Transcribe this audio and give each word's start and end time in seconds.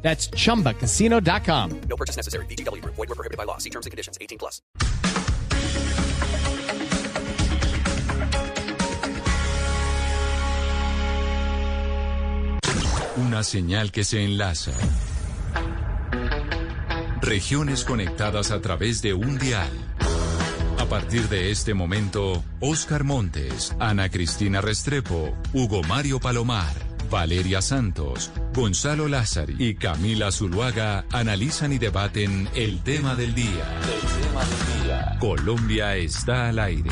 That's 0.00 0.30
chumbacasino.com. 0.30 1.80
No 1.88 1.96
purchase 1.96 2.16
necessary. 2.16 2.46
BGW. 2.46 2.82
Void 2.84 2.96
were 2.96 3.14
prohibited 3.14 3.36
by 3.36 3.44
law. 3.44 3.58
See 3.58 3.70
terms 3.70 3.84
and 3.84 3.90
conditions. 3.90 4.16
18 4.20 4.38
plus. 4.38 4.62
Una 13.16 13.42
señal 13.42 13.90
que 13.90 14.04
se 14.04 14.24
enlaza. 14.24 14.72
Regiones 17.20 17.84
conectadas 17.84 18.52
a 18.52 18.60
través 18.60 19.02
de 19.02 19.12
un 19.12 19.38
dial. 19.38 19.68
A 20.78 20.84
partir 20.86 21.28
de 21.28 21.50
este 21.50 21.74
momento, 21.74 22.44
Oscar 22.60 23.02
Montes, 23.02 23.74
Ana 23.80 24.08
Cristina 24.08 24.60
Restrepo, 24.60 25.36
Hugo 25.52 25.82
Mario 25.82 26.20
Palomar, 26.20 26.72
Valeria 27.10 27.62
Santos, 27.62 28.30
Gonzalo 28.54 29.08
Lázari 29.08 29.56
y 29.58 29.74
Camila 29.74 30.30
Zuluaga 30.30 31.04
analizan 31.12 31.72
y 31.72 31.78
debaten 31.78 32.48
el 32.54 32.80
tema 32.82 33.14
del 33.14 33.34
día. 33.34 33.78
El 33.82 34.22
tema 34.22 34.44
del 34.44 34.82
día. 34.84 35.16
Colombia 35.20 35.96
está 35.96 36.48
al 36.48 36.58
aire. 36.58 36.90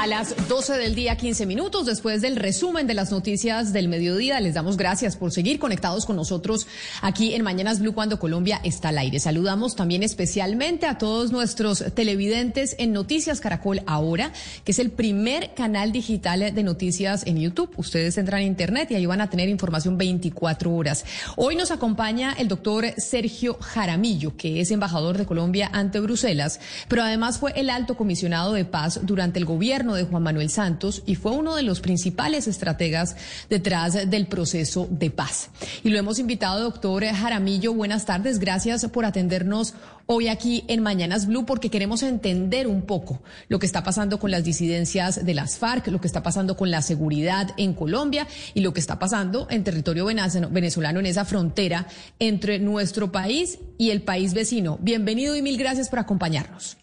A 0.00 0.06
las 0.06 0.34
12 0.48 0.78
del 0.78 0.94
día, 0.94 1.18
15 1.18 1.44
minutos, 1.44 1.84
después 1.84 2.22
del 2.22 2.36
resumen 2.36 2.86
de 2.86 2.94
las 2.94 3.10
noticias 3.10 3.74
del 3.74 3.88
mediodía, 3.88 4.40
les 4.40 4.54
damos 4.54 4.78
gracias 4.78 5.14
por 5.14 5.30
seguir 5.30 5.58
conectados 5.58 6.06
con 6.06 6.16
nosotros 6.16 6.66
aquí 7.02 7.34
en 7.34 7.42
Mañanas 7.42 7.80
Blue 7.80 7.92
cuando 7.92 8.18
Colombia 8.18 8.62
está 8.64 8.88
al 8.88 8.96
aire. 8.96 9.20
Saludamos 9.20 9.76
también 9.76 10.02
especialmente 10.02 10.86
a 10.86 10.96
todos 10.96 11.32
nuestros 11.32 11.84
televidentes 11.94 12.76
en 12.78 12.94
Noticias 12.94 13.40
Caracol 13.40 13.82
Ahora, 13.86 14.32
que 14.64 14.72
es 14.72 14.78
el 14.78 14.90
primer 14.90 15.52
canal 15.52 15.92
digital 15.92 16.54
de 16.54 16.62
noticias 16.62 17.26
en 17.26 17.36
YouTube. 17.36 17.70
Ustedes 17.76 18.16
entran 18.16 18.40
a 18.40 18.44
Internet 18.44 18.90
y 18.92 18.94
ahí 18.94 19.04
van 19.04 19.20
a 19.20 19.28
tener 19.28 19.50
información 19.50 19.98
24 19.98 20.72
horas. 20.72 21.04
Hoy 21.36 21.56
nos 21.56 21.70
acompaña 21.70 22.32
el 22.38 22.48
doctor 22.48 22.86
Sergio 22.96 23.58
Jaramillo, 23.60 24.34
que 24.34 24.62
es 24.62 24.70
embajador 24.70 25.18
de 25.18 25.26
Colombia 25.26 25.68
ante 25.70 26.00
Bruselas, 26.00 26.58
pero 26.88 27.02
además 27.02 27.36
fue 27.36 27.52
el 27.54 27.68
alto 27.68 27.98
comisionado 27.98 28.54
de 28.54 28.64
paz 28.64 29.00
durante 29.02 29.38
el 29.38 29.44
gobierno 29.44 29.89
de 29.94 30.04
Juan 30.04 30.22
Manuel 30.22 30.50
Santos 30.50 31.02
y 31.06 31.14
fue 31.14 31.32
uno 31.32 31.56
de 31.56 31.62
los 31.62 31.80
principales 31.80 32.46
estrategas 32.46 33.16
detrás 33.48 34.10
del 34.10 34.26
proceso 34.26 34.88
de 34.90 35.10
paz. 35.10 35.50
Y 35.84 35.90
lo 35.90 35.98
hemos 35.98 36.18
invitado, 36.18 36.62
doctor 36.62 37.04
Jaramillo. 37.04 37.74
Buenas 37.74 38.04
tardes. 38.04 38.38
Gracias 38.38 38.86
por 38.86 39.04
atendernos 39.04 39.74
hoy 40.06 40.28
aquí 40.28 40.64
en 40.66 40.82
Mañanas 40.82 41.26
Blue 41.26 41.46
porque 41.46 41.70
queremos 41.70 42.02
entender 42.02 42.66
un 42.66 42.82
poco 42.82 43.22
lo 43.48 43.58
que 43.58 43.66
está 43.66 43.84
pasando 43.84 44.18
con 44.18 44.30
las 44.30 44.42
disidencias 44.44 45.24
de 45.24 45.34
las 45.34 45.56
FARC, 45.56 45.86
lo 45.88 46.00
que 46.00 46.08
está 46.08 46.22
pasando 46.22 46.56
con 46.56 46.70
la 46.70 46.82
seguridad 46.82 47.54
en 47.56 47.74
Colombia 47.74 48.26
y 48.54 48.60
lo 48.60 48.72
que 48.72 48.80
está 48.80 48.98
pasando 48.98 49.46
en 49.50 49.62
territorio 49.62 50.06
venezolano 50.06 51.00
en 51.00 51.06
esa 51.06 51.24
frontera 51.24 51.86
entre 52.18 52.58
nuestro 52.58 53.12
país 53.12 53.58
y 53.78 53.90
el 53.90 54.02
país 54.02 54.34
vecino. 54.34 54.78
Bienvenido 54.80 55.36
y 55.36 55.42
mil 55.42 55.56
gracias 55.56 55.88
por 55.88 56.00
acompañarnos. 56.00 56.76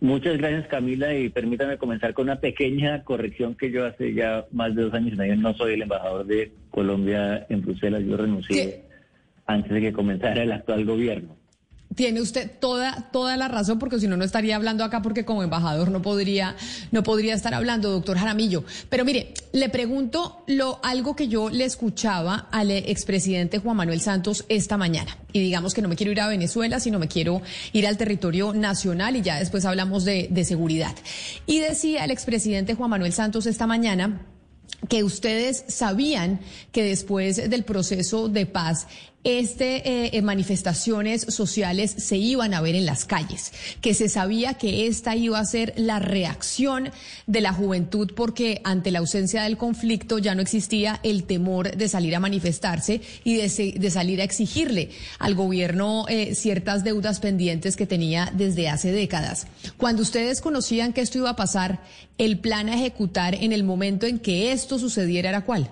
Muchas 0.00 0.38
gracias 0.38 0.66
Camila 0.68 1.14
y 1.14 1.28
permítame 1.28 1.76
comenzar 1.76 2.14
con 2.14 2.24
una 2.24 2.40
pequeña 2.40 3.04
corrección 3.04 3.54
que 3.54 3.70
yo 3.70 3.84
hace 3.84 4.14
ya 4.14 4.46
más 4.50 4.74
de 4.74 4.82
dos 4.82 4.94
años 4.94 5.12
y 5.12 5.16
medio 5.16 5.36
no 5.36 5.52
soy 5.52 5.74
el 5.74 5.82
embajador 5.82 6.24
de 6.24 6.52
Colombia 6.70 7.46
en 7.50 7.60
Bruselas, 7.60 8.02
yo 8.06 8.16
renuncié 8.16 8.64
¿Qué? 8.64 8.84
antes 9.44 9.70
de 9.70 9.80
que 9.80 9.92
comenzara 9.92 10.42
el 10.42 10.52
actual 10.52 10.86
gobierno. 10.86 11.36
Tiene 11.94 12.20
usted 12.20 12.50
toda 12.60 13.10
toda 13.10 13.36
la 13.36 13.48
razón 13.48 13.78
porque 13.80 13.98
si 13.98 14.06
no 14.06 14.16
no 14.16 14.24
estaría 14.24 14.54
hablando 14.54 14.84
acá 14.84 15.02
porque 15.02 15.24
como 15.24 15.42
embajador 15.42 15.90
no 15.90 16.02
podría 16.02 16.56
no 16.92 17.02
podría 17.02 17.34
estar 17.34 17.52
hablando, 17.52 17.90
doctor 17.90 18.16
Jaramillo. 18.16 18.64
Pero 18.88 19.04
mire, 19.04 19.34
le 19.52 19.68
pregunto 19.68 20.44
lo 20.46 20.78
algo 20.84 21.16
que 21.16 21.26
yo 21.26 21.50
le 21.50 21.64
escuchaba 21.64 22.48
al 22.52 22.70
expresidente 22.70 23.58
Juan 23.58 23.76
Manuel 23.76 24.00
Santos 24.00 24.44
esta 24.48 24.76
mañana. 24.76 25.16
Y 25.32 25.40
digamos 25.40 25.74
que 25.74 25.82
no 25.82 25.88
me 25.88 25.96
quiero 25.96 26.12
ir 26.12 26.20
a 26.20 26.28
Venezuela, 26.28 26.78
sino 26.78 26.98
me 26.98 27.08
quiero 27.08 27.42
ir 27.72 27.86
al 27.86 27.96
territorio 27.96 28.52
nacional 28.54 29.16
y 29.16 29.22
ya 29.22 29.38
después 29.38 29.64
hablamos 29.64 30.04
de, 30.04 30.28
de 30.30 30.44
seguridad. 30.44 30.94
Y 31.46 31.58
decía 31.58 32.04
el 32.04 32.12
expresidente 32.12 32.74
Juan 32.74 32.90
Manuel 32.90 33.12
Santos 33.12 33.46
esta 33.46 33.66
mañana 33.66 34.26
que 34.88 35.04
ustedes 35.04 35.64
sabían 35.68 36.40
que 36.72 36.84
después 36.84 37.50
del 37.50 37.64
proceso 37.64 38.28
de 38.28 38.46
paz 38.46 38.86
este 39.24 40.16
eh, 40.16 40.22
manifestaciones 40.22 41.22
sociales 41.28 41.94
se 41.98 42.16
iban 42.16 42.54
a 42.54 42.60
ver 42.60 42.74
en 42.74 42.86
las 42.86 43.04
calles, 43.04 43.52
que 43.80 43.92
se 43.92 44.08
sabía 44.08 44.54
que 44.54 44.86
esta 44.86 45.14
iba 45.14 45.38
a 45.38 45.44
ser 45.44 45.74
la 45.76 45.98
reacción 45.98 46.90
de 47.26 47.40
la 47.40 47.52
juventud 47.52 48.12
porque 48.14 48.60
ante 48.64 48.90
la 48.90 49.00
ausencia 49.00 49.42
del 49.42 49.58
conflicto 49.58 50.18
ya 50.18 50.34
no 50.34 50.42
existía 50.42 51.00
el 51.02 51.24
temor 51.24 51.76
de 51.76 51.88
salir 51.88 52.16
a 52.16 52.20
manifestarse 52.20 53.02
y 53.24 53.36
de, 53.36 53.90
salir 53.90 54.20
a 54.20 54.24
exigirle 54.24 54.90
al 55.18 55.34
gobierno 55.34 56.06
eh, 56.08 56.34
ciertas 56.34 56.84
deudas 56.84 57.20
pendientes 57.20 57.76
que 57.76 57.86
tenía 57.86 58.32
desde 58.34 58.68
hace 58.68 58.90
décadas. 58.90 59.46
Cuando 59.76 60.02
ustedes 60.02 60.40
conocían 60.40 60.92
que 60.92 61.02
esto 61.02 61.18
iba 61.18 61.30
a 61.30 61.36
pasar, 61.36 61.80
el 62.16 62.38
plan 62.38 62.68
a 62.68 62.74
ejecutar 62.74 63.34
en 63.34 63.52
el 63.52 63.64
momento 63.64 64.06
en 64.06 64.18
que 64.18 64.52
esto 64.52 64.78
sucediera 64.78 65.28
era 65.28 65.44
cuál? 65.44 65.70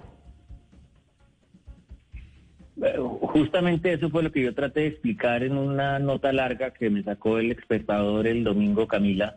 Justamente 3.21 3.93
eso 3.93 4.09
fue 4.09 4.23
lo 4.23 4.31
que 4.31 4.43
yo 4.43 4.55
traté 4.55 4.81
de 4.81 4.87
explicar 4.89 5.43
en 5.43 5.57
una 5.57 5.99
nota 5.99 6.33
larga 6.33 6.73
que 6.73 6.91
me 6.91 7.03
sacó 7.03 7.39
el 7.39 7.51
espectador 7.51 8.27
el 8.27 8.45
domingo, 8.45 8.87
Camila, 8.87 9.37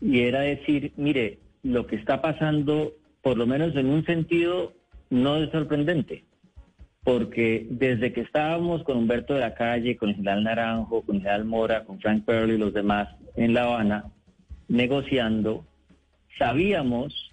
y 0.00 0.20
era 0.20 0.40
decir, 0.40 0.92
mire, 0.96 1.38
lo 1.62 1.86
que 1.86 1.96
está 1.96 2.20
pasando, 2.20 2.92
por 3.22 3.38
lo 3.38 3.46
menos 3.46 3.74
en 3.74 3.88
un 3.88 4.04
sentido, 4.04 4.74
no 5.08 5.36
es 5.36 5.50
sorprendente, 5.50 6.24
porque 7.04 7.66
desde 7.70 8.12
que 8.12 8.20
estábamos 8.20 8.82
con 8.82 8.98
Humberto 8.98 9.34
de 9.34 9.40
la 9.40 9.54
Calle, 9.54 9.96
con 9.96 10.10
el 10.10 10.16
general 10.16 10.44
Naranjo, 10.44 11.02
con 11.02 11.16
el 11.16 11.22
general 11.22 11.44
Mora, 11.46 11.84
con 11.84 11.98
Frank 12.00 12.24
Pearl 12.26 12.50
y 12.50 12.58
los 12.58 12.74
demás 12.74 13.08
en 13.36 13.54
La 13.54 13.64
Habana, 13.64 14.04
negociando, 14.68 15.64
sabíamos 16.38 17.32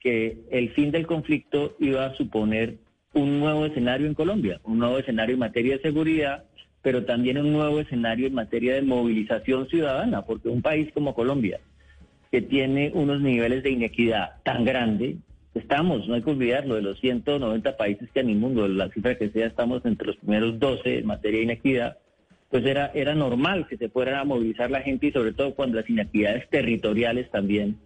que 0.00 0.42
el 0.50 0.70
fin 0.70 0.90
del 0.90 1.06
conflicto 1.06 1.76
iba 1.78 2.04
a 2.04 2.14
suponer 2.14 2.78
un 3.14 3.40
nuevo 3.40 3.66
escenario 3.66 4.06
en 4.06 4.14
Colombia, 4.14 4.60
un 4.64 4.78
nuevo 4.78 4.98
escenario 4.98 5.34
en 5.34 5.40
materia 5.40 5.76
de 5.76 5.82
seguridad, 5.82 6.44
pero 6.82 7.04
también 7.04 7.38
un 7.38 7.52
nuevo 7.52 7.80
escenario 7.80 8.26
en 8.26 8.34
materia 8.34 8.74
de 8.74 8.82
movilización 8.82 9.68
ciudadana, 9.68 10.22
porque 10.22 10.48
un 10.48 10.62
país 10.62 10.90
como 10.92 11.14
Colombia, 11.14 11.60
que 12.30 12.42
tiene 12.42 12.90
unos 12.94 13.20
niveles 13.20 13.62
de 13.62 13.70
inequidad 13.70 14.42
tan 14.42 14.64
grande, 14.64 15.16
estamos, 15.54 16.06
no 16.08 16.14
hay 16.14 16.22
que 16.22 16.30
olvidarlo, 16.30 16.74
de 16.74 16.82
los 16.82 17.00
190 17.00 17.76
países 17.76 18.10
que 18.12 18.20
en 18.20 18.30
el 18.30 18.36
mundo, 18.36 18.66
la 18.68 18.90
cifra 18.90 19.16
que 19.16 19.30
sea, 19.30 19.46
estamos 19.46 19.84
entre 19.86 20.08
los 20.08 20.16
primeros 20.16 20.58
12 20.58 20.98
en 20.98 21.06
materia 21.06 21.38
de 21.38 21.44
inequidad, 21.44 21.98
pues 22.50 22.66
era, 22.66 22.90
era 22.94 23.14
normal 23.14 23.66
que 23.68 23.76
se 23.76 23.88
fuera 23.88 24.20
a 24.20 24.24
movilizar 24.24 24.70
la 24.70 24.82
gente 24.82 25.06
y 25.06 25.12
sobre 25.12 25.32
todo 25.32 25.54
cuando 25.54 25.80
las 25.80 25.88
inequidades 25.88 26.48
territoriales 26.50 27.30
también 27.30 27.78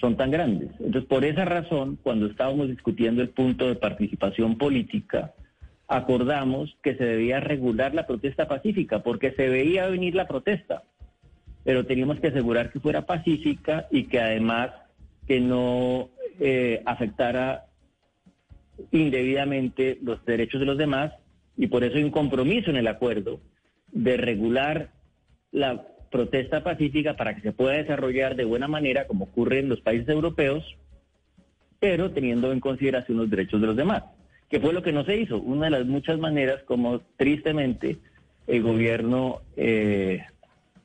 son 0.00 0.16
tan 0.16 0.30
grandes. 0.30 0.70
Entonces, 0.80 1.04
por 1.04 1.24
esa 1.24 1.44
razón, 1.44 1.98
cuando 2.02 2.26
estábamos 2.26 2.68
discutiendo 2.68 3.22
el 3.22 3.30
punto 3.30 3.66
de 3.66 3.76
participación 3.76 4.58
política, 4.58 5.34
acordamos 5.88 6.76
que 6.82 6.96
se 6.96 7.04
debía 7.04 7.40
regular 7.40 7.94
la 7.94 8.06
protesta 8.06 8.48
pacífica, 8.48 9.02
porque 9.02 9.32
se 9.32 9.48
veía 9.48 9.88
venir 9.88 10.14
la 10.14 10.26
protesta, 10.26 10.82
pero 11.62 11.86
teníamos 11.86 12.20
que 12.20 12.28
asegurar 12.28 12.72
que 12.72 12.80
fuera 12.80 13.06
pacífica 13.06 13.86
y 13.90 14.04
que 14.04 14.20
además 14.20 14.70
que 15.26 15.40
no 15.40 16.10
eh, 16.40 16.82
afectara 16.84 17.66
indebidamente 18.90 19.98
los 20.02 20.24
derechos 20.24 20.60
de 20.60 20.66
los 20.66 20.78
demás, 20.78 21.12
y 21.56 21.68
por 21.68 21.84
eso 21.84 21.96
hay 21.96 22.02
un 22.02 22.10
compromiso 22.10 22.70
en 22.70 22.76
el 22.76 22.88
acuerdo 22.88 23.40
de 23.92 24.16
regular 24.16 24.90
la 25.52 25.86
protesta 26.14 26.62
pacífica 26.62 27.16
para 27.16 27.34
que 27.34 27.40
se 27.40 27.50
pueda 27.50 27.74
desarrollar 27.74 28.36
de 28.36 28.44
buena 28.44 28.68
manera, 28.68 29.08
como 29.08 29.24
ocurre 29.24 29.58
en 29.58 29.68
los 29.68 29.80
países 29.80 30.08
europeos, 30.08 30.76
pero 31.80 32.12
teniendo 32.12 32.52
en 32.52 32.60
consideración 32.60 33.18
los 33.18 33.28
derechos 33.28 33.60
de 33.60 33.66
los 33.66 33.74
demás, 33.74 34.04
que 34.48 34.60
fue 34.60 34.72
lo 34.72 34.80
que 34.80 34.92
no 34.92 35.04
se 35.04 35.16
hizo. 35.16 35.40
Una 35.40 35.64
de 35.64 35.70
las 35.72 35.86
muchas 35.86 36.20
maneras 36.20 36.62
como 36.62 37.00
tristemente 37.16 37.98
el 38.46 38.62
gobierno 38.62 39.40
eh, 39.56 40.22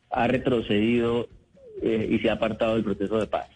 ha 0.09 0.27
retrocedido 0.27 1.27
eh, 1.83 2.07
y 2.09 2.17
se 2.17 2.31
ha 2.31 2.33
apartado 2.33 2.73
del 2.73 2.83
proceso 2.83 3.19
de 3.19 3.27
paz. 3.27 3.49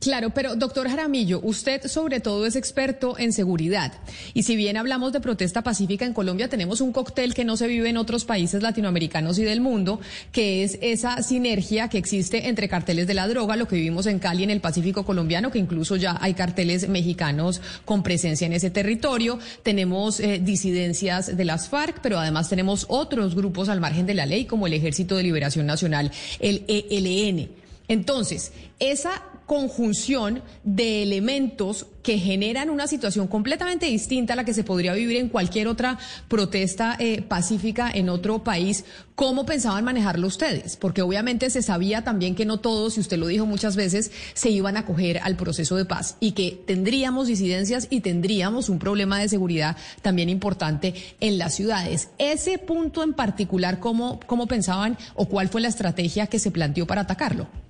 Claro, 0.00 0.30
pero 0.30 0.56
doctor 0.56 0.88
Jaramillo, 0.88 1.40
usted 1.42 1.86
sobre 1.86 2.20
todo 2.20 2.44
es 2.44 2.56
experto 2.56 3.18
en 3.18 3.32
seguridad. 3.32 3.92
Y 4.34 4.42
si 4.42 4.56
bien 4.56 4.76
hablamos 4.76 5.12
de 5.12 5.20
protesta 5.20 5.62
pacífica 5.62 6.04
en 6.04 6.12
Colombia, 6.12 6.48
tenemos 6.48 6.80
un 6.80 6.92
cóctel 6.92 7.34
que 7.34 7.44
no 7.44 7.56
se 7.56 7.66
vive 7.66 7.88
en 7.88 7.96
otros 7.96 8.24
países 8.24 8.62
latinoamericanos 8.62 9.38
y 9.38 9.44
del 9.44 9.60
mundo, 9.60 10.00
que 10.32 10.64
es 10.64 10.78
esa 10.82 11.22
sinergia 11.22 11.88
que 11.88 11.98
existe 11.98 12.48
entre 12.48 12.68
carteles 12.68 13.06
de 13.06 13.14
la 13.14 13.28
droga, 13.28 13.56
lo 13.56 13.68
que 13.68 13.76
vivimos 13.76 14.06
en 14.06 14.18
Cali, 14.18 14.42
en 14.42 14.50
el 14.50 14.60
Pacífico 14.60 15.04
colombiano, 15.04 15.50
que 15.50 15.58
incluso 15.58 15.96
ya 15.96 16.18
hay 16.20 16.34
carteles 16.34 16.88
mexicanos 16.88 17.62
con 17.84 18.02
presencia 18.02 18.46
en 18.46 18.52
ese 18.52 18.70
territorio. 18.70 19.38
Tenemos 19.62 20.20
eh, 20.20 20.40
disidencias 20.42 21.36
de 21.36 21.44
las 21.44 21.68
FARC, 21.68 22.00
pero 22.02 22.18
además 22.18 22.48
tenemos 22.48 22.86
otros 22.88 23.34
grupos 23.34 23.68
al 23.68 23.80
margen 23.80 24.04
de 24.04 24.14
la 24.14 24.26
ley, 24.26 24.44
como 24.44 24.66
el 24.66 24.74
Ejército 24.74 25.16
de 25.16 25.22
Liberación 25.22 25.64
Nacional, 25.64 26.10
el 26.40 26.64
ELN. 26.68 27.48
Entonces, 27.88 28.52
esa 28.78 29.22
conjunción 29.46 30.42
de 30.64 31.02
elementos 31.02 31.86
que 32.02 32.18
generan 32.18 32.70
una 32.70 32.86
situación 32.86 33.26
completamente 33.26 33.86
distinta 33.86 34.32
a 34.32 34.36
la 34.36 34.44
que 34.44 34.54
se 34.54 34.62
podría 34.62 34.92
vivir 34.92 35.16
en 35.16 35.28
cualquier 35.28 35.66
otra 35.66 35.98
protesta 36.28 36.96
eh, 37.00 37.22
pacífica 37.22 37.90
en 37.92 38.08
otro 38.08 38.44
país. 38.44 38.84
¿Cómo 39.16 39.46
pensaban 39.46 39.84
manejarlo 39.84 40.26
ustedes? 40.26 40.76
Porque 40.76 41.02
obviamente 41.02 41.50
se 41.50 41.62
sabía 41.62 42.04
también 42.04 42.34
que 42.34 42.44
no 42.44 42.58
todos, 42.58 42.96
y 42.96 43.00
usted 43.00 43.18
lo 43.18 43.26
dijo 43.26 43.46
muchas 43.46 43.74
veces, 43.74 44.12
se 44.34 44.50
iban 44.50 44.76
a 44.76 44.80
acoger 44.80 45.18
al 45.18 45.36
proceso 45.36 45.74
de 45.74 45.84
paz 45.84 46.16
y 46.20 46.32
que 46.32 46.62
tendríamos 46.66 47.26
disidencias 47.26 47.88
y 47.90 48.00
tendríamos 48.02 48.68
un 48.68 48.78
problema 48.78 49.18
de 49.18 49.28
seguridad 49.28 49.76
también 50.02 50.28
importante 50.28 50.94
en 51.18 51.38
las 51.38 51.54
ciudades. 51.54 52.10
Ese 52.18 52.58
punto 52.58 53.02
en 53.02 53.14
particular, 53.14 53.80
¿cómo, 53.80 54.20
cómo 54.26 54.46
pensaban 54.46 54.96
o 55.14 55.26
cuál 55.26 55.48
fue 55.48 55.60
la 55.60 55.68
estrategia 55.68 56.26
que 56.26 56.38
se 56.38 56.52
planteó 56.52 56.86
para 56.86 57.00
atacarlo? 57.00 57.65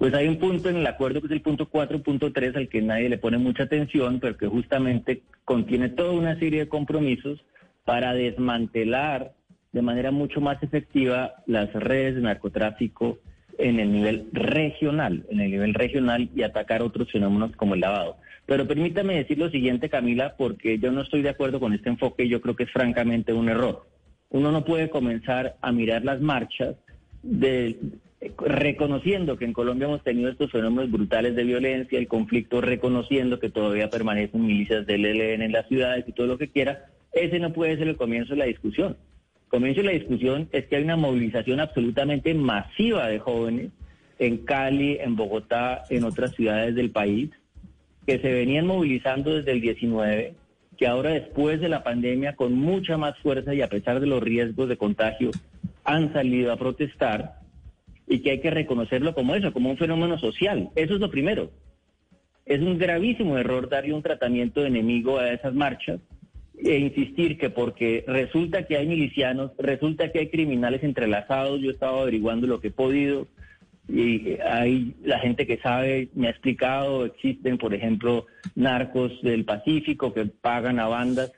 Pues 0.00 0.14
hay 0.14 0.28
un 0.28 0.38
punto 0.38 0.70
en 0.70 0.78
el 0.78 0.86
acuerdo 0.86 1.20
que 1.20 1.26
es 1.26 1.32
el 1.32 1.42
punto 1.42 1.68
4.3 1.68 2.56
al 2.56 2.68
que 2.70 2.80
nadie 2.80 3.10
le 3.10 3.18
pone 3.18 3.36
mucha 3.36 3.64
atención, 3.64 4.18
pero 4.18 4.34
que 4.34 4.46
justamente 4.46 5.20
contiene 5.44 5.90
toda 5.90 6.12
una 6.12 6.38
serie 6.38 6.60
de 6.60 6.68
compromisos 6.68 7.44
para 7.84 8.14
desmantelar 8.14 9.34
de 9.72 9.82
manera 9.82 10.10
mucho 10.10 10.40
más 10.40 10.62
efectiva 10.62 11.34
las 11.44 11.70
redes 11.74 12.14
de 12.14 12.22
narcotráfico 12.22 13.18
en 13.58 13.78
el 13.78 13.92
nivel 13.92 14.28
regional, 14.32 15.26
en 15.28 15.40
el 15.40 15.50
nivel 15.50 15.74
regional 15.74 16.30
y 16.34 16.44
atacar 16.44 16.80
otros 16.80 17.12
fenómenos 17.12 17.54
como 17.56 17.74
el 17.74 17.80
lavado. 17.80 18.16
Pero 18.46 18.66
permítame 18.66 19.16
decir 19.16 19.36
lo 19.36 19.50
siguiente, 19.50 19.90
Camila, 19.90 20.34
porque 20.38 20.78
yo 20.78 20.90
no 20.92 21.02
estoy 21.02 21.20
de 21.20 21.28
acuerdo 21.28 21.60
con 21.60 21.74
este 21.74 21.90
enfoque 21.90 22.24
y 22.24 22.30
yo 22.30 22.40
creo 22.40 22.56
que 22.56 22.64
es 22.64 22.72
francamente 22.72 23.34
un 23.34 23.50
error. 23.50 23.86
Uno 24.30 24.50
no 24.50 24.64
puede 24.64 24.88
comenzar 24.88 25.56
a 25.60 25.72
mirar 25.72 26.06
las 26.06 26.22
marchas 26.22 26.76
de, 27.22 27.76
reconociendo 28.20 29.38
que 29.38 29.46
en 29.46 29.54
Colombia 29.54 29.86
hemos 29.86 30.02
tenido 30.02 30.28
estos 30.28 30.52
fenómenos 30.52 30.90
brutales 30.90 31.34
de 31.34 31.44
violencia, 31.44 31.98
el 31.98 32.08
conflicto, 32.08 32.60
reconociendo 32.60 33.40
que 33.40 33.48
todavía 33.48 33.88
permanecen 33.88 34.44
milicias 34.44 34.86
del 34.86 35.06
ELN 35.06 35.42
en 35.42 35.52
las 35.52 35.66
ciudades 35.68 36.04
y 36.06 36.12
todo 36.12 36.26
lo 36.26 36.38
que 36.38 36.50
quiera, 36.50 36.86
ese 37.12 37.38
no 37.38 37.52
puede 37.52 37.78
ser 37.78 37.88
el 37.88 37.96
comienzo 37.96 38.34
de 38.34 38.40
la 38.40 38.44
discusión. 38.44 38.96
El 39.44 39.48
comienzo 39.48 39.80
de 39.80 39.86
la 39.86 39.92
discusión 39.92 40.48
es 40.52 40.66
que 40.66 40.76
hay 40.76 40.84
una 40.84 40.96
movilización 40.96 41.60
absolutamente 41.60 42.34
masiva 42.34 43.08
de 43.08 43.18
jóvenes 43.18 43.70
en 44.18 44.38
Cali, 44.38 44.98
en 45.00 45.16
Bogotá, 45.16 45.84
en 45.88 46.04
otras 46.04 46.34
ciudades 46.34 46.74
del 46.74 46.90
país, 46.90 47.30
que 48.06 48.18
se 48.18 48.32
venían 48.32 48.66
movilizando 48.66 49.34
desde 49.34 49.52
el 49.52 49.62
19, 49.62 50.34
que 50.76 50.86
ahora 50.86 51.10
después 51.10 51.60
de 51.60 51.70
la 51.70 51.82
pandemia, 51.82 52.36
con 52.36 52.52
mucha 52.52 52.98
más 52.98 53.18
fuerza 53.18 53.54
y 53.54 53.62
a 53.62 53.68
pesar 53.68 53.98
de 53.98 54.06
los 54.06 54.22
riesgos 54.22 54.68
de 54.68 54.76
contagio, 54.76 55.30
han 55.84 56.12
salido 56.12 56.52
a 56.52 56.56
protestar 56.56 57.39
y 58.10 58.18
que 58.18 58.32
hay 58.32 58.40
que 58.40 58.50
reconocerlo 58.50 59.14
como 59.14 59.36
eso, 59.36 59.52
como 59.52 59.70
un 59.70 59.78
fenómeno 59.78 60.18
social. 60.18 60.70
Eso 60.74 60.94
es 60.94 61.00
lo 61.00 61.12
primero. 61.12 61.52
Es 62.44 62.60
un 62.60 62.76
gravísimo 62.76 63.38
error 63.38 63.68
darle 63.68 63.94
un 63.94 64.02
tratamiento 64.02 64.60
de 64.60 64.66
enemigo 64.66 65.18
a 65.18 65.32
esas 65.32 65.54
marchas 65.54 66.00
e 66.58 66.76
insistir 66.76 67.38
que 67.38 67.50
porque 67.50 68.04
resulta 68.08 68.66
que 68.66 68.76
hay 68.76 68.88
milicianos, 68.88 69.52
resulta 69.58 70.10
que 70.10 70.18
hay 70.18 70.28
criminales 70.28 70.82
entrelazados, 70.82 71.60
yo 71.60 71.70
he 71.70 71.72
estado 71.72 72.00
averiguando 72.00 72.48
lo 72.48 72.60
que 72.60 72.68
he 72.68 72.72
podido 72.72 73.28
y 73.88 74.36
hay 74.44 74.92
la 75.04 75.20
gente 75.20 75.46
que 75.46 75.58
sabe, 75.58 76.08
me 76.14 76.26
ha 76.26 76.30
explicado, 76.30 77.06
existen 77.06 77.58
por 77.58 77.74
ejemplo 77.74 78.26
narcos 78.56 79.22
del 79.22 79.44
Pacífico 79.44 80.12
que 80.12 80.26
pagan 80.26 80.80
a 80.80 80.88
bandas 80.88 81.32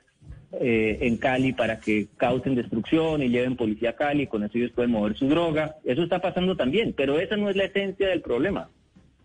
eh, 0.59 0.99
en 1.01 1.17
Cali 1.17 1.51
para 1.53 1.79
que 1.79 2.07
causen 2.15 2.53
destrucción 2.53 3.23
y 3.23 3.29
lleven 3.29 3.55
policía 3.55 3.91
a 3.91 3.95
Cali, 3.95 4.27
con 4.27 4.43
eso 4.43 4.57
ellos 4.57 4.71
pueden 4.71 4.91
mover 4.91 5.17
su 5.17 5.27
droga. 5.27 5.77
Eso 5.83 6.03
está 6.03 6.19
pasando 6.19 6.55
también, 6.55 6.93
pero 6.95 7.19
esa 7.19 7.35
no 7.37 7.49
es 7.49 7.55
la 7.55 7.65
esencia 7.65 8.07
del 8.07 8.21
problema. 8.21 8.69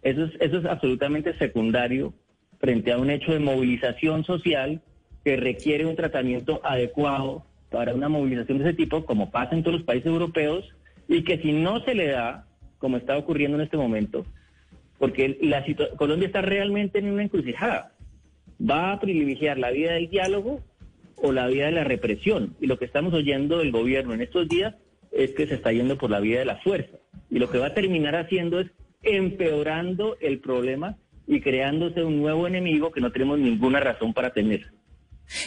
Eso 0.02 0.24
es, 0.24 0.32
eso 0.40 0.58
es 0.58 0.64
absolutamente 0.64 1.36
secundario 1.36 2.14
frente 2.58 2.92
a 2.92 2.98
un 2.98 3.10
hecho 3.10 3.32
de 3.32 3.40
movilización 3.40 4.24
social 4.24 4.80
que 5.22 5.36
requiere 5.36 5.84
un 5.84 5.96
tratamiento 5.96 6.60
adecuado 6.64 7.44
para 7.70 7.94
una 7.94 8.08
movilización 8.08 8.58
de 8.58 8.64
ese 8.64 8.74
tipo, 8.74 9.04
como 9.04 9.30
pasa 9.30 9.54
en 9.54 9.62
todos 9.62 9.78
los 9.78 9.86
países 9.86 10.06
europeos, 10.06 10.64
y 11.08 11.24
que 11.24 11.38
si 11.38 11.52
no 11.52 11.80
se 11.80 11.94
le 11.94 12.08
da, 12.08 12.46
como 12.78 12.96
está 12.96 13.18
ocurriendo 13.18 13.58
en 13.58 13.64
este 13.64 13.76
momento, 13.76 14.24
porque 14.98 15.38
la 15.42 15.64
Colombia 15.96 16.26
está 16.26 16.40
realmente 16.40 16.98
en 16.98 17.12
una 17.12 17.22
encrucijada, 17.22 17.92
va 18.58 18.92
a 18.92 19.00
privilegiar 19.00 19.58
la 19.58 19.70
vida 19.70 19.92
del 19.92 20.08
diálogo 20.08 20.62
o 21.22 21.32
la 21.32 21.46
vía 21.46 21.66
de 21.66 21.72
la 21.72 21.84
represión. 21.84 22.56
Y 22.60 22.66
lo 22.66 22.78
que 22.78 22.84
estamos 22.84 23.14
oyendo 23.14 23.58
del 23.58 23.72
gobierno 23.72 24.14
en 24.14 24.22
estos 24.22 24.48
días 24.48 24.74
es 25.12 25.32
que 25.32 25.46
se 25.46 25.54
está 25.54 25.72
yendo 25.72 25.98
por 25.98 26.10
la 26.10 26.20
vía 26.20 26.38
de 26.38 26.44
la 26.44 26.56
fuerza. 26.56 26.98
Y 27.30 27.38
lo 27.38 27.50
que 27.50 27.58
va 27.58 27.68
a 27.68 27.74
terminar 27.74 28.16
haciendo 28.16 28.60
es 28.60 28.70
empeorando 29.02 30.16
el 30.20 30.40
problema 30.40 30.96
y 31.26 31.40
creándose 31.40 32.02
un 32.02 32.20
nuevo 32.20 32.46
enemigo 32.46 32.90
que 32.90 33.00
no 33.00 33.12
tenemos 33.12 33.38
ninguna 33.38 33.80
razón 33.80 34.14
para 34.14 34.32
tener. 34.32 34.72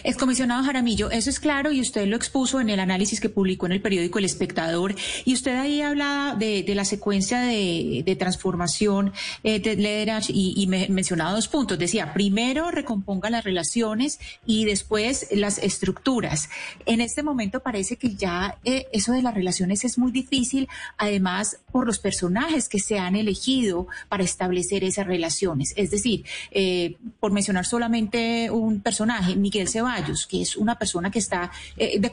Excomisionado 0.04 0.64
Jaramillo, 0.64 1.10
eso 1.10 1.30
es 1.30 1.40
claro 1.40 1.72
y 1.72 1.82
usted 1.82 2.06
lo 2.06 2.16
expuso 2.16 2.62
en 2.62 2.70
el 2.70 2.80
análisis 2.80 3.20
que 3.20 3.30
publicó 3.30 3.66
en 3.66 3.72
el 3.72 3.82
periódico 3.82 4.20
El 4.20 4.26
Espectador 4.26 4.96
y 5.26 5.34
usted 5.34 5.58
ahí 5.58 5.82
hablaba 5.82 6.36
de, 6.36 6.64
la 6.76 6.86
secuencia 6.86 7.42
de, 7.42 8.16
transformación 8.20 9.14
eh, 9.44 9.60
de 9.60 9.76
Lederach 9.76 10.30
y, 10.30 10.68
mencionaba 10.68 11.32
dos 11.32 11.48
puntos. 11.48 11.80
Decía, 11.80 12.14
primero 12.14 12.72
recomponga 12.72 13.30
las 13.30 13.44
relaciones 13.44 14.20
y 14.46 14.66
después 14.66 15.28
las 15.32 15.58
estructuras. 15.58 16.50
En 16.86 17.02
este 17.02 17.24
momento 17.24 17.62
parece 17.62 17.98
que 17.98 18.16
ya 18.16 18.58
eh, 18.64 18.88
eso 18.92 19.14
de 19.14 19.22
las 19.22 19.34
relaciones 19.34 19.84
es 19.84 19.98
muy 19.98 20.12
difícil, 20.12 20.68
además 20.98 21.58
por 21.72 21.88
los 21.88 22.00
personajes 22.00 22.70
que 22.70 22.80
se 22.80 23.00
han 23.00 23.16
elegido 23.16 23.88
para 24.10 24.24
establecer 24.24 24.84
esas 24.84 25.08
relaciones. 25.08 25.74
Es 25.76 25.90
decir, 25.90 26.26
eh, 26.52 26.98
por 27.20 27.32
mencionar 27.32 27.66
solamente 27.66 28.52
un 28.52 28.82
personaje, 28.82 29.36
Miguel 29.36 29.68
Ceballos, 29.72 30.28
que 30.28 30.42
es 30.42 30.56
una 30.56 30.78
persona 30.78 31.12
que 31.12 31.20
está 31.20 31.52
eh, 31.78 32.00
de 32.00 32.12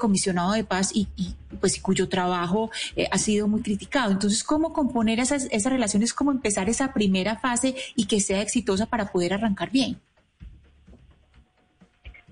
de 0.55 0.65
paz 0.65 0.93
y, 0.95 1.09
pues 1.61 1.81
cuyo 1.81 2.09
trabajo 2.09 2.71
eh, 2.97 3.07
ha 3.11 3.19
sido 3.19 3.49
muy 3.49 3.63
criticado. 3.63 4.13
Entonces, 4.13 4.45
¿cómo 4.45 4.73
componer 4.73 5.21
esas, 5.21 5.49
esas 5.51 5.73
relaciones, 5.73 6.15
cómo 6.15 6.31
empezar 6.31 6.69
esa 6.69 6.93
primera 6.93 7.37
fase 7.39 7.75
y 7.97 8.07
que 8.07 8.21
sea 8.21 8.41
exitosa 8.41 8.87
para 8.87 9.13
poder 9.13 9.35
arrancar 9.35 9.71
bien? 9.71 9.99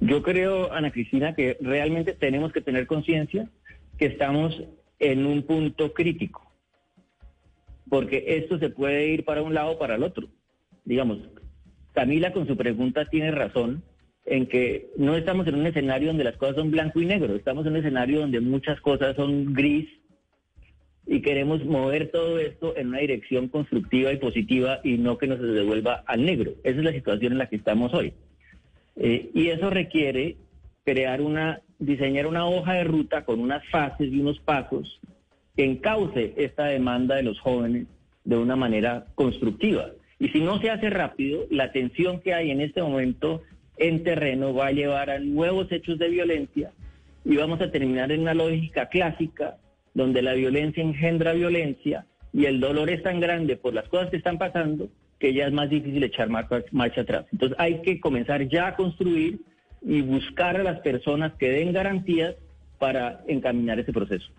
Yo 0.01 0.23
creo, 0.23 0.73
Ana 0.73 0.91
Cristina, 0.91 1.35
que 1.35 1.57
realmente 1.61 2.13
tenemos 2.13 2.53
que 2.53 2.61
tener 2.61 2.87
conciencia 2.87 3.49
que 3.99 4.07
estamos 4.07 4.63
en 4.99 5.27
un 5.27 5.43
punto 5.43 5.93
crítico, 5.93 6.43
porque 7.89 8.25
esto 8.27 8.59
se 8.59 8.69
puede 8.69 9.09
ir 9.09 9.25
para 9.25 9.43
un 9.43 9.55
lado 9.55 9.73
o 9.73 9.79
para 9.79 9.95
el 9.95 10.03
otro. 10.03 10.29
Digamos, 10.85 11.19
Camila 11.93 12.33
con 12.33 12.47
su 12.47 12.57
pregunta 12.57 13.07
tiene 13.07 13.31
razón 13.31 13.83
en 14.27 14.47
que 14.47 14.89
no 14.97 15.17
estamos 15.17 15.47
en 15.47 15.55
un 15.55 15.67
escenario 15.67 16.09
donde 16.09 16.25
las 16.25 16.37
cosas 16.37 16.57
son 16.57 16.71
blanco 16.71 17.01
y 17.01 17.07
negro, 17.07 17.35
estamos 17.37 17.65
en 17.65 17.73
un 17.73 17.79
escenario 17.79 18.21
donde 18.21 18.41
muchas 18.41 18.81
cosas 18.81 19.15
son 19.17 19.55
gris 19.55 19.89
y 21.07 21.23
queremos 21.23 21.65
mover 21.65 22.11
todo 22.11 22.41
esto 22.41 22.77
en 22.77 22.89
una 22.89 22.99
dirección 22.99 23.49
constructiva 23.49 24.13
y 24.13 24.17
positiva 24.17 24.81
y 24.83 24.99
no 24.99 25.17
que 25.19 25.29
nos 25.29 25.41
devuelva 25.41 26.03
al 26.07 26.25
negro. 26.25 26.53
Esa 26.65 26.79
es 26.79 26.85
la 26.85 26.93
situación 26.93 27.33
en 27.33 27.39
la 27.39 27.49
que 27.49 27.57
estamos 27.57 27.95
hoy. 27.95 28.13
Eh, 28.97 29.31
y 29.33 29.49
eso 29.49 29.71
requiere 29.71 30.37
crear 30.85 31.21
una, 31.21 31.61
diseñar 31.79 32.27
una 32.27 32.47
hoja 32.47 32.75
de 32.75 32.85
ruta 32.85 33.25
con 33.25 33.39
unas 33.39 33.67
fases 33.69 34.13
y 34.13 34.21
unos 34.21 34.41
pasos 34.41 35.01
que 35.57 35.65
encauce 35.65 36.35
esta 36.37 36.67
demanda 36.67 37.15
de 37.15 37.23
los 37.23 37.39
jóvenes 37.39 37.87
de 38.25 38.37
una 38.37 38.57
manera 38.57 39.07
constructiva. 39.15 39.91
Y 40.19 40.29
si 40.31 40.41
no 40.41 40.59
se 40.61 40.71
hace 40.71 40.91
rápido, 40.91 41.45
la 41.51 41.71
tensión 41.71 42.21
que 42.21 42.35
hay 42.35 42.51
en 42.51 42.61
este 42.61 42.83
momento 42.83 43.43
en 43.77 44.03
terreno 44.03 44.55
va 44.55 44.69
a 44.69 44.73
llevar 44.73 45.11
a 45.11 45.19
nuevos 45.19 45.71
hechos 45.71 45.99
de 45.99 46.09
violencia 46.09 46.73
y 47.25 47.37
vamos 47.37 47.61
a 47.61 47.71
terminar 47.71 48.13
en 48.13 48.21
una 48.21 48.35
lógica 48.35 48.89
clásica 48.89 49.57
donde 49.95 50.23
la 50.23 50.35
violencia 50.35 50.83
engendra 50.83 51.33
violencia 51.33 52.07
y 52.33 52.45
el 52.45 52.61
dolor 52.61 52.91
es 52.91 53.03
tan 53.03 53.21
grande 53.21 53.57
por 53.57 53.75
las 53.75 53.89
cosas 53.89 54.11
que 54.11 54.17
están 54.17 54.39
pasando 54.39 54.89
que 55.19 55.33
ya 55.33 55.47
es 55.47 55.53
más 55.53 55.71
difícil 55.71 56.03
echar 56.05 56.29
marcha, 56.29 57.01
atrás. 57.01 57.27
Entonces 57.33 57.57
hay 57.59 57.81
que 57.81 58.01
comenzar 58.01 58.47
ya 58.49 58.69
a 58.69 58.77
construir 58.77 59.41
y 59.83 60.03
buscar 60.03 60.57
a 60.57 60.63
las 60.63 60.81
personas 60.81 61.33
que 61.35 61.51
den 61.51 61.73
garantías 61.73 62.35
para 62.79 63.23
encaminar 63.27 63.81
ese 63.81 63.93
proceso. 63.93 64.31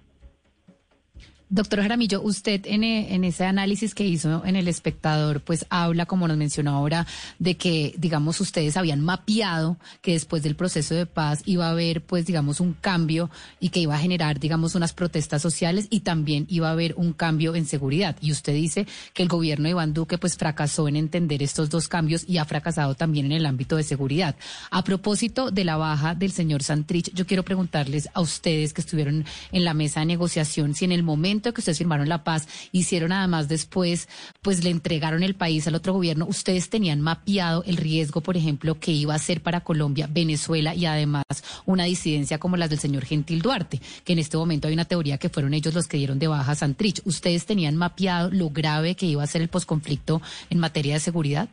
Doctor 1.50 1.82
Jaramillo, 1.82 2.22
usted 2.22 2.66
en, 2.66 2.84
e, 2.84 3.16
en, 3.16 3.24
ese 3.24 3.46
análisis 3.46 3.96
que 3.96 4.06
hizo 4.06 4.44
en 4.46 4.58
El 4.58 4.68
Espectador, 4.68 5.39
pues 5.39 5.66
habla, 5.70 6.06
como 6.06 6.27
nos 6.27 6.36
mencionó 6.36 6.72
ahora, 6.72 7.08
de 7.39 7.56
que, 7.56 7.96
digamos, 7.98 8.42
ustedes 8.42 8.75
habían 8.75 9.00
mapeado 9.00 9.77
que 10.01 10.12
después 10.12 10.44
del 10.44 10.58
proceso 10.58 10.94
de 10.94 11.06
paz 11.06 11.44
iba 11.46 11.68
a 11.68 11.70
haber, 11.70 12.04
pues, 12.04 12.25
digamos, 12.25 12.60
un 12.60 12.74
cambio 12.74 13.30
y 13.62 13.70
que 13.70 13.80
iba 13.80 13.96
a 13.96 13.98
generar, 13.98 14.42
digamos, 14.42 14.75
unas 14.75 14.92
protestas 14.92 15.42
sociales 15.42 15.88
y 15.89 16.01
también 16.01 16.48
iba 16.50 16.68
a 16.68 16.72
haber 16.72 16.96
un 16.98 17.13
cambio 17.13 17.56
en 17.56 17.66
seguridad. 17.66 18.18
Y 18.20 18.34
usted 18.34 18.54
dice 18.54 18.86
que 19.13 19.24
el 19.24 19.30
gobierno 19.30 19.66
de 19.66 19.70
Iván 19.70 19.94
Duque, 19.94 20.18
pues, 20.18 20.36
fracasó 20.36 20.89
en 20.89 20.98
entender 20.98 21.42
estos 21.42 21.70
dos 21.70 21.88
cambios 21.88 22.25
y 22.27 22.39
ha 22.39 22.46
fracasado 22.46 22.96
también 22.96 23.27
en 23.27 23.32
el 23.32 23.46
ámbito 23.46 23.77
de 23.77 23.84
seguridad. 23.84 24.36
A 24.70 24.84
propósito 24.84 25.50
de 25.50 25.63
la 25.63 25.77
baja 25.77 26.13
del 26.13 26.34
señor 26.34 26.62
Santrich, 26.62 27.13
yo 27.13 27.25
quiero 27.25 27.44
preguntarles 27.44 28.10
a 28.13 28.20
ustedes 28.20 28.74
que 28.74 28.82
estuvieron 28.82 29.24
en 29.54 29.63
la 29.63 29.74
mesa 29.74 30.01
de 30.01 30.08
negociación 30.08 30.75
si 30.75 30.84
en 30.84 30.92
el 30.92 31.04
momento 31.04 31.37
que 31.41 31.62
ustedes 31.62 31.77
firmaron 31.77 32.10
la 32.10 32.24
paz, 32.24 32.48
hicieron 32.72 33.12
además 33.12 33.48
después, 33.48 34.08
pues 34.41 34.63
le 34.63 34.70
entregaron 34.70 35.24
el 35.24 35.36
país 35.36 35.67
al 35.67 35.75
otro 35.75 35.94
gobierno, 35.94 36.25
ustedes 36.27 36.70
tenían 36.70 37.01
mapeado 37.01 37.63
el 37.65 37.77
riesgo, 37.77 38.22
por 38.22 38.38
ejemplo, 38.38 38.79
que 38.79 38.91
iba 38.91 39.15
a 39.15 39.20
ser 39.20 39.41
para 39.41 39.62
Colombia, 39.62 40.10
Venezuela 40.12 40.75
y 40.75 40.86
además 40.86 41.24
una 41.65 41.86
disidencia 41.86 42.38
como 42.38 42.58
las 42.58 42.70
del 42.70 42.79
señor 42.79 43.06
Gentil 43.06 43.41
Duarte, 43.41 43.82
que 44.03 44.13
en 44.13 44.20
este 44.20 44.38
momento 44.38 44.67
hay 44.67 44.74
una 44.74 44.86
teoría 44.86 45.17
que 45.17 45.29
fueron 45.29 45.53
ellos 45.53 45.74
los 45.74 45.88
que 45.88 45.98
dieron 45.98 46.20
de 46.20 46.27
baja 46.27 46.51
a 46.51 46.56
Santrich. 46.56 47.01
¿Ustedes 47.06 47.46
tenían 47.46 47.75
mapeado 47.75 48.29
lo 48.32 48.50
grave 48.50 48.96
que 48.96 49.06
iba 49.06 49.24
a 49.24 49.27
ser 49.27 49.41
el 49.41 49.50
posconflicto 49.50 50.22
en 50.50 50.60
materia 50.60 50.96
de 50.96 51.00
seguridad? 51.00 51.50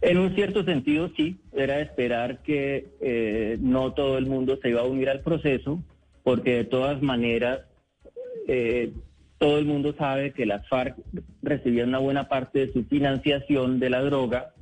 En 0.00 0.18
un 0.18 0.34
cierto 0.34 0.64
sentido, 0.64 1.10
sí, 1.16 1.36
era 1.52 1.80
esperar 1.80 2.42
que 2.42 2.86
eh, 3.00 3.58
no 3.60 3.92
todo 3.92 4.16
el 4.16 4.26
mundo 4.26 4.58
se 4.62 4.70
iba 4.70 4.80
a 4.80 4.84
unir 4.84 5.10
al 5.10 5.20
proceso, 5.20 5.82
porque 6.22 6.56
de 6.56 6.64
todas 6.64 7.02
maneras 7.02 7.60
eh, 8.48 8.92
todo 9.38 9.58
el 9.58 9.66
mundo 9.66 9.94
sabe 9.98 10.32
que 10.32 10.46
las 10.46 10.66
FARC 10.68 10.96
recibían 11.42 11.90
una 11.90 11.98
buena 11.98 12.28
parte 12.28 12.66
de 12.66 12.72
su 12.72 12.84
financiación 12.84 13.78
de 13.78 13.90
la 13.90 14.00
droga 14.02 14.54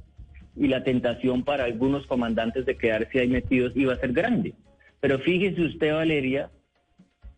y 0.57 0.67
la 0.67 0.83
tentación 0.83 1.45
para 1.45 1.65
algunos 1.65 2.07
comandantes 2.07 2.67
de 2.67 2.77
quedarse 2.77 3.21
ahí 3.21 3.29
metidos 3.29 3.73
iba 3.77 3.93
a 3.93 4.01
ser 4.01 4.13
grande. 4.13 4.55
Pero 5.01 5.19
fíjese 5.21 5.63
usted, 5.63 5.93
Valeria, 5.93 6.51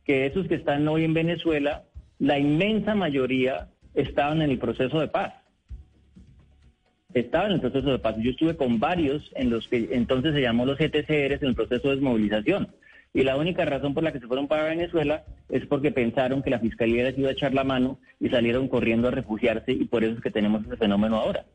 que 0.04 0.26
esos 0.26 0.47
que 0.49 0.54
están 0.54 0.88
hoy 0.88 1.04
en 1.04 1.14
Venezuela, 1.14 1.85
la 2.18 2.38
inmensa 2.38 2.95
mayoría 2.95 3.68
estaban 3.95 4.40
en 4.40 4.50
el 4.50 4.59
proceso 4.59 4.99
de 5.00 5.09
paz 5.09 5.35
estaba 7.21 7.47
en 7.47 7.53
el 7.53 7.61
proceso 7.61 7.91
de 7.91 7.99
paz. 7.99 8.17
Yo 8.19 8.31
estuve 8.31 8.57
con 8.57 8.79
varios 8.79 9.31
en 9.35 9.49
los 9.51 9.67
que 9.69 9.89
entonces 9.93 10.35
se 10.35 10.43
llamó 10.43 10.67
los 10.67 10.79
ETCRs 10.79 11.43
en 11.43 11.49
el 11.49 11.55
proceso 11.55 11.89
de 11.89 11.95
desmovilización. 11.95 12.69
Y 13.15 13.23
la 13.23 13.37
única 13.39 13.65
razón 13.65 13.95
por 13.95 14.03
la 14.03 14.13
que 14.13 14.21
se 14.21 14.27
fueron 14.27 14.47
para 14.47 14.65
Venezuela 14.65 15.25
es 15.49 15.65
porque 15.67 15.91
pensaron 15.91 16.43
que 16.43 16.51
la 16.51 16.59
fiscalía 16.59 17.05
les 17.05 17.19
iba 17.19 17.31
a 17.31 17.33
echar 17.33 17.55
la 17.55 17.65
mano 17.65 17.99
y 18.21 18.29
salieron 18.29 18.69
corriendo 18.69 19.09
a 19.09 19.13
refugiarse 19.13 19.73
y 19.73 19.87
por 19.87 20.05
eso 20.05 20.17
es 20.17 20.21
que 20.21 20.31
tenemos 20.31 20.67
ese 20.67 20.77
fenómeno 20.77 21.17
ahora. 21.17 21.47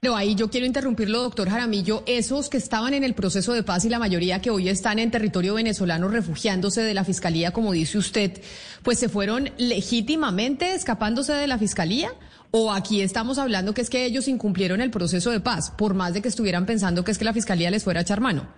Pero 0.00 0.14
ahí 0.14 0.34
yo 0.36 0.48
quiero 0.48 0.66
interrumpirlo, 0.66 1.22
doctor 1.22 1.48
Jaramillo. 1.48 2.04
Esos 2.06 2.48
que 2.48 2.58
estaban 2.58 2.94
en 2.94 3.02
el 3.02 3.14
proceso 3.14 3.52
de 3.52 3.64
paz 3.64 3.84
y 3.84 3.88
la 3.88 3.98
mayoría 3.98 4.40
que 4.40 4.50
hoy 4.50 4.68
están 4.68 4.98
en 5.00 5.10
territorio 5.10 5.54
venezolano 5.54 6.08
refugiándose 6.08 6.82
de 6.82 6.94
la 6.94 7.02
fiscalía, 7.02 7.50
como 7.50 7.72
dice 7.72 7.98
usted, 7.98 8.40
pues 8.84 8.98
se 8.98 9.08
fueron 9.08 9.50
legítimamente 9.56 10.74
escapándose 10.74 11.32
de 11.32 11.48
la 11.48 11.58
fiscalía. 11.58 12.10
¿O 12.50 12.72
aquí 12.72 13.02
estamos 13.02 13.38
hablando 13.38 13.74
que 13.74 13.82
es 13.82 13.90
que 13.90 14.06
ellos 14.06 14.26
incumplieron 14.26 14.80
el 14.80 14.90
proceso 14.90 15.30
de 15.30 15.40
paz, 15.40 15.70
por 15.70 15.94
más 15.94 16.14
de 16.14 16.22
que 16.22 16.28
estuvieran 16.28 16.64
pensando 16.64 17.04
que 17.04 17.10
es 17.10 17.18
que 17.18 17.24
la 17.24 17.34
fiscalía 17.34 17.70
les 17.70 17.84
fuera 17.84 18.00
a 18.00 18.02
echar 18.02 18.20
mano? 18.20 18.48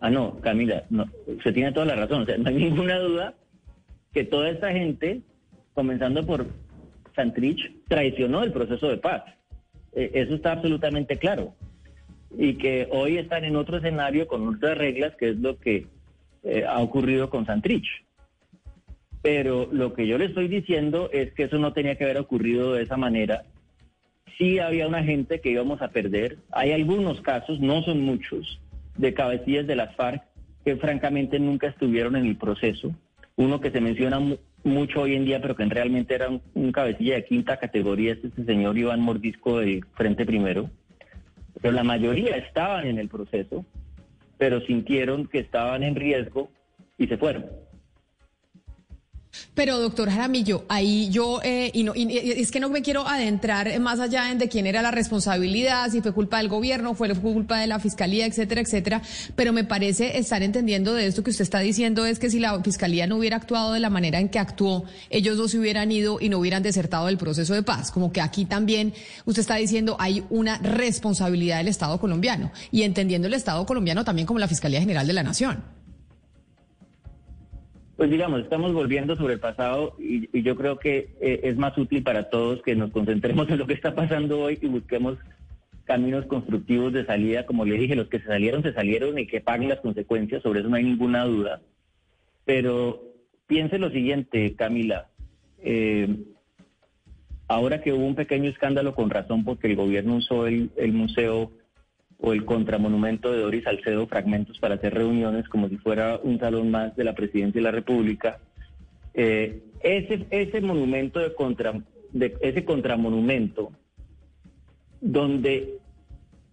Ah, 0.00 0.10
no, 0.10 0.38
Camila, 0.40 0.84
no, 0.90 1.06
usted 1.26 1.52
tiene 1.52 1.72
toda 1.72 1.86
la 1.86 1.96
razón. 1.96 2.22
O 2.22 2.26
sea, 2.26 2.38
no 2.38 2.48
hay 2.48 2.54
ninguna 2.70 2.98
duda 2.98 3.34
que 4.12 4.24
toda 4.24 4.48
esta 4.50 4.70
gente, 4.72 5.22
comenzando 5.74 6.24
por 6.24 6.46
Santrich, 7.14 7.58
traicionó 7.88 8.42
el 8.42 8.52
proceso 8.52 8.88
de 8.88 8.96
paz. 8.96 9.22
Eh, 9.92 10.10
eso 10.14 10.34
está 10.34 10.52
absolutamente 10.52 11.18
claro. 11.18 11.54
Y 12.36 12.54
que 12.54 12.88
hoy 12.90 13.18
están 13.18 13.44
en 13.44 13.56
otro 13.56 13.78
escenario 13.78 14.26
con 14.26 14.48
otras 14.48 14.78
reglas, 14.78 15.14
que 15.16 15.30
es 15.30 15.36
lo 15.36 15.58
que 15.58 15.86
eh, 16.42 16.64
ha 16.66 16.80
ocurrido 16.80 17.28
con 17.28 17.44
Santrich. 17.46 17.86
Pero 19.24 19.70
lo 19.72 19.94
que 19.94 20.06
yo 20.06 20.18
le 20.18 20.26
estoy 20.26 20.48
diciendo 20.48 21.08
es 21.10 21.32
que 21.32 21.44
eso 21.44 21.56
no 21.56 21.72
tenía 21.72 21.96
que 21.96 22.04
haber 22.04 22.18
ocurrido 22.18 22.74
de 22.74 22.82
esa 22.82 22.98
manera. 22.98 23.44
Sí 24.36 24.58
había 24.58 24.86
una 24.86 25.02
gente 25.02 25.40
que 25.40 25.48
íbamos 25.48 25.80
a 25.80 25.88
perder. 25.88 26.36
Hay 26.52 26.72
algunos 26.72 27.22
casos, 27.22 27.58
no 27.58 27.80
son 27.84 28.02
muchos, 28.02 28.60
de 28.98 29.14
cabecillas 29.14 29.66
de 29.66 29.76
las 29.76 29.96
FARC 29.96 30.22
que 30.62 30.76
francamente 30.76 31.38
nunca 31.38 31.68
estuvieron 31.68 32.16
en 32.16 32.26
el 32.26 32.36
proceso. 32.36 32.94
Uno 33.36 33.62
que 33.62 33.70
se 33.70 33.80
menciona 33.80 34.20
mucho 34.62 35.00
hoy 35.00 35.14
en 35.14 35.24
día, 35.24 35.40
pero 35.40 35.56
que 35.56 35.64
realmente 35.64 36.14
era 36.14 36.28
un, 36.28 36.72
cabecilla 36.72 37.14
de 37.14 37.24
quinta 37.24 37.56
categoría, 37.56 38.12
es 38.12 38.22
este 38.22 38.44
señor 38.44 38.76
Iván 38.76 39.00
Mordisco 39.00 39.58
de 39.58 39.80
Frente 39.94 40.26
Primero. 40.26 40.68
Pero 41.62 41.72
la 41.72 41.82
mayoría 41.82 42.36
estaban 42.36 42.86
en 42.86 42.98
el 42.98 43.08
proceso, 43.08 43.64
pero 44.36 44.60
sintieron 44.60 45.28
que 45.28 45.38
estaban 45.38 45.82
en 45.82 45.94
riesgo 45.94 46.50
y 46.98 47.06
se 47.06 47.16
fueron. 47.16 47.46
Pero 49.54 49.78
doctor 49.78 50.10
Jaramillo, 50.10 50.64
ahí 50.68 51.08
yo, 51.10 51.40
eh, 51.42 51.70
y, 51.72 51.84
no, 51.84 51.92
es 51.94 52.50
que 52.50 52.60
no 52.60 52.68
me 52.68 52.82
quiero 52.82 53.06
adentrar 53.06 53.78
más 53.80 54.00
allá 54.00 54.34
de 54.34 54.48
quién 54.48 54.66
era 54.66 54.82
la 54.82 54.90
responsabilidad, 54.90 55.90
si 55.90 56.00
fue 56.00 56.12
culpa 56.12 56.38
del 56.38 56.48
gobierno, 56.48 56.94
fue 56.94 57.14
culpa 57.14 57.58
de 57.58 57.66
la 57.66 57.78
fiscalía, 57.78 58.26
etcétera, 58.26 58.60
etcétera, 58.60 59.02
pero 59.36 59.52
me 59.52 59.64
parece 59.64 60.18
estar 60.18 60.42
entendiendo 60.42 60.94
de 60.94 61.06
esto 61.06 61.22
que 61.22 61.30
usted 61.30 61.42
está 61.42 61.60
diciendo 61.60 62.06
es 62.06 62.18
que 62.18 62.30
si 62.30 62.40
la 62.40 62.60
fiscalía 62.62 63.06
no 63.06 63.16
hubiera 63.16 63.36
actuado 63.36 63.72
de 63.72 63.80
la 63.80 63.90
manera 63.90 64.18
en 64.18 64.28
que 64.28 64.38
actuó, 64.38 64.84
ellos 65.10 65.36
dos 65.36 65.50
se 65.52 65.58
hubieran 65.58 65.90
ido 65.92 66.18
y 66.20 66.28
no 66.28 66.38
hubieran 66.38 66.62
desertado 66.62 67.06
del 67.06 67.18
proceso 67.18 67.54
de 67.54 67.62
paz. 67.62 67.90
Como 67.90 68.12
que 68.12 68.20
aquí 68.20 68.44
también 68.44 68.92
usted 69.24 69.40
está 69.40 69.56
diciendo 69.56 69.96
hay 69.98 70.24
una 70.30 70.58
responsabilidad 70.58 71.58
del 71.58 71.68
Estado 71.68 71.98
colombiano 71.98 72.52
y 72.70 72.82
entendiendo 72.82 73.28
el 73.28 73.34
Estado 73.34 73.64
colombiano 73.66 74.04
también 74.04 74.26
como 74.26 74.38
la 74.38 74.48
Fiscalía 74.48 74.80
General 74.80 75.06
de 75.06 75.12
la 75.12 75.22
Nación. 75.22 75.83
Pues 77.96 78.10
digamos, 78.10 78.40
estamos 78.40 78.72
volviendo 78.72 79.14
sobre 79.14 79.34
el 79.34 79.40
pasado 79.40 79.94
y, 79.98 80.42
yo 80.42 80.56
creo 80.56 80.78
que 80.78 81.14
eh, 81.20 81.40
es 81.44 81.56
más 81.56 81.76
útil 81.78 82.02
para 82.02 82.28
todos 82.28 82.60
que 82.62 82.74
nos 82.74 82.90
concentremos 82.90 83.48
en 83.50 83.58
lo 83.58 83.66
que 83.66 83.74
está 83.74 83.94
pasando 83.94 84.40
hoy 84.40 84.58
y 84.60 84.66
busquemos 84.66 85.18
caminos 85.84 86.26
constructivos 86.26 86.92
de 86.92 87.06
salida. 87.06 87.46
Como 87.46 87.64
le 87.64 87.78
dije, 87.78 87.94
los 87.94 88.08
que 88.08 88.18
se 88.18 88.26
salieron, 88.26 88.62
se 88.62 88.72
salieron 88.72 89.18
y 89.18 89.26
que 89.26 89.40
paguen 89.40 89.68
las 89.68 89.80
consecuencias, 89.80 90.42
sobre 90.42 90.60
eso 90.60 90.68
no 90.68 90.76
hay 90.76 90.84
ninguna 90.84 91.24
duda. 91.24 91.60
Pero 92.44 93.02
piense 93.46 93.78
lo 93.78 93.90
siguiente, 93.90 94.54
Camila. 94.56 95.08
Eh, 95.60 96.08
ahora 97.46 97.80
que 97.80 97.92
hubo 97.92 98.04
un 98.04 98.16
pequeño 98.16 98.50
escándalo 98.50 98.94
con 98.94 99.10
razón 99.10 99.44
porque 99.44 99.68
el 99.68 99.76
gobierno 99.76 100.16
usó 100.16 100.46
el 100.46 100.92
museo 100.92 101.52
o 102.24 102.32
el 102.32 102.46
contramonumento 102.46 103.30
de 103.30 103.40
Doris 103.40 103.64
Salcedo, 103.64 104.06
fragmentos 104.06 104.58
para 104.58 104.76
hacer 104.76 104.94
reuniones 104.94 105.46
como 105.46 105.68
si 105.68 105.76
fuera 105.76 106.18
un 106.22 106.38
salón 106.38 106.70
más 106.70 106.96
de 106.96 107.04
la 107.04 107.14
presidencia 107.14 107.58
de 107.60 107.64
la 107.64 107.70
República. 107.70 108.38
Eh, 109.12 109.62
ese, 109.82 110.26
ese 110.30 110.62
monumento 110.62 111.20
de 111.20 111.34
contra, 111.34 111.74
ese 112.40 112.64
contramonumento, 112.64 113.72
donde 115.02 115.74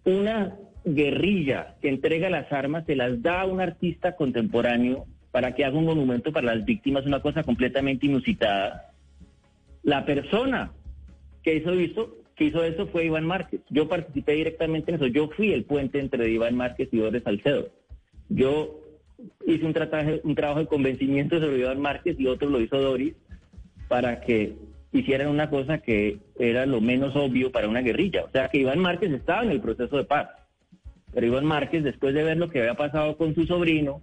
una 0.04 0.56
guerrilla 0.84 1.76
que 1.80 1.88
entrega 1.88 2.28
las 2.28 2.52
armas 2.52 2.84
se 2.84 2.94
las 2.94 3.22
da 3.22 3.40
a 3.40 3.46
un 3.46 3.62
artista 3.62 4.14
contemporáneo 4.14 5.06
para 5.30 5.54
que 5.54 5.64
haga 5.64 5.78
un 5.78 5.86
monumento 5.86 6.32
para 6.32 6.54
las 6.54 6.66
víctimas, 6.66 7.06
una 7.06 7.22
cosa 7.22 7.44
completamente 7.44 8.04
inusitada. 8.04 8.92
La 9.82 10.04
persona 10.04 10.70
que 11.42 11.56
hizo 11.56 11.72
esto 11.72 12.21
que 12.36 12.44
hizo 12.44 12.64
eso 12.64 12.86
fue 12.86 13.06
Iván 13.06 13.26
Márquez. 13.26 13.60
Yo 13.70 13.88
participé 13.88 14.32
directamente 14.32 14.90
en 14.90 14.96
eso. 14.96 15.06
Yo 15.06 15.28
fui 15.28 15.52
el 15.52 15.64
puente 15.64 15.98
entre 15.98 16.30
Iván 16.30 16.56
Márquez 16.56 16.88
y 16.92 16.98
Doris 16.98 17.22
Salcedo. 17.22 17.68
Yo 18.28 18.80
hice 19.46 19.64
un, 19.64 19.74
un 20.24 20.34
trabajo 20.34 20.60
de 20.60 20.66
convencimiento 20.66 21.40
sobre 21.40 21.58
Iván 21.58 21.80
Márquez 21.80 22.18
y 22.18 22.26
otro 22.26 22.48
lo 22.48 22.60
hizo 22.60 22.80
Doris 22.80 23.14
para 23.88 24.20
que 24.20 24.54
hicieran 24.92 25.28
una 25.28 25.50
cosa 25.50 25.78
que 25.78 26.18
era 26.38 26.66
lo 26.66 26.80
menos 26.80 27.16
obvio 27.16 27.50
para 27.50 27.68
una 27.68 27.80
guerrilla. 27.80 28.24
O 28.24 28.30
sea, 28.30 28.48
que 28.48 28.58
Iván 28.58 28.78
Márquez 28.78 29.12
estaba 29.12 29.42
en 29.42 29.50
el 29.50 29.60
proceso 29.60 29.96
de 29.96 30.04
paz. 30.04 30.28
Pero 31.12 31.26
Iván 31.26 31.44
Márquez, 31.44 31.84
después 31.84 32.14
de 32.14 32.24
ver 32.24 32.36
lo 32.36 32.48
que 32.50 32.60
había 32.60 32.74
pasado 32.74 33.16
con 33.16 33.34
su 33.34 33.46
sobrino, 33.46 34.00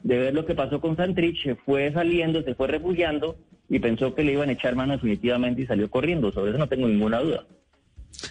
de 0.00 0.18
ver 0.18 0.34
lo 0.34 0.44
que 0.44 0.54
pasó 0.54 0.80
con 0.80 0.96
Santrich, 0.96 1.42
se 1.42 1.54
fue 1.54 1.92
saliendo, 1.92 2.42
se 2.42 2.54
fue 2.54 2.66
refugiando 2.66 3.36
y 3.68 3.78
pensó 3.78 4.14
que 4.14 4.24
le 4.24 4.32
iban 4.32 4.48
a 4.48 4.52
echar 4.52 4.74
mano 4.74 4.94
definitivamente 4.94 5.62
y 5.62 5.66
salió 5.66 5.88
corriendo. 5.88 6.32
Sobre 6.32 6.50
eso 6.50 6.58
no 6.58 6.68
tengo 6.68 6.88
ninguna 6.88 7.20
duda. 7.20 7.46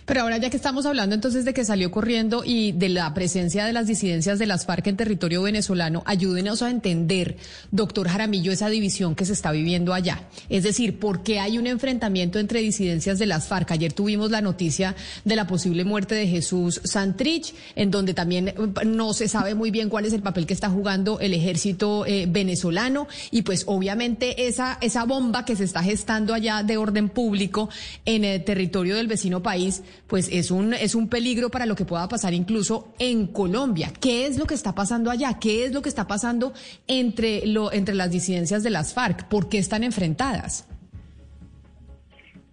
Pero 0.05 0.21
ahora 0.21 0.37
ya 0.37 0.49
que 0.49 0.57
estamos 0.57 0.85
hablando 0.85 1.15
entonces 1.15 1.45
de 1.45 1.53
que 1.53 1.65
salió 1.65 1.91
corriendo 1.91 2.43
y 2.45 2.71
de 2.71 2.89
la 2.89 3.13
presencia 3.13 3.65
de 3.65 3.73
las 3.73 3.87
disidencias 3.87 4.39
de 4.39 4.45
las 4.45 4.65
FARC 4.65 4.87
en 4.87 4.97
territorio 4.97 5.41
venezolano, 5.41 6.03
ayúdenos 6.05 6.61
a 6.61 6.69
entender, 6.69 7.37
doctor 7.71 8.07
Jaramillo, 8.07 8.51
esa 8.51 8.69
división 8.69 9.15
que 9.15 9.25
se 9.25 9.33
está 9.33 9.51
viviendo 9.51 9.93
allá. 9.93 10.23
Es 10.49 10.63
decir, 10.63 10.99
¿por 10.99 11.23
qué 11.23 11.39
hay 11.39 11.57
un 11.57 11.67
enfrentamiento 11.67 12.39
entre 12.39 12.61
disidencias 12.61 13.19
de 13.19 13.25
las 13.25 13.47
FARC? 13.47 13.71
Ayer 13.71 13.93
tuvimos 13.93 14.31
la 14.31 14.41
noticia 14.41 14.95
de 15.23 15.35
la 15.35 15.47
posible 15.47 15.85
muerte 15.85 16.15
de 16.15 16.27
Jesús 16.27 16.81
Santrich, 16.83 17.53
en 17.75 17.91
donde 17.91 18.13
también 18.13 18.49
eh, 18.49 18.55
no 18.85 19.13
se 19.13 19.27
sabe 19.27 19.55
muy 19.55 19.71
bien 19.71 19.89
cuál 19.89 20.05
es 20.05 20.13
el 20.13 20.21
papel 20.21 20.45
que 20.45 20.53
está 20.53 20.69
jugando 20.69 21.19
el 21.19 21.33
ejército 21.33 22.05
eh, 22.05 22.25
venezolano 22.27 23.07
y 23.29 23.43
pues 23.43 23.63
obviamente 23.67 24.47
esa, 24.47 24.77
esa 24.81 25.05
bomba 25.05 25.45
que 25.45 25.55
se 25.55 25.63
está 25.63 25.83
gestando 25.83 26.33
allá 26.33 26.63
de 26.63 26.77
orden 26.77 27.09
público 27.09 27.69
en 28.05 28.25
el 28.25 28.43
territorio 28.43 28.95
del 28.95 29.07
vecino 29.07 29.41
país 29.41 29.70
pues 30.07 30.29
es 30.31 30.51
un, 30.51 30.73
es 30.73 30.95
un 30.95 31.07
peligro 31.07 31.49
para 31.49 31.65
lo 31.65 31.75
que 31.75 31.85
pueda 31.85 32.07
pasar 32.07 32.33
incluso 32.33 32.93
en 32.99 33.27
Colombia. 33.27 33.91
¿Qué 33.99 34.25
es 34.25 34.37
lo 34.37 34.45
que 34.45 34.53
está 34.53 34.73
pasando 34.75 35.09
allá? 35.09 35.37
¿Qué 35.39 35.65
es 35.65 35.73
lo 35.73 35.81
que 35.81 35.89
está 35.89 36.07
pasando 36.07 36.53
entre, 36.87 37.45
lo, 37.45 37.71
entre 37.71 37.95
las 37.95 38.11
disidencias 38.11 38.63
de 38.63 38.69
las 38.69 38.93
FARC? 38.93 39.27
¿Por 39.27 39.49
qué 39.49 39.57
están 39.57 39.83
enfrentadas? 39.83 40.67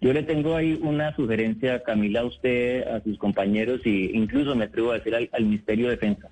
Yo 0.01 0.13
le 0.13 0.23
tengo 0.23 0.55
ahí 0.55 0.79
una 0.81 1.15
sugerencia, 1.17 1.83
Camila, 1.83 2.21
a 2.21 2.25
usted, 2.27 2.87
a 2.87 3.03
sus 3.03 3.19
compañeros 3.19 3.81
e 3.85 4.11
incluso 4.15 4.55
me 4.55 4.67
atrevo 4.67 4.93
a 4.93 4.99
decir 4.99 5.15
al, 5.15 5.29
al 5.33 5.45
Ministerio 5.45 5.87
de 5.87 5.97
Defensa. 5.97 6.31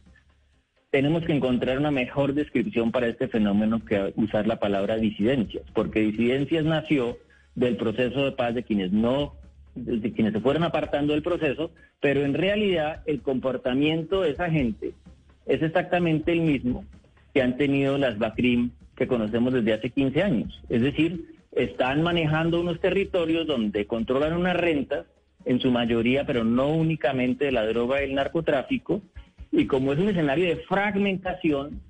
Tenemos 0.90 1.24
que 1.24 1.32
encontrar 1.32 1.78
una 1.78 1.90
mejor 1.90 2.32
descripción 2.32 2.92
para 2.92 3.08
este 3.08 3.26
fenómeno 3.26 3.84
que 3.84 4.12
usar 4.16 4.46
la 4.46 4.60
palabra 4.60 4.96
disidencias, 4.96 5.64
porque 5.74 6.00
disidencias 6.00 6.64
nació 6.64 7.18
del 7.56 7.76
proceso 7.76 8.24
de 8.24 8.32
paz 8.32 8.54
de 8.54 8.62
quienes 8.62 8.92
no 8.92 9.34
de 9.76 10.12
quienes 10.12 10.32
se 10.32 10.40
fueron 10.40 10.64
apartando 10.64 11.12
del 11.12 11.22
proceso, 11.22 11.70
pero 12.00 12.24
en 12.24 12.34
realidad 12.34 13.02
el 13.06 13.22
comportamiento 13.22 14.22
de 14.22 14.30
esa 14.30 14.50
gente 14.50 14.92
es 15.46 15.62
exactamente 15.62 16.32
el 16.32 16.40
mismo 16.40 16.84
que 17.32 17.42
han 17.42 17.56
tenido 17.56 17.98
las 17.98 18.18
BACRIM 18.18 18.70
que 18.96 19.06
conocemos 19.06 19.52
desde 19.52 19.74
hace 19.74 19.90
15 19.90 20.22
años. 20.22 20.62
Es 20.68 20.82
decir, 20.82 21.36
están 21.52 22.02
manejando 22.02 22.60
unos 22.60 22.80
territorios 22.80 23.46
donde 23.46 23.86
controlan 23.86 24.32
unas 24.32 24.56
rentas, 24.56 25.06
en 25.46 25.60
su 25.60 25.70
mayoría, 25.70 26.26
pero 26.26 26.44
no 26.44 26.68
únicamente 26.68 27.46
de 27.46 27.52
la 27.52 27.64
droga 27.66 28.02
y 28.02 28.06
el 28.06 28.14
narcotráfico, 28.14 29.00
y 29.52 29.66
como 29.66 29.92
es 29.92 29.98
un 29.98 30.08
escenario 30.08 30.46
de 30.46 30.56
fragmentación, 30.56 31.80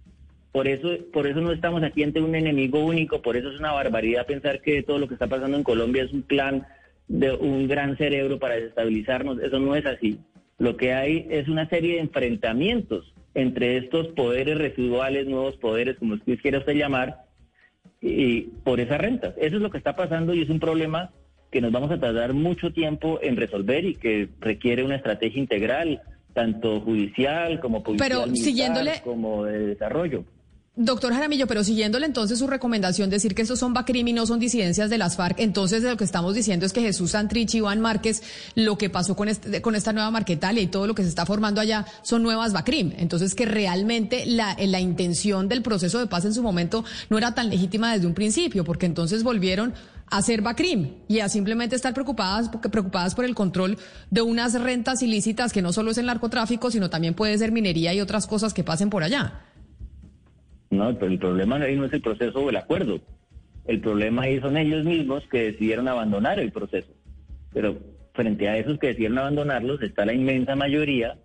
por 0.53 0.69
eso, 0.69 0.91
por 1.13 1.27
eso 1.27 1.41
no 1.41 1.53
estamos 1.53 1.83
aquí 1.83 2.03
ante 2.03 2.21
un 2.21 2.35
enemigo 2.35 2.85
único, 2.85 3.23
por 3.23 3.37
eso 3.37 3.51
es 3.51 3.59
una 3.59 3.73
barbaridad 3.73 4.27
pensar 4.27 4.61
que 4.61 4.83
todo 4.83 4.99
lo 4.99 5.09
que 5.09 5.15
está 5.15 5.27
pasando 5.27 5.57
en 5.57 5.65
Colombia 5.65 6.05
es 6.05 6.13
un 6.13 6.23
plan 6.23 6.67
de 7.09 7.33
un 7.33 7.69
gran 7.69 7.97
cerebro 7.97 8.39
para 8.39 8.57
desestabilizarnos. 8.57 9.39
Eso 9.41 9.59
no 9.59 9.75
es 9.77 9.87
así. 9.87 10.19
Lo 10.59 10.77
que 10.77 10.95
hay 10.95 11.27
es 11.31 11.49
una 11.49 11.69
serie 11.69 11.95
de 11.95 12.01
enfrentamientos 12.01 13.13
entre 13.35 13.77
estos 13.77 14.09
poderes 14.09 14.57
residuales, 14.57 15.27
nuevos 15.27 15.57
poderes, 15.57 15.97
como 15.99 16.15
usted 16.15 16.39
quiera 16.41 16.59
usted 16.59 16.75
llamar, 16.75 17.27
y 18.01 18.43
por 18.65 18.81
esas 18.81 18.99
rentas. 18.99 19.35
Eso 19.37 19.57
es 19.57 19.63
lo 19.63 19.71
que 19.71 19.79
está 19.79 19.95
pasando 19.95 20.35
y 20.35 20.43
es 20.43 20.49
un 20.49 20.61
problema 20.61 21.11
que 21.51 21.61
nos 21.61 21.73
vamos 21.73 21.91
a 21.91 22.01
tardar 22.01 22.33
mucho 22.33 22.73
tiempo 22.73 23.19
en 23.23 23.37
resolver 23.37 23.85
y 23.85 23.95
que 23.95 24.29
requiere 24.41 24.85
una 24.85 24.97
estrategia 24.97 25.41
integral, 25.41 26.03
tanto 26.33 26.81
judicial 26.81 27.61
como 27.61 27.83
policial, 27.83 28.33
como 29.05 29.45
de 29.45 29.59
desarrollo. 29.67 30.25
Doctor 30.79 31.15
Jaramillo, 31.15 31.47
pero 31.47 31.65
siguiéndole 31.65 32.05
entonces 32.05 32.39
su 32.39 32.47
recomendación, 32.47 33.09
decir 33.09 33.35
que 33.35 33.41
estos 33.41 33.59
son 33.59 33.73
BACRIM 33.73 34.09
y 34.09 34.13
no 34.13 34.27
son 34.27 34.39
disidencias 34.39 34.91
de 34.91 34.99
las 34.99 35.17
FARC, 35.17 35.41
entonces 35.41 35.83
lo 35.83 35.97
que 35.97 36.05
estamos 36.05 36.35
diciendo 36.35 36.67
es 36.67 36.75
que 36.75 36.83
Jesús 36.83 37.13
Santrich 37.13 37.55
Iván 37.55 37.81
Márquez, 37.81 38.23
lo 38.55 38.77
que 38.77 38.91
pasó 38.91 39.17
con, 39.17 39.31
este, 39.31 39.63
con 39.63 39.75
esta 39.75 39.95
nueva 39.95 40.11
Marquetalia 40.11 40.63
y 40.63 40.67
todo 40.67 40.87
lo 40.87 40.95
que 40.95 41.03
se 41.03 41.09
está 41.09 41.25
formando 41.25 41.63
allá 41.63 41.87
son 42.03 42.23
nuevas 42.23 42.53
BACRIM. 42.53 42.93
Entonces 42.99 43.35
que 43.35 43.47
realmente 43.47 44.27
la, 44.27 44.55
la 44.61 44.79
intención 44.79 45.49
del 45.49 45.63
proceso 45.63 45.99
de 45.99 46.09
paz 46.09 46.27
en 46.27 46.35
su 46.35 46.43
momento 46.43 46.85
no 47.09 47.17
era 47.17 47.35
tan 47.35 47.49
legítima 47.49 47.95
desde 47.95 48.07
un 48.07 48.13
principio, 48.13 48.63
porque 48.63 48.85
entonces 48.85 49.23
volvieron 49.23 49.73
a 50.11 50.21
ser 50.21 50.43
BACRIM 50.43 50.93
y 51.09 51.21
a 51.21 51.31
simplemente 51.31 51.75
estar 51.75 51.95
preocupadas, 51.95 52.51
preocupadas 52.71 53.15
por 53.15 53.25
el 53.25 53.35
control 53.35 53.79
de 54.11 54.21
unas 54.21 54.53
rentas 54.53 55.01
ilícitas 55.01 55.55
que 55.55 55.63
no 55.63 55.73
solo 55.73 55.93
es 55.93 55.97
el 55.97 56.05
narcotráfico, 56.05 56.71
sino 56.71 56.91
también 56.91 57.15
puede 57.15 57.39
ser 57.39 57.51
minería 57.51 57.95
y 57.95 58.03
otras 58.03 58.27
cosas 58.27 58.53
que 58.53 58.63
pasen 58.63 58.91
por 58.91 59.03
allá. 59.03 59.46
No, 60.71 60.95
pero 60.99 61.11
el 61.11 61.19
problema 61.19 61.57
ahí 61.57 61.77
no 61.77 61.85
es 61.85 61.93
el 61.93 62.03
proceso 62.03 62.41
o 62.41 62.51
el 62.51 62.57
acuerdo. 62.57 63.01
El 63.67 63.81
problema 63.81 64.23
ahí 64.23 64.41
son 64.41 64.57
ellos 64.57 64.85
mismos 64.85 65.25
que 65.31 65.53
decidieron 65.53 65.89
abandonar 65.89 66.39
el 66.39 66.53
proceso. 66.53 66.93
Pero 67.53 67.79
frente 68.15 68.49
a 68.49 68.59
esos 68.59 68.79
que 68.79 68.89
decidieron 68.89 69.19
abandonarlos 69.19 69.83
está 69.83 70.07
la 70.07 70.15
inmensa 70.15 70.57
mayoría 70.57 71.19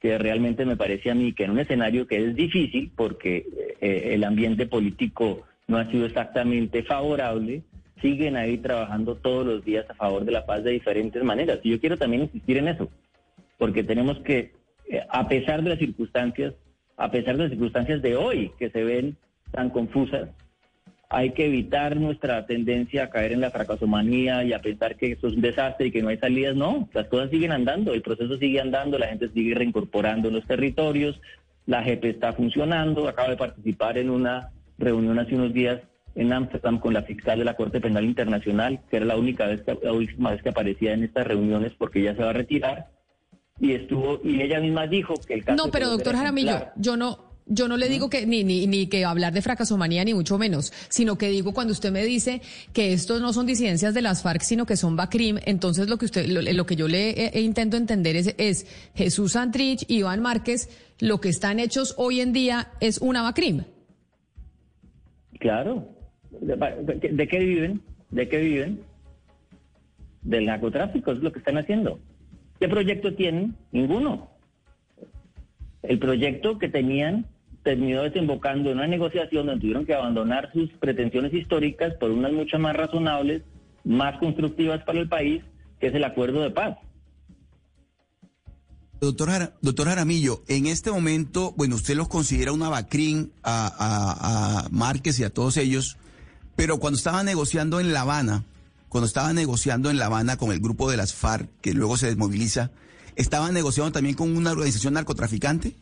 que 0.00 0.16
realmente 0.18 0.64
me 0.64 0.76
parece 0.76 1.10
a 1.10 1.14
mí 1.14 1.32
que 1.34 1.44
en 1.44 1.50
un 1.50 1.58
escenario 1.60 2.06
que 2.06 2.24
es 2.24 2.34
difícil 2.34 2.90
porque 2.96 3.46
eh, 3.80 4.14
el 4.14 4.24
ambiente 4.24 4.66
político 4.66 5.42
no 5.68 5.76
ha 5.76 5.90
sido 5.90 6.06
exactamente 6.06 6.82
favorable, 6.82 7.62
siguen 8.00 8.36
ahí 8.36 8.56
trabajando 8.58 9.16
todos 9.16 9.46
los 9.46 9.64
días 9.64 9.88
a 9.88 9.94
favor 9.94 10.24
de 10.24 10.32
la 10.32 10.46
paz 10.46 10.64
de 10.64 10.72
diferentes 10.72 11.22
maneras. 11.22 11.60
Y 11.62 11.70
yo 11.70 11.80
quiero 11.80 11.98
también 11.98 12.22
insistir 12.22 12.56
en 12.56 12.68
eso, 12.68 12.88
porque 13.58 13.84
tenemos 13.84 14.18
que, 14.20 14.52
eh, 14.88 15.02
a 15.08 15.28
pesar 15.28 15.62
de 15.62 15.70
las 15.70 15.78
circunstancias, 15.78 16.54
a 17.00 17.10
pesar 17.10 17.36
de 17.36 17.44
las 17.44 17.50
circunstancias 17.50 18.02
de 18.02 18.14
hoy 18.14 18.52
que 18.58 18.68
se 18.68 18.84
ven 18.84 19.16
tan 19.52 19.70
confusas, 19.70 20.28
hay 21.08 21.30
que 21.30 21.46
evitar 21.46 21.96
nuestra 21.96 22.44
tendencia 22.44 23.04
a 23.04 23.10
caer 23.10 23.32
en 23.32 23.40
la 23.40 23.50
fracasomanía 23.50 24.44
y 24.44 24.52
a 24.52 24.60
pensar 24.60 24.96
que 24.96 25.12
esto 25.12 25.28
es 25.28 25.34
un 25.34 25.40
desastre 25.40 25.86
y 25.86 25.90
que 25.90 26.02
no 26.02 26.10
hay 26.10 26.18
salidas. 26.18 26.54
No, 26.54 26.88
las 26.92 27.08
cosas 27.08 27.30
siguen 27.30 27.52
andando, 27.52 27.94
el 27.94 28.02
proceso 28.02 28.36
sigue 28.36 28.60
andando, 28.60 28.98
la 28.98 29.08
gente 29.08 29.30
sigue 29.30 29.54
reincorporando 29.54 30.28
en 30.28 30.34
los 30.34 30.46
territorios, 30.46 31.18
la 31.64 31.82
JEP 31.82 32.04
está 32.04 32.34
funcionando, 32.34 33.08
acaba 33.08 33.30
de 33.30 33.36
participar 33.38 33.96
en 33.96 34.10
una 34.10 34.50
reunión 34.78 35.18
hace 35.18 35.34
unos 35.34 35.54
días 35.54 35.80
en 36.14 36.34
Amsterdam 36.34 36.78
con 36.78 36.92
la 36.92 37.02
fiscal 37.02 37.38
de 37.38 37.46
la 37.46 37.56
Corte 37.56 37.80
Penal 37.80 38.04
Internacional, 38.04 38.80
que 38.90 38.98
era 38.98 39.06
la 39.06 39.16
única 39.16 39.46
vez 39.46 39.64
la 39.82 39.92
última 39.92 40.32
vez 40.32 40.42
que 40.42 40.50
aparecía 40.50 40.92
en 40.92 41.04
estas 41.04 41.26
reuniones 41.26 41.72
porque 41.78 42.00
ella 42.00 42.14
se 42.14 42.22
va 42.22 42.30
a 42.30 42.34
retirar 42.34 42.88
y 43.60 43.72
estuvo 43.74 44.20
y 44.24 44.40
ella 44.40 44.58
misma 44.60 44.86
dijo 44.86 45.14
que 45.26 45.34
el 45.34 45.44
caso 45.44 45.64
No, 45.64 45.70
pero 45.70 45.90
doctor 45.90 46.16
Jaramillo, 46.16 46.68
yo 46.76 46.96
no 46.96 47.30
yo 47.52 47.66
no 47.66 47.76
le 47.76 47.88
digo 47.88 48.08
que 48.08 48.26
ni, 48.26 48.44
ni, 48.44 48.68
ni 48.68 48.86
que 48.86 49.04
hablar 49.04 49.32
de 49.32 49.42
fracasomanía 49.42 50.04
ni 50.04 50.14
mucho 50.14 50.38
menos, 50.38 50.72
sino 50.88 51.18
que 51.18 51.28
digo 51.28 51.52
cuando 51.52 51.72
usted 51.72 51.90
me 51.90 52.04
dice 52.04 52.40
que 52.72 52.92
estos 52.92 53.20
no 53.20 53.32
son 53.32 53.44
disidencias 53.44 53.92
de 53.92 54.02
las 54.02 54.22
FARC, 54.22 54.42
sino 54.42 54.66
que 54.66 54.76
son 54.76 54.94
BACRIM, 54.94 55.38
entonces 55.44 55.88
lo 55.88 55.98
que 55.98 56.04
usted 56.04 56.26
lo, 56.28 56.64
que 56.64 56.76
yo 56.76 56.86
le 56.86 57.32
intento 57.40 57.76
entender 57.76 58.14
es, 58.14 58.34
es 58.38 58.66
Jesús 58.94 59.32
Santrich, 59.32 59.84
Iván 59.88 60.20
Márquez, 60.22 60.70
lo 61.00 61.20
que 61.20 61.28
están 61.28 61.58
hechos 61.58 61.94
hoy 61.98 62.20
en 62.20 62.32
día 62.32 62.68
es 62.78 62.98
una 62.98 63.22
BACRIM. 63.22 63.64
Claro. 65.40 65.88
¿De 66.40 67.28
qué 67.28 67.38
viven? 67.40 67.80
¿De 68.10 68.28
qué 68.28 68.38
viven? 68.38 68.80
Del 70.22 70.46
narcotráfico, 70.46 71.12
es 71.12 71.18
lo 71.18 71.32
que 71.32 71.40
están 71.40 71.58
haciendo. 71.58 71.98
¿Qué 72.60 72.68
proyecto 72.68 73.14
tienen? 73.14 73.56
Ninguno. 73.72 74.28
El 75.82 75.98
proyecto 75.98 76.58
que 76.58 76.68
tenían 76.68 77.26
terminó 77.62 78.02
desembocando 78.02 78.70
en 78.70 78.76
una 78.76 78.86
negociación 78.86 79.46
donde 79.46 79.62
tuvieron 79.62 79.86
que 79.86 79.94
abandonar 79.94 80.50
sus 80.52 80.70
pretensiones 80.74 81.32
históricas 81.32 81.94
por 81.94 82.10
unas 82.10 82.32
mucho 82.32 82.58
más 82.58 82.76
razonables, 82.76 83.42
más 83.84 84.18
constructivas 84.18 84.82
para 84.84 85.00
el 85.00 85.08
país, 85.08 85.42
que 85.78 85.86
es 85.86 85.94
el 85.94 86.04
acuerdo 86.04 86.42
de 86.42 86.50
paz. 86.50 86.76
Doctor, 89.00 89.54
doctor 89.62 89.86
Jaramillo, 89.88 90.42
en 90.46 90.66
este 90.66 90.90
momento, 90.90 91.54
bueno, 91.56 91.76
usted 91.76 91.96
los 91.96 92.08
considera 92.08 92.52
una 92.52 92.68
bacrín 92.68 93.32
a, 93.42 93.66
a, 93.66 94.66
a 94.66 94.68
Márquez 94.68 95.18
y 95.18 95.24
a 95.24 95.30
todos 95.30 95.56
ellos, 95.56 95.96
pero 96.56 96.78
cuando 96.78 96.98
estaba 96.98 97.24
negociando 97.24 97.80
en 97.80 97.94
La 97.94 98.02
Habana, 98.02 98.44
cuando 98.90 99.06
estaba 99.06 99.32
negociando 99.32 99.88
en 99.88 99.98
La 99.98 100.06
Habana 100.06 100.36
con 100.36 100.50
el 100.50 100.58
grupo 100.58 100.90
de 100.90 100.96
las 100.96 101.14
FARC, 101.14 101.48
que 101.62 101.72
luego 101.72 101.96
se 101.96 102.08
desmoviliza, 102.08 102.72
¿estaban 103.14 103.54
negociando 103.54 103.92
también 103.92 104.16
con 104.16 104.36
una 104.36 104.50
organización 104.50 104.94
narcotraficante? 104.94 105.74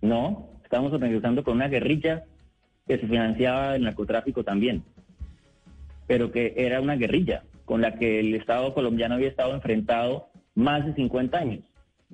No, 0.00 0.48
estábamos 0.64 0.98
negociando 0.98 1.44
con 1.44 1.56
una 1.56 1.68
guerrilla 1.68 2.24
que 2.88 2.98
se 2.98 3.06
financiaba 3.06 3.76
el 3.76 3.82
narcotráfico 3.82 4.44
también, 4.44 4.82
pero 6.06 6.32
que 6.32 6.54
era 6.56 6.80
una 6.80 6.96
guerrilla 6.96 7.44
con 7.66 7.82
la 7.82 7.96
que 7.96 8.20
el 8.20 8.34
Estado 8.34 8.72
colombiano 8.72 9.16
había 9.16 9.28
estado 9.28 9.54
enfrentado 9.54 10.28
más 10.54 10.86
de 10.86 10.94
50 10.94 11.36
años. 11.36 11.60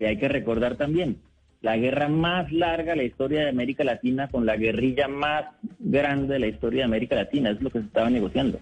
Y 0.01 0.05
hay 0.05 0.19
que 0.19 0.29
recordar 0.29 0.77
también, 0.77 1.19
la 1.63 1.77
guerra 1.77 2.09
más 2.09 2.51
larga 2.51 2.93
de 2.93 2.97
la 2.97 3.05
historia 3.05 3.43
de 3.43 3.51
América 3.51 3.85
Latina 3.85 4.29
con 4.29 4.47
la 4.47 4.57
guerrilla 4.57 5.07
más 5.07 5.45
grande 5.79 6.35
de 6.35 6.41
la 6.41 6.47
historia 6.49 6.81
de 6.81 6.87
América 6.87 7.15
Latina, 7.15 7.51
es 7.51 7.61
lo 7.61 7.71
que 7.71 7.79
se 7.79 7.87
estaba 7.87 8.11
negociando. 8.11 8.59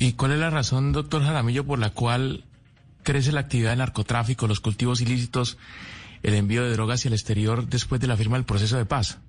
¿Y 0.00 0.12
cuál 0.12 0.32
es 0.32 0.38
la 0.38 0.50
razón, 0.50 0.92
doctor 0.92 1.22
Jaramillo, 1.22 1.66
por 1.66 1.80
la 1.80 1.90
cual 1.90 2.44
crece 3.02 3.32
la 3.32 3.40
actividad 3.40 3.70
de 3.70 3.78
narcotráfico, 3.78 4.46
los 4.46 4.60
cultivos 4.60 5.00
ilícitos, 5.00 5.58
el 6.22 6.34
envío 6.34 6.62
de 6.62 6.70
drogas 6.70 7.00
hacia 7.00 7.08
el 7.08 7.14
exterior 7.14 7.66
después 7.66 8.00
de 8.00 8.06
la 8.06 8.16
firma 8.16 8.36
del 8.36 8.46
proceso 8.46 8.76
de 8.76 8.84
paz? 8.84 9.20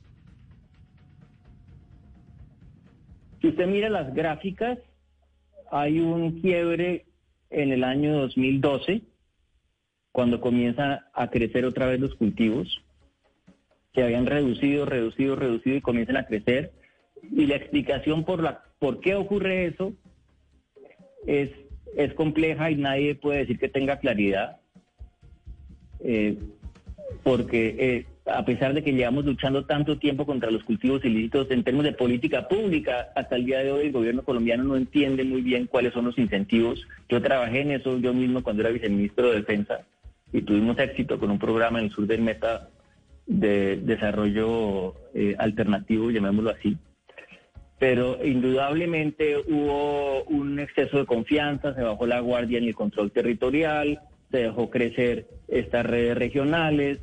Si 3.42 3.48
usted 3.48 3.66
mira 3.66 3.90
las 3.90 4.14
gráficas, 4.14 4.78
hay 5.72 6.02
un 6.02 6.40
quiebre 6.40 7.06
en 7.50 7.72
el 7.72 7.84
año 7.84 8.14
2012, 8.22 9.02
cuando 10.12 10.40
comienza 10.40 11.08
a 11.16 11.32
crecer 11.32 11.66
otra 11.66 11.88
vez 11.88 12.00
los 12.00 12.14
cultivos, 12.14 12.84
se 13.96 14.04
habían 14.04 14.28
reducido, 14.28 14.86
reducido, 14.86 15.36
reducido 15.36 15.78
y 15.78 15.82
comienzan 15.82 16.18
a 16.18 16.28
crecer. 16.28 16.74
Y 17.24 17.48
la 17.48 17.56
explicación 17.56 18.24
por, 18.24 18.44
la, 18.44 18.62
por 18.78 19.00
qué 19.00 19.16
ocurre 19.16 19.66
eso 19.66 19.94
es, 21.30 21.52
es 21.96 22.14
compleja 22.14 22.72
y 22.72 22.76
nadie 22.76 23.16
puede 23.16 23.40
decir 23.40 23.60
que 23.60 23.70
tenga 23.70 24.00
claridad. 24.00 24.58
Eh, 26.02 26.38
porque 27.24 27.76
eh, 27.78 28.06
a 28.26 28.46
pesar 28.46 28.74
de 28.74 28.84
que 28.84 28.94
llevamos 28.94 29.26
luchando 29.26 29.66
tanto 29.66 29.98
tiempo 29.98 30.26
contra 30.26 30.52
los 30.52 30.64
cultivos 30.64 31.04
ilícitos 31.04 31.52
en 31.52 31.64
términos 31.64 31.92
de 31.92 31.98
política 31.98 32.48
pública, 32.48 33.10
hasta 33.16 33.36
el 33.36 33.46
día 33.46 33.60
de 33.60 33.72
hoy 33.72 33.88
el 33.88 33.92
gobierno 33.92 34.24
colombiano 34.24 34.64
no 34.64 34.76
entiende 34.76 35.24
muy 35.24 35.42
bien 35.42 35.68
cuáles 35.68 35.94
son 35.94 36.06
los 36.06 36.18
incentivos. 36.18 36.88
Yo 37.10 37.22
trabajé 37.22 37.62
en 37.62 37.72
eso 37.72 37.98
yo 38.00 38.14
mismo 38.14 38.42
cuando 38.44 38.62
era 38.62 38.72
viceministro 38.72 39.30
de 39.30 39.38
Defensa 39.38 39.82
y 40.32 40.42
tuvimos 40.42 40.78
éxito 40.80 41.20
con 41.20 41.32
un 41.32 41.40
programa 41.40 41.80
en 41.80 41.86
el 41.86 41.92
sur 41.92 42.08
del 42.08 42.22
Meta 42.22 42.70
de 43.26 43.78
desarrollo 43.78 44.96
eh, 45.14 45.36
alternativo, 45.38 46.10
llamémoslo 46.10 46.52
así. 46.52 46.78
Pero 47.80 48.24
indudablemente 48.24 49.38
hubo 49.38 50.24
un 50.26 50.60
exceso 50.60 50.98
de 50.98 51.06
confianza, 51.06 51.74
se 51.74 51.82
bajó 51.82 52.06
la 52.06 52.20
guardia 52.20 52.58
en 52.58 52.66
el 52.66 52.76
control 52.76 53.12
territorial, 53.12 54.02
se 54.30 54.40
dejó 54.40 54.70
crecer 54.70 55.28
estas 55.48 55.86
redes 55.86 56.18
regionales, 56.18 57.00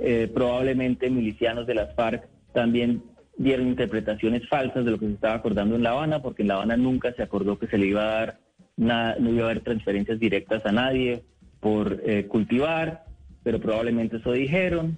eh, 0.00 0.30
probablemente 0.32 1.10
milicianos 1.10 1.66
de 1.66 1.74
las 1.74 1.94
FARC 1.94 2.26
también 2.52 3.02
dieron 3.36 3.68
interpretaciones 3.68 4.48
falsas 4.48 4.84
de 4.84 4.90
lo 4.92 4.98
que 4.98 5.06
se 5.06 5.12
estaba 5.12 5.34
acordando 5.34 5.76
en 5.76 5.82
La 5.82 5.90
Habana, 5.90 6.22
porque 6.22 6.42
en 6.42 6.48
La 6.48 6.54
Habana 6.54 6.76
nunca 6.76 7.12
se 7.12 7.22
acordó 7.22 7.58
que 7.58 7.66
se 7.66 7.78
le 7.78 7.86
iba 7.86 8.02
a 8.02 8.14
dar 8.14 8.38
nada, 8.76 9.16
no 9.18 9.30
iba 9.30 9.42
a 9.42 9.50
haber 9.50 9.62
transferencias 9.62 10.18
directas 10.18 10.64
a 10.64 10.72
nadie 10.72 11.22
por 11.60 12.00
eh, 12.04 12.26
cultivar, 12.26 13.04
pero 13.42 13.60
probablemente 13.60 14.16
eso 14.18 14.32
dijeron. 14.32 14.96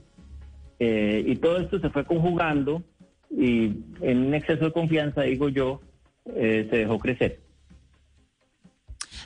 Eh, 0.79 1.25
y 1.27 1.37
todo 1.37 1.59
esto 1.59 1.79
se 1.81 1.89
fue 1.91 2.05
conjugando 2.05 2.83
y 3.31 3.73
en 4.01 4.27
un 4.27 4.35
exceso 4.35 4.67
de 4.67 4.73
confianza, 4.73 5.23
digo 5.23 5.49
yo, 5.49 5.81
se 6.25 6.65
dejó 6.65 6.99
crecer. 6.99 7.47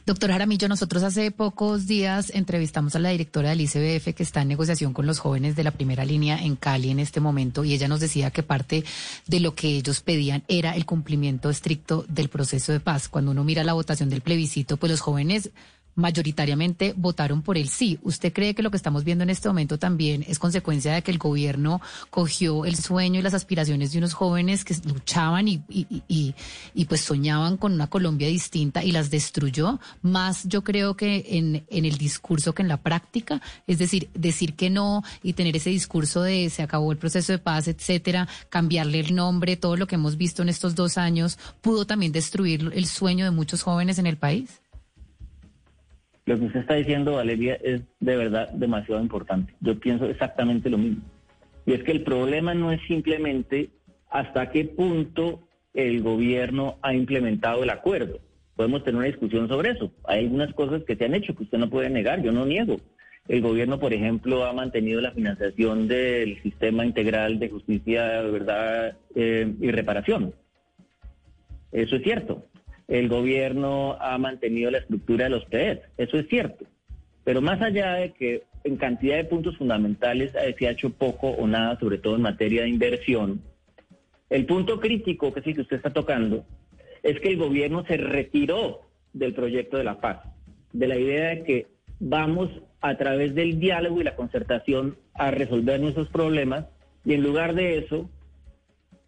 Doctor 0.07 0.31
Jaramillo, 0.31 0.67
nosotros 0.67 1.03
hace 1.03 1.31
pocos 1.31 1.87
días 1.87 2.31
entrevistamos 2.35 2.97
a 2.97 2.99
la 2.99 3.11
directora 3.11 3.51
del 3.51 3.61
ICBF 3.61 4.15
que 4.15 4.23
está 4.23 4.43
en 4.43 4.49
negociación 4.49 4.95
con 4.95 5.07
los 5.07 5.19
jóvenes 5.19 5.57
de 5.57 5.63
la 5.63 5.73
primera 5.73 6.05
línea 6.05 6.43
en 6.43 6.57
Cali 6.57 6.91
en 6.91 7.01
este 7.01 7.21
momento 7.21 7.65
y 7.65 7.75
ella 7.75 7.87
nos 7.87 8.01
decía 8.01 8.31
que 8.31 8.43
parte 8.43 8.83
de 9.27 9.41
lo 9.41 9.55
que 9.55 9.69
ellos 9.69 10.01
pedían 10.01 10.43
era 10.49 10.75
el 10.75 10.87
cumplimiento 10.87 11.51
estricto 11.51 12.05
del 12.09 12.29
proceso 12.29 12.73
de 12.73 12.81
paz. 12.81 13.09
Cuando 13.09 13.31
uno 13.31 13.45
mira 13.45 13.63
la 13.63 13.75
votación 13.75 14.09
del 14.09 14.23
plebiscito, 14.23 14.79
pues 14.79 14.91
los 14.91 15.01
jóvenes 15.01 15.51
mayoritariamente 16.01 16.95
votaron 16.97 17.43
por 17.43 17.57
el 17.57 17.69
sí. 17.69 17.99
¿Usted 18.03 18.33
cree 18.33 18.55
que 18.55 18.63
lo 18.63 18.71
que 18.71 18.77
estamos 18.77 19.05
viendo 19.05 19.23
en 19.23 19.31
este 19.31 19.49
momento 19.49 19.79
también 19.79 20.25
es 20.27 20.39
consecuencia 20.39 20.93
de 20.93 21.03
que 21.03 21.11
el 21.11 21.19
gobierno 21.19 21.81
cogió 22.11 22.65
el 22.65 22.77
sueño 22.77 23.21
y 23.21 23.23
las 23.23 23.35
aspiraciones 23.35 23.93
de 23.93 23.99
unos 23.99 24.15
jóvenes 24.15 24.65
que 24.65 24.75
luchaban 24.85 25.49
y, 25.49 25.63
y, 25.69 26.35
y, 26.75 26.85
pues 26.87 27.03
soñaban 27.03 27.57
con 27.57 27.73
una 27.73 27.87
Colombia 27.87 28.29
distinta 28.29 28.83
y 28.83 28.93
las 28.93 29.11
destruyó? 29.11 29.79
Más 30.03 30.45
yo 30.45 30.65
creo 30.65 30.97
que 30.97 31.25
en, 31.29 31.65
en 31.69 31.85
el 31.85 31.97
discurso 31.99 32.55
que 32.55 32.63
en 32.63 32.69
la 32.69 32.79
práctica, 32.79 33.41
es 33.67 33.79
decir, 33.79 34.09
decir 34.15 34.55
que 34.55 34.71
no 34.71 35.03
y 35.23 35.35
tener 35.35 35.57
ese 35.57 35.71
discurso 35.71 36.23
de 36.23 36.51
se 36.51 36.63
acabó 36.63 36.93
el 36.93 36.99
proceso 36.99 37.33
de 37.33 37.39
paz, 37.39 37.69
etcétera, 37.69 38.29
cambiarle 38.49 39.01
el 39.01 39.15
nombre, 39.15 39.57
todo 39.57 39.77
lo 39.77 39.87
que 39.87 39.97
hemos 39.97 40.17
visto 40.17 40.43
en 40.43 40.49
estos 40.49 40.75
dos 40.75 40.99
años, 40.99 41.39
pudo 41.61 41.87
también 41.87 42.13
destruir 42.13 42.71
el 42.75 42.87
sueño 42.87 43.25
de 43.25 43.31
muchos 43.31 43.63
jóvenes 43.63 43.99
en 43.99 44.07
el 44.07 44.17
país. 44.17 44.61
Lo 46.31 46.38
que 46.38 46.45
usted 46.45 46.61
está 46.61 46.75
diciendo, 46.75 47.14
Valeria, 47.14 47.59
es 47.61 47.83
de 47.99 48.16
verdad 48.16 48.51
demasiado 48.51 49.03
importante. 49.03 49.53
Yo 49.59 49.81
pienso 49.81 50.05
exactamente 50.07 50.71
lo 50.71 50.79
mismo. 50.79 51.03
Y 51.66 51.73
es 51.73 51.83
que 51.83 51.90
el 51.90 52.05
problema 52.05 52.55
no 52.55 52.71
es 52.71 52.81
simplemente 52.87 53.71
hasta 54.09 54.49
qué 54.53 54.64
punto 54.64 55.40
el 55.75 56.03
gobierno 56.03 56.79
ha 56.83 56.95
implementado 56.95 57.64
el 57.64 57.71
acuerdo. 57.71 58.21
Podemos 58.55 58.85
tener 58.85 58.99
una 58.99 59.09
discusión 59.09 59.49
sobre 59.49 59.71
eso. 59.71 59.90
Hay 60.05 60.21
algunas 60.21 60.55
cosas 60.55 60.85
que 60.85 60.95
se 60.95 61.05
han 61.05 61.16
hecho 61.16 61.35
que 61.35 61.43
usted 61.43 61.59
no 61.59 61.69
puede 61.69 61.90
negar, 61.90 62.23
yo 62.23 62.31
no 62.31 62.47
niego. 62.47 62.77
El 63.27 63.40
gobierno, 63.40 63.81
por 63.81 63.93
ejemplo, 63.93 64.45
ha 64.45 64.53
mantenido 64.53 65.01
la 65.01 65.11
financiación 65.11 65.88
del 65.88 66.40
sistema 66.45 66.87
integral 66.87 67.40
de 67.40 67.49
justicia, 67.49 68.23
verdad 68.23 68.97
eh, 69.16 69.53
y 69.61 69.69
reparación. 69.73 70.33
Eso 71.73 71.97
es 71.97 72.05
cierto 72.05 72.50
el 72.90 73.09
gobierno 73.09 73.96
ha 74.00 74.18
mantenido 74.18 74.70
la 74.70 74.79
estructura 74.79 75.24
de 75.24 75.31
los 75.31 75.44
PED. 75.46 75.79
Eso 75.96 76.18
es 76.18 76.29
cierto. 76.29 76.66
Pero 77.24 77.40
más 77.40 77.62
allá 77.62 77.94
de 77.94 78.12
que 78.12 78.42
en 78.64 78.76
cantidad 78.76 79.16
de 79.16 79.24
puntos 79.24 79.57
fundamentales 79.57 80.33
se 80.33 80.66
ha 80.66 80.70
hecho 80.70 80.90
poco 80.90 81.29
o 81.29 81.46
nada, 81.46 81.79
sobre 81.79 81.98
todo 81.98 82.16
en 82.16 82.22
materia 82.22 82.62
de 82.62 82.68
inversión, 82.68 83.42
el 84.29 84.44
punto 84.44 84.81
crítico, 84.81 85.33
que 85.33 85.40
sí 85.42 85.55
que 85.55 85.61
usted 85.61 85.76
está 85.76 85.92
tocando, 85.92 86.44
es 87.03 87.20
que 87.20 87.29
el 87.29 87.38
gobierno 87.38 87.85
se 87.87 87.96
retiró 87.96 88.83
del 89.12 89.35
proyecto 89.35 89.76
de 89.76 89.85
la 89.85 90.00
paz, 90.00 90.22
de 90.72 90.88
la 90.88 90.98
idea 90.98 91.29
de 91.31 91.44
que 91.44 91.66
vamos 92.00 92.50
a 92.81 92.96
través 92.96 93.37
del 93.37 93.61
diálogo 93.61 94.00
y 94.00 94.05
la 94.05 94.16
concertación 94.16 94.96
a 95.14 95.31
resolver 95.31 95.81
nuestros 95.81 96.09
problemas 96.09 96.66
y 97.05 97.14
en 97.14 97.22
lugar 97.22 97.55
de 97.55 97.79
eso 97.79 98.11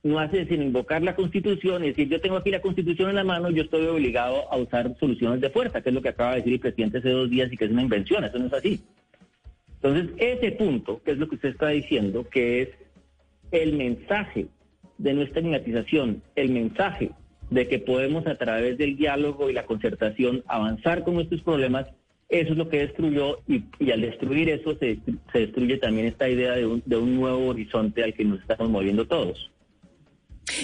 no 0.03 0.19
hace 0.19 0.47
sino 0.47 0.65
invocar 0.65 1.03
la 1.03 1.15
Constitución 1.15 1.85
y 1.85 1.89
decir, 1.89 2.09
yo 2.09 2.21
tengo 2.21 2.37
aquí 2.37 2.51
la 2.51 2.61
Constitución 2.61 3.11
en 3.11 3.17
la 3.17 3.25
mano, 3.25 3.51
yo 3.51 3.63
estoy 3.63 3.87
obligado 3.87 4.53
a 4.53 4.57
usar 4.57 4.97
soluciones 4.99 5.41
de 5.41 5.51
fuerza, 5.51 5.81
que 5.81 5.91
es 5.91 5.95
lo 5.95 6.03
que 6.03 6.09
acaba 6.09 6.31
de 6.33 6.39
decir 6.39 6.55
el 6.55 6.61
presidente 6.61 6.99
hace 6.99 7.11
dos 7.11 7.31
días 7.31 7.53
y 7.53 7.57
que 7.57 7.67
es 7.67 7.71
una 7.71 7.83
invención, 7.83 8.25
eso 8.25 8.39
no 8.39 8.47
es 8.47 8.53
así. 8.53 8.83
Entonces, 9.81 10.11
ese 10.19 10.53
punto, 10.53 11.01
que 11.05 11.13
es 11.13 11.19
lo 11.19 11.29
que 11.29 11.37
usted 11.37 11.51
está 11.51 11.69
diciendo, 11.69 12.29
que 12.29 12.63
es 12.63 12.69
el 13.53 13.75
mensaje 13.75 14.47
de 14.99 15.15
nuestra 15.15 15.41
estigmatización, 15.41 16.23
el 16.37 16.51
mensaje 16.51 17.11
de 17.51 17.69
que 17.69 17.79
podemos 17.79 18.27
a 18.27 18.37
través 18.37 18.79
del 18.79 18.97
diálogo 18.97 19.51
y 19.51 19.53
la 19.53 19.67
concertación 19.67 20.43
avanzar 20.47 21.05
con 21.05 21.15
nuestros 21.15 21.43
problemas, 21.43 21.87
eso 22.29 22.53
es 22.53 22.59
lo 22.59 22.69
que 22.69 22.79
destruyó 22.79 23.41
y, 23.47 23.91
al 23.91 24.01
destruir 24.01 24.49
eso 24.49 24.75
se, 24.79 24.99
destruye 25.35 25.77
también 25.77 26.07
esta 26.07 26.29
idea 26.29 26.53
de 26.53 26.65
un, 26.65 26.83
de 26.87 26.97
un 26.97 27.17
nuevo 27.17 27.49
horizonte 27.49 28.03
al 28.03 28.15
que 28.15 28.25
nos 28.25 28.41
estamos 28.41 28.71
moviendo 28.71 29.07
todos. 29.07 29.51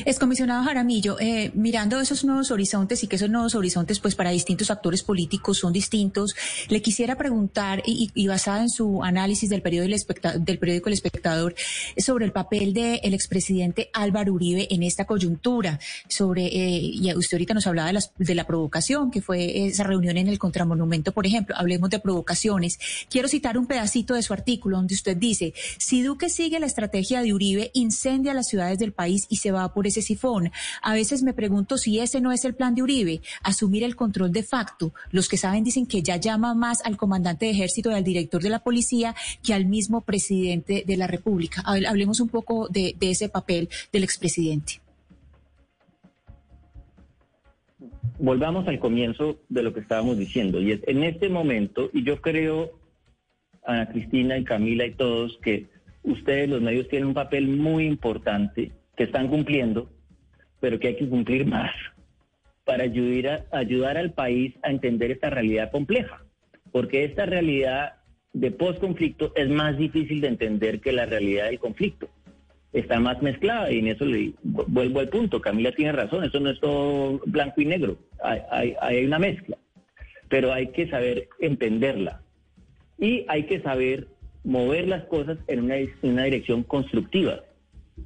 Excomisionado 0.05 0.65
Jaramillo, 0.65 1.21
eh, 1.21 1.53
mirando 1.55 2.01
esos 2.01 2.25
nuevos 2.25 2.51
horizontes 2.51 3.05
y 3.05 3.07
que 3.07 3.15
esos 3.15 3.31
nuevos 3.31 3.55
horizontes, 3.55 4.01
pues 4.01 4.17
para 4.17 4.31
distintos 4.31 4.73
actores 4.73 5.05
políticos 5.05 5.59
son 5.59 5.73
distintos, 5.73 6.35
le 6.69 6.83
quisiera 6.83 7.17
preguntar, 7.17 7.83
y, 7.87 8.27
basada 8.27 8.63
en 8.63 8.71
su 8.71 9.03
análisis 9.05 9.49
del 9.49 9.63
periódico, 9.63 10.13
El 10.13 10.45
del 10.45 10.59
periódico 10.59 10.89
El 10.89 10.95
Espectador, 10.95 11.55
sobre 11.97 12.25
el 12.25 12.33
papel 12.33 12.73
del 12.75 13.15
expresidente 13.15 13.89
Álvaro 13.93 14.33
Uribe 14.33 14.67
en 14.71 14.83
esta 14.83 15.05
coyuntura, 15.05 15.79
sobre, 16.09 16.47
eh, 16.47 16.81
y 16.81 17.15
usted 17.15 17.37
ahorita 17.37 17.55
nos 17.55 17.67
hablaba 17.67 17.87
de, 17.87 17.95
las, 17.95 18.13
de 18.19 18.35
la 18.35 18.47
provocación, 18.47 19.13
que 19.13 19.23
fue 19.23 19.69
esa 19.69 19.85
reunión 19.85 20.17
en 20.17 20.27
el 20.27 20.39
Contramonumento, 20.41 21.13
por 21.13 21.25
ejemplo, 21.25 21.55
hablemos 21.57 21.89
de 21.91 22.01
provocaciones. 22.01 22.79
Quiero 23.09 23.29
citar 23.29 23.57
un 23.57 23.67
pedacito 23.67 24.15
de 24.15 24.23
su 24.23 24.33
artículo 24.33 24.77
donde 24.77 24.95
usted 24.95 25.17
dice, 25.17 25.55
si 25.79 26.03
Duque 26.03 26.29
sigue 26.31 26.59
la 26.59 26.67
estrategia 26.67 27.23
de 27.23 27.33
Uribe, 27.33 27.71
incendia 27.75 28.35
las 28.35 28.49
ciudades 28.49 28.79
del 28.79 28.93
país 28.93 29.27
y 29.29 29.37
se 29.37 29.53
va 29.53 29.68
por 29.73 29.87
ese 29.87 30.03
sifón. 30.03 30.51
A 30.83 30.95
veces 30.95 31.23
me 31.23 31.33
pregunto 31.33 31.79
si 31.79 32.01
ese 32.01 32.21
no 32.21 32.33
es 32.33 32.45
el 32.45 32.55
plan 32.55 32.75
de 32.75 32.83
Uribe, 32.83 33.21
asumir 33.43 33.85
el 33.85 33.97
control 33.97 34.33
de 34.33 34.43
facto. 34.43 34.93
Los 35.11 35.29
que 35.29 35.37
saben 35.37 35.65
dicen 35.65 35.87
que 35.87 36.03
ya 36.03 36.17
llama 36.17 36.55
más 36.55 36.85
al 36.85 36.97
comandante 36.97 37.47
de 37.47 37.53
ejército 37.53 37.91
y 37.91 37.95
al 37.95 38.05
director 38.05 38.43
de 38.43 38.51
la 38.51 38.61
policía 38.61 39.15
que 39.43 39.55
al 39.55 39.67
mismo 39.67 40.03
presidente 40.03 40.85
de 40.87 40.97
la 40.97 41.07
República. 41.07 41.63
Hablemos 41.65 42.21
un 42.21 42.29
poco 42.29 42.69
de, 42.69 42.95
ese 43.01 43.29
papel 43.29 43.69
del 43.93 44.05
expresidente. 44.05 44.81
Volvamos 48.19 48.67
al 48.67 48.81
comienzo 48.81 49.39
de 49.49 49.63
lo 49.63 49.73
que 49.73 49.81
estábamos 49.81 50.19
diciendo, 50.19 50.61
y 50.61 50.73
es 50.73 50.81
en 50.89 51.05
este 51.05 51.29
momento, 51.29 51.89
y 51.93 52.03
yo 52.03 52.21
creo, 52.21 52.73
Ana 53.65 53.89
Cristina 53.89 54.37
y 54.37 54.45
Camila 54.45 54.85
y 54.87 54.95
todos, 54.95 55.39
que 55.41 55.67
ustedes, 56.03 56.49
los 56.49 56.61
medios, 56.61 56.89
tienen 56.89 57.09
un 57.09 57.15
papel 57.15 57.47
muy 57.47 57.87
importante 57.87 58.73
que 58.99 59.05
están 59.05 59.29
cumpliendo, 59.29 59.89
pero 60.59 60.81
que 60.81 60.89
hay 60.89 60.97
que 60.97 61.09
cumplir 61.09 61.47
más 61.47 61.71
para 62.65 62.83
ayudar, 62.83 63.97
al 63.97 64.13
país 64.13 64.55
a 64.63 64.71
entender 64.71 65.13
esta 65.13 65.31
realidad 65.31 65.71
compleja, 65.71 66.23
porque 66.73 67.05
esta 67.05 67.25
realidad 67.25 67.95
de 68.35 68.51
post-conflicto 68.51 69.33
es 69.37 69.49
más 69.49 69.79
difícil 69.79 70.21
de 70.21 70.29
entender 70.29 70.81
que 70.81 70.93
la 70.93 71.07
realidad 71.07 71.47
del 71.47 71.61
conflicto. 71.61 72.11
Está 72.73 73.01
más 73.01 73.23
mezclada 73.23 73.73
y 73.73 73.79
en 73.79 73.87
eso 73.87 74.05
le 74.05 74.35
vuelvo 74.43 75.01
al 75.01 75.09
punto. 75.09 75.41
Camila 75.41 75.73
tiene 75.73 75.93
razón, 75.93 76.25
eso 76.25 76.41
no 76.41 76.51
es 76.51 76.61
todo 76.61 77.21
blanco 77.25 77.63
y 77.63 77.67
negro, 77.67 77.99
hay, 78.23 78.75
hay 78.83 79.05
una 79.07 79.19
mezcla, 79.19 79.57
pero 80.29 80.53
hay 80.53 80.67
que 80.73 80.91
saber 80.91 81.29
entenderla 81.39 82.21
y 82.99 83.25
hay 83.29 83.45
que 83.45 83.61
saber 83.61 84.09
mover 84.43 84.89
las 84.89 85.05
cosas 85.05 85.39
en 85.47 85.61
una 86.03 86.25
dirección 86.25 86.65
constructiva. 86.65 87.45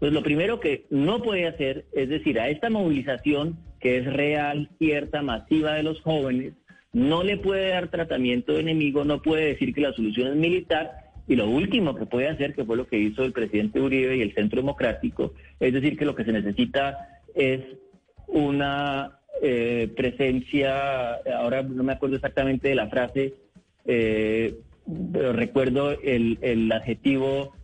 Pues 0.03 0.13
lo 0.13 0.25
primero 0.25 0.59
que 0.59 0.85
no 0.91 1.23
puede 1.23 1.47
hacer 1.47 1.85
es 1.93 2.09
decir 2.09 2.41
a 2.41 2.49
esta 2.49 2.69
movilización 2.69 3.57
que 3.79 3.99
es 3.99 4.13
real, 4.13 4.69
cierta, 4.81 5.23
masiva 5.23 5.75
de 5.75 5.85
los 5.85 6.01
jóvenes, 6.01 6.55
no 6.93 7.23
le 7.23 7.37
puede 7.37 7.69
dar 7.69 7.87
tratamiento 7.87 8.53
de 8.53 8.63
enemigo, 8.63 9.05
no 9.05 9.23
puede 9.23 9.45
decir 9.45 9.73
que 9.73 9.81
la 9.81 9.93
solución 9.93 10.27
es 10.27 10.35
militar 10.35 10.91
y 11.29 11.37
lo 11.37 11.49
último 11.49 11.95
que 11.95 12.07
puede 12.07 12.27
hacer, 12.27 12.53
que 12.53 12.65
fue 12.65 12.77
lo 12.77 12.89
que 12.89 12.99
hizo 12.99 13.23
el 13.23 13.31
presidente 13.31 13.81
Uribe 13.81 14.17
y 14.17 14.23
el 14.23 14.35
Centro 14.35 14.61
Democrático, 14.61 15.35
es 15.61 15.73
decir, 15.73 15.97
que 15.97 16.05
lo 16.05 16.17
que 16.17 16.25
se 16.25 16.33
necesita 16.33 17.21
es 17.37 17.61
una 18.27 19.21
eh, 19.41 19.89
presencia, 19.97 21.13
ahora 21.39 21.63
no 21.63 21.85
me 21.85 21.93
acuerdo 21.93 22.17
exactamente 22.17 22.71
de 22.71 22.75
la 22.75 22.89
frase, 22.89 23.35
eh, 23.85 24.57
pero 25.13 25.33
recuerdo 25.33 25.93
el, 25.93 26.41
el 26.43 26.73
adjetivo, 26.73 27.55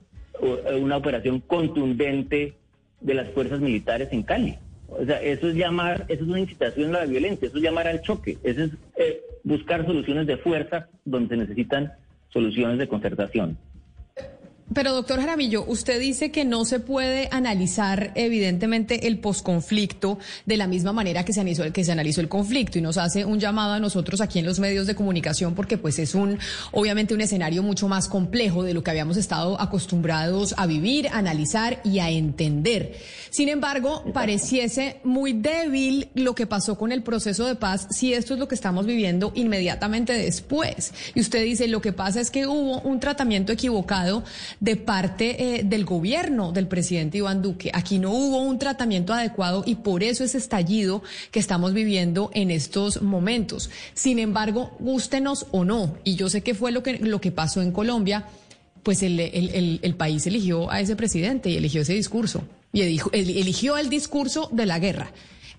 una 0.40 0.96
operación 0.96 1.40
contundente 1.40 2.54
de 3.00 3.14
las 3.14 3.30
fuerzas 3.30 3.60
militares 3.60 4.08
en 4.12 4.22
Cali. 4.22 4.58
O 4.88 5.04
sea, 5.04 5.20
eso 5.20 5.48
es 5.48 5.54
llamar, 5.54 6.06
eso 6.08 6.24
es 6.24 6.28
una 6.28 6.40
incitación 6.40 6.94
a 6.94 7.00
la 7.00 7.06
violencia, 7.06 7.46
eso 7.46 7.58
es 7.58 7.62
llamar 7.62 7.86
al 7.86 8.00
choque, 8.00 8.38
eso 8.42 8.64
es 8.64 8.70
eh, 8.96 9.22
buscar 9.44 9.84
soluciones 9.84 10.26
de 10.26 10.38
fuerza 10.38 10.88
donde 11.04 11.28
se 11.28 11.36
necesitan 11.36 11.92
soluciones 12.30 12.78
de 12.78 12.88
concertación. 12.88 13.58
Pero 14.74 14.92
doctor 14.92 15.18
Jaramillo, 15.18 15.64
usted 15.66 15.98
dice 15.98 16.30
que 16.30 16.44
no 16.44 16.66
se 16.66 16.78
puede 16.78 17.28
analizar 17.32 18.12
evidentemente 18.14 19.06
el 19.06 19.18
posconflicto 19.18 20.18
de 20.44 20.58
la 20.58 20.66
misma 20.66 20.92
manera 20.92 21.24
que 21.24 21.32
se 21.32 21.40
analizó 21.40 21.64
el 21.64 21.72
que 21.72 21.84
se 21.84 21.92
analizó 21.92 22.20
el 22.20 22.28
conflicto 22.28 22.78
y 22.78 22.82
nos 22.82 22.98
hace 22.98 23.24
un 23.24 23.40
llamado 23.40 23.72
a 23.72 23.80
nosotros 23.80 24.20
aquí 24.20 24.38
en 24.38 24.44
los 24.44 24.60
medios 24.60 24.86
de 24.86 24.94
comunicación 24.94 25.54
porque 25.54 25.78
pues 25.78 25.98
es 25.98 26.14
un 26.14 26.38
obviamente 26.72 27.14
un 27.14 27.22
escenario 27.22 27.62
mucho 27.62 27.88
más 27.88 28.08
complejo 28.08 28.62
de 28.62 28.74
lo 28.74 28.82
que 28.82 28.90
habíamos 28.90 29.16
estado 29.16 29.58
acostumbrados 29.58 30.54
a 30.58 30.66
vivir, 30.66 31.08
a 31.08 31.18
analizar 31.18 31.80
y 31.82 32.00
a 32.00 32.10
entender. 32.10 32.94
Sin 33.30 33.48
embargo, 33.48 34.04
pareciese 34.12 35.00
muy 35.02 35.32
débil 35.32 36.08
lo 36.14 36.34
que 36.34 36.46
pasó 36.46 36.76
con 36.76 36.92
el 36.92 37.02
proceso 37.02 37.46
de 37.46 37.54
paz 37.54 37.88
si 37.90 38.12
esto 38.12 38.34
es 38.34 38.40
lo 38.40 38.48
que 38.48 38.54
estamos 38.54 38.84
viviendo 38.84 39.32
inmediatamente 39.34 40.12
después. 40.12 40.92
Y 41.14 41.20
usted 41.20 41.42
dice, 41.42 41.68
lo 41.68 41.80
que 41.80 41.94
pasa 41.94 42.20
es 42.20 42.30
que 42.30 42.46
hubo 42.46 42.80
un 42.80 43.00
tratamiento 43.00 43.52
equivocado 43.52 44.24
de 44.60 44.76
parte 44.76 45.58
eh, 45.58 45.62
del 45.64 45.84
gobierno 45.84 46.52
del 46.52 46.66
presidente 46.66 47.18
Iván 47.18 47.42
Duque. 47.42 47.70
Aquí 47.72 47.98
no 47.98 48.10
hubo 48.10 48.38
un 48.38 48.58
tratamiento 48.58 49.12
adecuado 49.12 49.62
y 49.66 49.76
por 49.76 50.02
eso 50.02 50.24
ese 50.24 50.38
estallido 50.38 51.02
que 51.30 51.40
estamos 51.40 51.72
viviendo 51.72 52.30
en 52.34 52.50
estos 52.50 53.02
momentos. 53.02 53.70
Sin 53.94 54.18
embargo, 54.18 54.76
gústenos 54.78 55.46
o 55.52 55.64
no, 55.64 55.96
y 56.04 56.16
yo 56.16 56.28
sé 56.28 56.42
que 56.42 56.54
fue 56.54 56.72
lo 56.72 56.82
que, 56.82 56.98
lo 56.98 57.20
que 57.20 57.30
pasó 57.30 57.62
en 57.62 57.72
Colombia, 57.72 58.26
pues 58.82 59.02
el, 59.02 59.20
el, 59.20 59.80
el, 59.82 59.94
país 59.94 60.26
eligió 60.26 60.70
a 60.70 60.80
ese 60.80 60.96
presidente 60.96 61.50
y 61.50 61.56
eligió 61.56 61.82
ese 61.82 61.94
discurso. 61.94 62.44
Y 62.72 62.82
eligió, 62.82 63.10
eligió 63.12 63.76
el 63.76 63.88
discurso 63.88 64.48
de 64.52 64.66
la 64.66 64.78
guerra. 64.78 65.12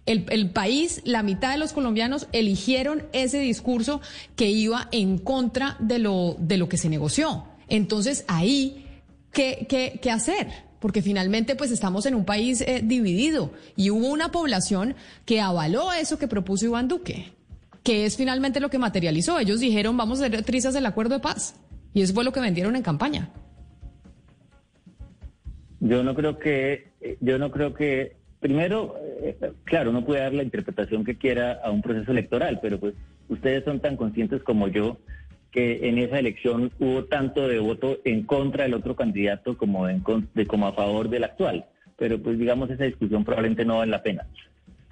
El, 0.05 0.25
el, 0.29 0.49
país, 0.49 1.01
la 1.05 1.21
mitad 1.21 1.51
de 1.51 1.57
los 1.57 1.73
colombianos 1.73 2.27
eligieron 2.31 3.03
ese 3.13 3.39
discurso 3.39 4.01
que 4.35 4.49
iba 4.49 4.87
en 4.91 5.17
contra 5.19 5.75
de 5.79 5.99
lo, 5.99 6.37
de 6.39 6.57
lo 6.57 6.69
que 6.69 6.77
se 6.77 6.89
negoció. 6.89 7.45
Entonces 7.67 8.25
ahí 8.27 8.85
qué, 9.31 9.65
qué, 9.69 9.99
qué 10.01 10.11
hacer 10.11 10.47
porque 10.79 11.01
finalmente 11.01 11.55
pues 11.55 11.71
estamos 11.71 12.05
en 12.05 12.15
un 12.15 12.25
país 12.25 12.61
eh, 12.61 12.81
dividido 12.83 13.51
y 13.75 13.89
hubo 13.89 14.07
una 14.07 14.31
población 14.31 14.95
que 15.25 15.41
avaló 15.41 15.91
eso 15.93 16.17
que 16.17 16.27
propuso 16.27 16.65
Iván 16.65 16.87
Duque, 16.87 17.33
que 17.83 18.05
es 18.05 18.17
finalmente 18.17 18.59
lo 18.59 18.69
que 18.69 18.79
materializó. 18.79 19.39
Ellos 19.39 19.59
dijeron 19.59 19.97
vamos 19.97 20.21
a 20.21 20.25
hacer 20.25 20.43
trizas 20.43 20.75
el 20.75 20.85
acuerdo 20.85 21.15
de 21.15 21.21
paz 21.21 21.59
y 21.93 22.01
eso 22.01 22.13
fue 22.13 22.23
lo 22.23 22.31
que 22.31 22.39
vendieron 22.39 22.75
en 22.75 22.81
campaña. 22.81 23.29
Yo 25.81 26.03
no 26.03 26.13
creo 26.13 26.37
que, 26.39 26.89
yo 27.21 27.37
no 27.37 27.51
creo 27.51 27.73
que, 27.73 28.17
primero, 28.41 28.95
eh, 29.21 29.37
claro, 29.63 29.93
no 29.93 30.05
puede 30.05 30.21
dar 30.21 30.33
la 30.33 30.43
interpretación 30.43 31.05
que 31.05 31.17
quiera 31.17 31.53
a 31.63 31.71
un 31.71 31.81
proceso 31.81 32.11
electoral, 32.11 32.59
pero 32.61 32.79
pues 32.79 32.95
ustedes 33.29 33.63
son 33.63 33.79
tan 33.79 33.95
conscientes 33.95 34.43
como 34.43 34.67
yo 34.67 34.97
que 35.51 35.87
en 35.89 35.97
esa 35.97 36.19
elección 36.19 36.71
hubo 36.79 37.05
tanto 37.05 37.47
de 37.47 37.59
voto 37.59 37.99
en 38.03 38.23
contra 38.23 38.63
del 38.63 38.75
otro 38.75 38.95
candidato 38.95 39.57
como, 39.57 39.89
en, 39.89 40.03
de, 40.33 40.45
como 40.45 40.67
a 40.67 40.73
favor 40.73 41.09
del 41.09 41.23
actual. 41.23 41.65
Pero 41.97 42.19
pues 42.19 42.37
digamos 42.37 42.69
esa 42.69 42.83
discusión 42.83 43.25
probablemente 43.25 43.65
no 43.65 43.77
vale 43.77 43.91
la 43.91 44.03
pena. 44.03 44.27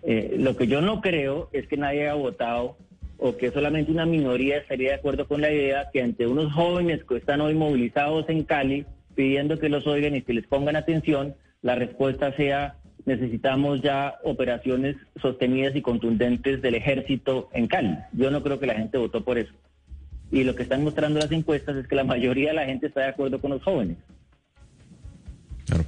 Eh, 0.04 0.36
lo 0.40 0.56
que 0.56 0.68
yo 0.68 0.82
no 0.82 1.02
creo 1.02 1.50
es 1.54 1.68
que 1.68 1.78
nadie 1.78 2.04
haya 2.04 2.16
votado 2.16 2.78
o 3.20 3.36
que 3.36 3.52
solamente 3.52 3.92
una 3.92 4.06
minoría 4.06 4.58
estaría 4.58 4.90
de 4.90 4.96
acuerdo 4.96 5.28
con 5.28 5.42
la 5.42 5.52
idea 5.52 5.90
que 5.92 6.02
ante 6.02 6.28
unos 6.28 6.54
jóvenes 6.54 7.04
que 7.04 7.18
están 7.18 7.42
hoy 7.42 7.56
movilizados 7.56 8.30
en 8.30 8.44
Cali 8.44 8.86
pidiendo 9.16 9.58
que 9.60 9.70
los 9.70 9.88
oigan 9.88 10.16
y 10.16 10.22
que 10.22 10.34
les 10.34 10.46
pongan 10.46 10.76
atención, 10.76 11.36
la 11.62 11.76
respuesta 11.76 12.36
sea 12.36 12.76
necesitamos 13.06 13.82
ya 13.82 14.16
operaciones 14.24 14.98
sostenidas 15.22 15.76
y 15.76 15.82
contundentes 15.82 16.62
del 16.62 16.76
ejército 16.76 17.50
en 17.54 17.68
Cali. 17.68 17.98
Yo 18.14 18.30
no 18.30 18.44
creo 18.44 18.60
que 18.60 18.68
la 18.68 18.76
gente 18.76 18.98
votó 18.98 19.24
por 19.24 19.38
eso 19.38 19.54
y 20.32 20.44
lo 20.44 20.56
que 20.56 20.64
están 20.64 20.84
mostrando 20.84 21.20
las 21.20 21.32
encuestas 21.32 21.76
es 21.78 21.88
que 21.88 21.96
la 21.96 22.04
mayoría 22.04 22.50
de 22.50 22.56
la 22.56 22.66
gente 22.66 22.88
está 22.88 23.02
de 23.02 23.08
acuerdo 23.08 23.40
con 23.40 23.52
los 23.52 23.64
jóvenes. 23.64 23.98
Claro. 25.66 25.86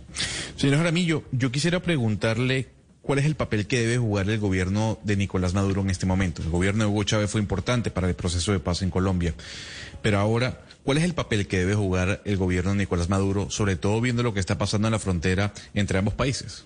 Señor 0.56 0.78
Jaramillo, 0.78 1.23
yo 1.32 1.52
quisiera 1.52 1.82
preguntarle 1.82 2.67
cuál 3.02 3.19
es 3.19 3.25
el 3.25 3.36
papel 3.36 3.65
que 3.65 3.80
debe 3.80 3.97
jugar 3.97 4.30
el 4.30 4.39
gobierno 4.39 4.99
de 5.04 5.15
Nicolás 5.15 5.54
Maduro 5.54 5.82
en 5.82 5.89
este 5.89 6.06
momento. 6.06 6.41
El 6.41 6.49
gobierno 6.49 6.84
de 6.84 6.89
Hugo 6.89 7.04
Chávez 7.04 7.32
fue 7.32 7.41
importante 7.41 7.91
para 7.91 8.08
el 8.08 8.15
proceso 8.15 8.52
de 8.52 8.60
paz 8.60 8.82
en 8.82 8.89
Colombia, 8.89 9.34
pero 10.02 10.19
ahora, 10.19 10.62
¿cuál 10.84 10.97
es 10.97 11.04
el 11.04 11.13
papel 11.13 11.47
que 11.47 11.60
debe 11.60 11.75
jugar 11.75 12.21
el 12.25 12.38
gobierno 12.38 12.71
de 12.71 12.78
Nicolás 12.78 13.10
Maduro, 13.10 13.49
sobre 13.49 13.78
todo 13.78 14.02
viendo 14.02 14.21
lo 14.21 14.34
que 14.34 14.39
está 14.39 14.58
pasando 14.58 14.88
en 14.88 14.93
la 14.93 14.99
frontera 14.99 15.54
entre 15.73 15.97
ambos 15.97 16.13
países? 16.13 16.65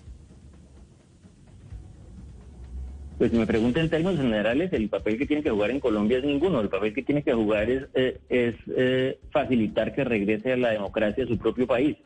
Pues 3.18 3.30
si 3.30 3.36
me 3.36 3.46
preguntan 3.46 3.84
en 3.84 3.90
términos 3.90 4.16
generales, 4.16 4.72
el 4.72 4.88
papel 4.88 5.16
que 5.18 5.26
tiene 5.26 5.42
que 5.42 5.50
jugar 5.50 5.70
en 5.70 5.80
Colombia 5.80 6.18
es 6.18 6.24
ninguno. 6.24 6.60
El 6.60 6.68
papel 6.68 6.92
que 6.92 7.02
tiene 7.02 7.22
que 7.22 7.32
jugar 7.32 7.70
es, 7.70 7.84
eh, 7.94 8.18
es 8.28 8.54
eh, 8.76 9.18
facilitar 9.30 9.94
que 9.94 10.02
regrese 10.02 10.52
a 10.52 10.56
la 10.56 10.70
democracia 10.70 11.24
a 11.24 11.26
su 11.26 11.38
propio 11.38 11.66
país. 11.66 11.96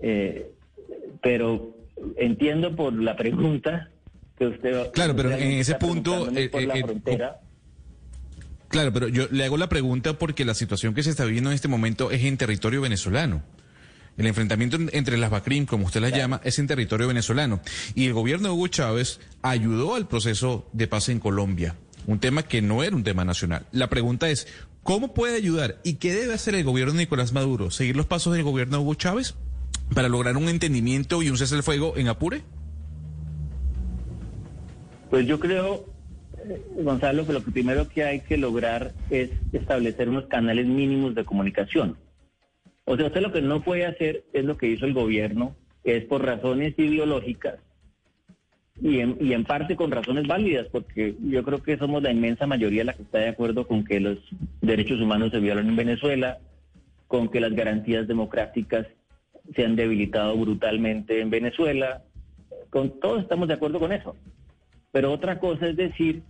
Eh, 0.00 0.50
pero 1.20 1.76
entiendo 2.16 2.74
por 2.74 2.94
la 2.94 3.16
pregunta 3.16 3.90
que 4.38 4.46
usted... 4.46 4.90
Claro, 4.92 5.14
pero 5.14 5.32
en 5.32 5.52
ese 5.52 5.74
punto... 5.74 6.28
Claro, 8.68 8.92
pero 8.92 9.08
yo 9.08 9.26
le 9.30 9.44
hago 9.44 9.56
la 9.56 9.68
pregunta 9.68 10.18
porque 10.18 10.44
la 10.44 10.54
situación 10.54 10.94
que 10.94 11.02
se 11.02 11.10
está 11.10 11.24
viviendo 11.24 11.50
en 11.50 11.54
este 11.54 11.68
momento 11.68 12.10
es 12.10 12.22
en 12.24 12.36
territorio 12.36 12.82
venezolano. 12.82 13.42
El 14.18 14.26
enfrentamiento 14.26 14.76
entre 14.92 15.16
las 15.16 15.30
BACRIM, 15.30 15.64
como 15.64 15.86
usted 15.86 16.00
las 16.00 16.12
llama, 16.12 16.40
es 16.42 16.58
en 16.58 16.66
territorio 16.66 17.06
venezolano. 17.06 17.60
Y 17.94 18.06
el 18.06 18.14
gobierno 18.14 18.48
de 18.48 18.54
Hugo 18.54 18.66
Chávez 18.66 19.20
ayudó 19.42 19.94
al 19.94 20.08
proceso 20.08 20.68
de 20.72 20.88
paz 20.88 21.08
en 21.08 21.20
Colombia, 21.20 21.76
un 22.08 22.18
tema 22.18 22.42
que 22.42 22.60
no 22.60 22.82
era 22.82 22.96
un 22.96 23.04
tema 23.04 23.24
nacional. 23.24 23.66
La 23.70 23.88
pregunta 23.88 24.28
es, 24.28 24.48
¿cómo 24.82 25.14
puede 25.14 25.36
ayudar 25.36 25.78
y 25.84 25.94
qué 25.94 26.12
debe 26.12 26.34
hacer 26.34 26.56
el 26.56 26.64
gobierno 26.64 26.94
de 26.94 26.98
Nicolás 26.98 27.32
Maduro? 27.32 27.70
¿Seguir 27.70 27.94
los 27.94 28.06
pasos 28.06 28.34
del 28.34 28.42
gobierno 28.42 28.78
de 28.78 28.82
Hugo 28.82 28.94
Chávez 28.94 29.36
para 29.94 30.08
lograr 30.08 30.36
un 30.36 30.48
entendimiento 30.48 31.22
y 31.22 31.30
un 31.30 31.38
cese 31.38 31.54
del 31.54 31.62
fuego 31.62 31.96
en 31.96 32.08
Apure? 32.08 32.42
Pues 35.10 35.28
yo 35.28 35.38
creo, 35.38 35.84
eh, 36.44 36.60
Gonzalo, 36.82 37.24
que 37.24 37.32
lo 37.34 37.40
primero 37.40 37.88
que 37.88 38.02
hay 38.02 38.20
que 38.22 38.36
lograr 38.36 38.94
es 39.10 39.30
establecer 39.52 40.08
unos 40.08 40.26
canales 40.26 40.66
mínimos 40.66 41.14
de 41.14 41.24
comunicación 41.24 41.96
o 42.88 42.96
sea, 42.96 43.06
usted 43.06 43.20
lo 43.20 43.32
que 43.32 43.42
no 43.42 43.60
puede 43.62 43.86
hacer 43.86 44.24
es 44.32 44.44
lo 44.44 44.56
que 44.56 44.68
hizo 44.68 44.86
el 44.86 44.94
gobierno, 44.94 45.54
que 45.84 45.96
es 45.96 46.04
por 46.04 46.24
razones 46.24 46.74
ideológicas 46.78 47.58
y 48.80 49.00
en, 49.00 49.44
parte 49.44 49.74
con 49.76 49.90
razones 49.90 50.26
válidas, 50.26 50.66
porque 50.70 51.16
yo 51.20 51.42
creo 51.42 51.62
que 51.62 51.76
somos 51.78 52.02
la 52.02 52.12
inmensa 52.12 52.46
mayoría 52.46 52.84
la 52.84 52.92
que 52.92 53.02
está 53.02 53.18
de 53.18 53.28
acuerdo 53.28 53.66
con 53.66 53.84
que 53.84 53.98
los 53.98 54.18
derechos 54.60 55.00
humanos 55.00 55.32
se 55.32 55.40
violan 55.40 55.68
en 55.68 55.76
Venezuela, 55.76 56.38
con 57.08 57.28
que 57.28 57.40
las 57.40 57.54
garantías 57.54 58.06
democráticas 58.06 58.86
se 59.54 59.64
han 59.64 59.74
debilitado 59.74 60.36
brutalmente 60.36 61.20
en 61.20 61.30
Venezuela. 61.30 62.02
Con 62.70 63.00
todos 63.00 63.22
estamos 63.22 63.48
de 63.48 63.54
acuerdo 63.54 63.80
con 63.80 63.92
eso. 63.92 64.14
Pero 64.92 65.12
otra 65.12 65.40
cosa 65.40 65.66
es 65.66 65.76
decir, 65.76 66.22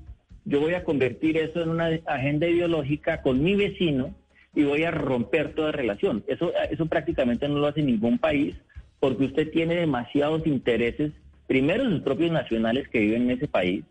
yo 0.44 0.60
voy 0.60 0.74
a 0.74 0.84
convertir 0.84 1.36
eso 1.36 1.62
en 1.62 1.68
una 1.68 1.90
agenda 2.06 2.48
ideológica 2.48 3.20
con 3.20 3.42
mi 3.42 3.56
vecino 3.56 4.14
y 4.58 4.64
voy 4.64 4.82
a 4.82 4.90
romper 4.90 5.54
toda 5.54 5.70
relación. 5.70 6.24
Eso, 6.26 6.52
eso 6.68 6.86
prácticamente 6.86 7.48
no 7.48 7.60
lo 7.60 7.68
hace 7.68 7.80
ningún 7.80 8.18
país 8.18 8.56
porque 8.98 9.26
usted 9.26 9.52
tiene 9.52 9.76
demasiados 9.76 10.44
intereses, 10.48 11.12
primero 11.46 11.88
sus 11.88 12.00
propios 12.00 12.32
nacionales 12.32 12.88
que 12.88 12.98
viven 12.98 13.22
en 13.22 13.38
ese 13.38 13.46
país, 13.46 13.84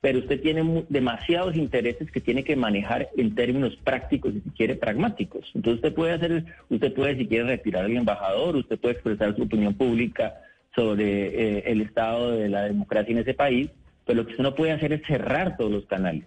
pero 0.00 0.20
usted 0.20 0.40
tiene 0.40 0.84
demasiados 0.88 1.56
intereses 1.56 2.08
que 2.12 2.20
tiene 2.20 2.44
que 2.44 2.54
manejar 2.54 3.08
en 3.16 3.34
términos 3.34 3.76
prácticos 3.82 4.32
y 4.36 4.40
si 4.42 4.50
quiere 4.50 4.76
pragmáticos. 4.76 5.50
Entonces 5.56 5.82
usted 5.82 5.92
puede 5.92 6.12
hacer, 6.12 6.44
usted 6.68 6.94
puede 6.94 7.16
si 7.16 7.26
quiere 7.26 7.44
retirar 7.44 7.84
al 7.84 7.96
embajador, 7.96 8.54
usted 8.54 8.78
puede 8.78 8.94
expresar 8.94 9.34
su 9.34 9.42
opinión 9.42 9.74
pública 9.74 10.34
sobre 10.76 11.58
eh, 11.58 11.64
el 11.66 11.80
estado 11.80 12.36
de 12.36 12.48
la 12.48 12.62
democracia 12.62 13.10
en 13.10 13.18
ese 13.18 13.34
país, 13.34 13.70
pero 14.06 14.18
lo 14.18 14.26
que 14.26 14.34
usted 14.34 14.44
no 14.44 14.54
puede 14.54 14.70
hacer 14.70 14.92
es 14.92 15.04
cerrar 15.04 15.56
todos 15.56 15.72
los 15.72 15.86
canales. 15.86 16.24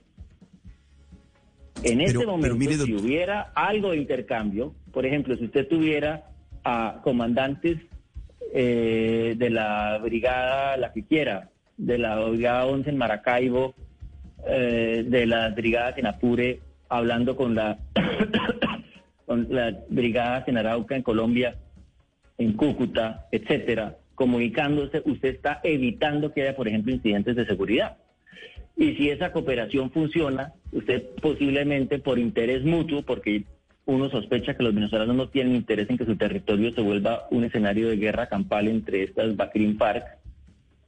En 1.85 2.01
este 2.01 2.25
momento, 2.25 2.85
si 2.85 2.95
hubiera 2.95 3.51
algo 3.53 3.91
de 3.91 3.97
intercambio, 3.97 4.73
por 4.91 5.05
ejemplo, 5.05 5.37
si 5.37 5.45
usted 5.45 5.67
tuviera 5.67 6.29
a 6.63 6.99
comandantes 7.03 7.77
eh, 8.53 9.35
de 9.37 9.49
la 9.51 9.99
brigada, 9.99 10.77
la 10.77 10.91
que 10.91 11.03
quiera, 11.03 11.51
de 11.77 11.97
la 11.99 12.19
brigada 12.19 12.65
11 12.65 12.89
en 12.89 12.97
Maracaibo, 12.97 13.75
eh, 14.47 15.05
de 15.07 15.25
las 15.27 15.53
brigadas 15.55 15.97
en 15.97 16.07
Apure, 16.07 16.59
hablando 16.89 17.35
con 17.35 17.53
la 17.53 17.77
con 19.25 19.47
las 19.49 19.75
brigadas 19.89 20.47
en 20.47 20.57
Arauca, 20.57 20.95
en 20.95 21.03
Colombia, 21.03 21.55
en 22.37 22.53
Cúcuta, 22.53 23.27
etcétera, 23.31 23.97
comunicándose, 24.15 25.03
usted 25.05 25.29
está 25.35 25.59
evitando 25.63 26.33
que 26.33 26.43
haya, 26.43 26.55
por 26.55 26.67
ejemplo, 26.67 26.93
incidentes 26.93 27.35
de 27.35 27.45
seguridad. 27.45 27.97
Y 28.77 28.95
si 28.95 29.09
esa 29.09 29.31
cooperación 29.31 29.91
funciona, 29.91 30.53
usted 30.71 31.03
posiblemente 31.21 31.99
por 31.99 32.19
interés 32.19 32.63
mutuo, 32.63 33.03
porque 33.03 33.45
uno 33.85 34.09
sospecha 34.09 34.55
que 34.55 34.63
los 34.63 34.73
venezolanos 34.73 35.15
no 35.15 35.29
tienen 35.29 35.55
interés 35.55 35.89
en 35.89 35.97
que 35.97 36.05
su 36.05 36.17
territorio 36.17 36.73
se 36.73 36.81
vuelva 36.81 37.27
un 37.31 37.43
escenario 37.43 37.87
de 37.87 37.97
guerra 37.97 38.27
campal 38.27 38.67
entre 38.67 39.03
estas 39.03 39.35
Bacrim 39.35 39.77
FARC, 39.77 40.05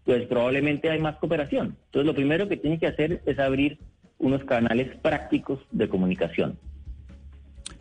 pues 0.04 0.26
probablemente 0.28 0.90
hay 0.90 1.00
más 1.00 1.18
cooperación. 1.18 1.78
Entonces 1.86 2.06
lo 2.06 2.16
primero 2.16 2.48
que 2.50 2.58
tiene 2.58 2.80
que 2.80 2.88
hacer 2.88 3.22
es 3.26 3.40
abrir 3.40 3.78
unos 4.18 4.44
canales 4.46 4.96
prácticos 4.98 5.60
de 5.72 5.88
comunicación. 5.88 6.58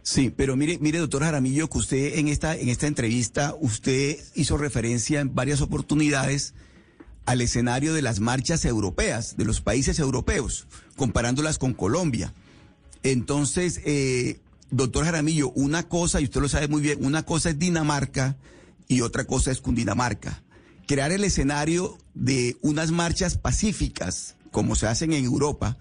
Sí, 0.02 0.32
pero 0.34 0.54
mire, 0.54 0.78
mire, 0.80 0.98
doctor 0.98 1.22
Jaramillo, 1.22 1.68
que 1.68 1.78
usted 1.78 2.18
en 2.18 2.28
esta, 2.28 2.54
en 2.54 2.68
esta 2.68 2.86
entrevista, 2.86 3.54
usted 3.60 4.16
hizo 4.34 4.56
referencia 4.56 5.20
en 5.20 5.34
varias 5.34 5.62
oportunidades 5.62 6.54
al 7.26 7.40
escenario 7.40 7.92
de 7.92 8.02
las 8.02 8.20
marchas 8.20 8.64
europeas, 8.64 9.36
de 9.36 9.44
los 9.44 9.60
países 9.60 9.98
europeos, 9.98 10.66
comparándolas 10.96 11.58
con 11.58 11.74
Colombia. 11.74 12.32
Entonces, 13.02 13.80
eh, 13.84 14.40
doctor 14.70 15.04
Jaramillo, 15.04 15.50
una 15.50 15.88
cosa, 15.88 16.20
y 16.20 16.24
usted 16.24 16.40
lo 16.40 16.48
sabe 16.48 16.68
muy 16.68 16.80
bien, 16.80 17.04
una 17.04 17.24
cosa 17.24 17.50
es 17.50 17.58
Dinamarca 17.58 18.36
y 18.88 19.00
otra 19.00 19.24
cosa 19.24 19.50
es 19.50 19.60
Cundinamarca. 19.60 20.42
Crear 20.86 21.10
el 21.10 21.24
escenario 21.24 21.98
de 22.14 22.56
unas 22.62 22.92
marchas 22.92 23.36
pacíficas, 23.36 24.36
como 24.52 24.76
se 24.76 24.86
hacen 24.86 25.12
en 25.12 25.24
Europa, 25.24 25.76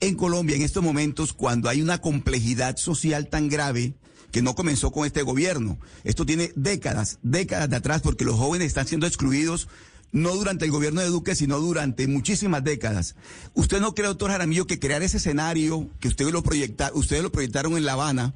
en 0.00 0.14
Colombia 0.14 0.56
en 0.56 0.62
estos 0.62 0.82
momentos, 0.82 1.32
cuando 1.32 1.70
hay 1.70 1.80
una 1.80 2.00
complejidad 2.02 2.76
social 2.76 3.28
tan 3.28 3.48
grave, 3.48 3.94
que 4.30 4.42
no 4.42 4.54
comenzó 4.54 4.90
con 4.90 5.06
este 5.06 5.22
gobierno. 5.22 5.78
Esto 6.04 6.26
tiene 6.26 6.52
décadas, 6.56 7.18
décadas 7.22 7.68
de 7.70 7.76
atrás, 7.76 8.02
porque 8.02 8.24
los 8.24 8.36
jóvenes 8.36 8.68
están 8.68 8.86
siendo 8.86 9.06
excluidos 9.06 9.68
no 10.12 10.34
durante 10.34 10.66
el 10.66 10.70
gobierno 10.70 11.00
de 11.00 11.08
Duque, 11.08 11.34
sino 11.34 11.58
durante 11.58 12.06
muchísimas 12.06 12.62
décadas. 12.62 13.16
¿Usted 13.54 13.80
no 13.80 13.94
cree, 13.94 14.06
doctor 14.06 14.30
Jaramillo, 14.30 14.66
que 14.66 14.78
crear 14.78 15.02
ese 15.02 15.16
escenario 15.16 15.88
que 15.98 16.08
ustedes 16.08 16.32
lo, 16.32 16.42
proyecta, 16.42 16.90
ustedes 16.94 17.22
lo 17.22 17.32
proyectaron 17.32 17.76
en 17.76 17.84
La 17.84 17.94
Habana, 17.94 18.34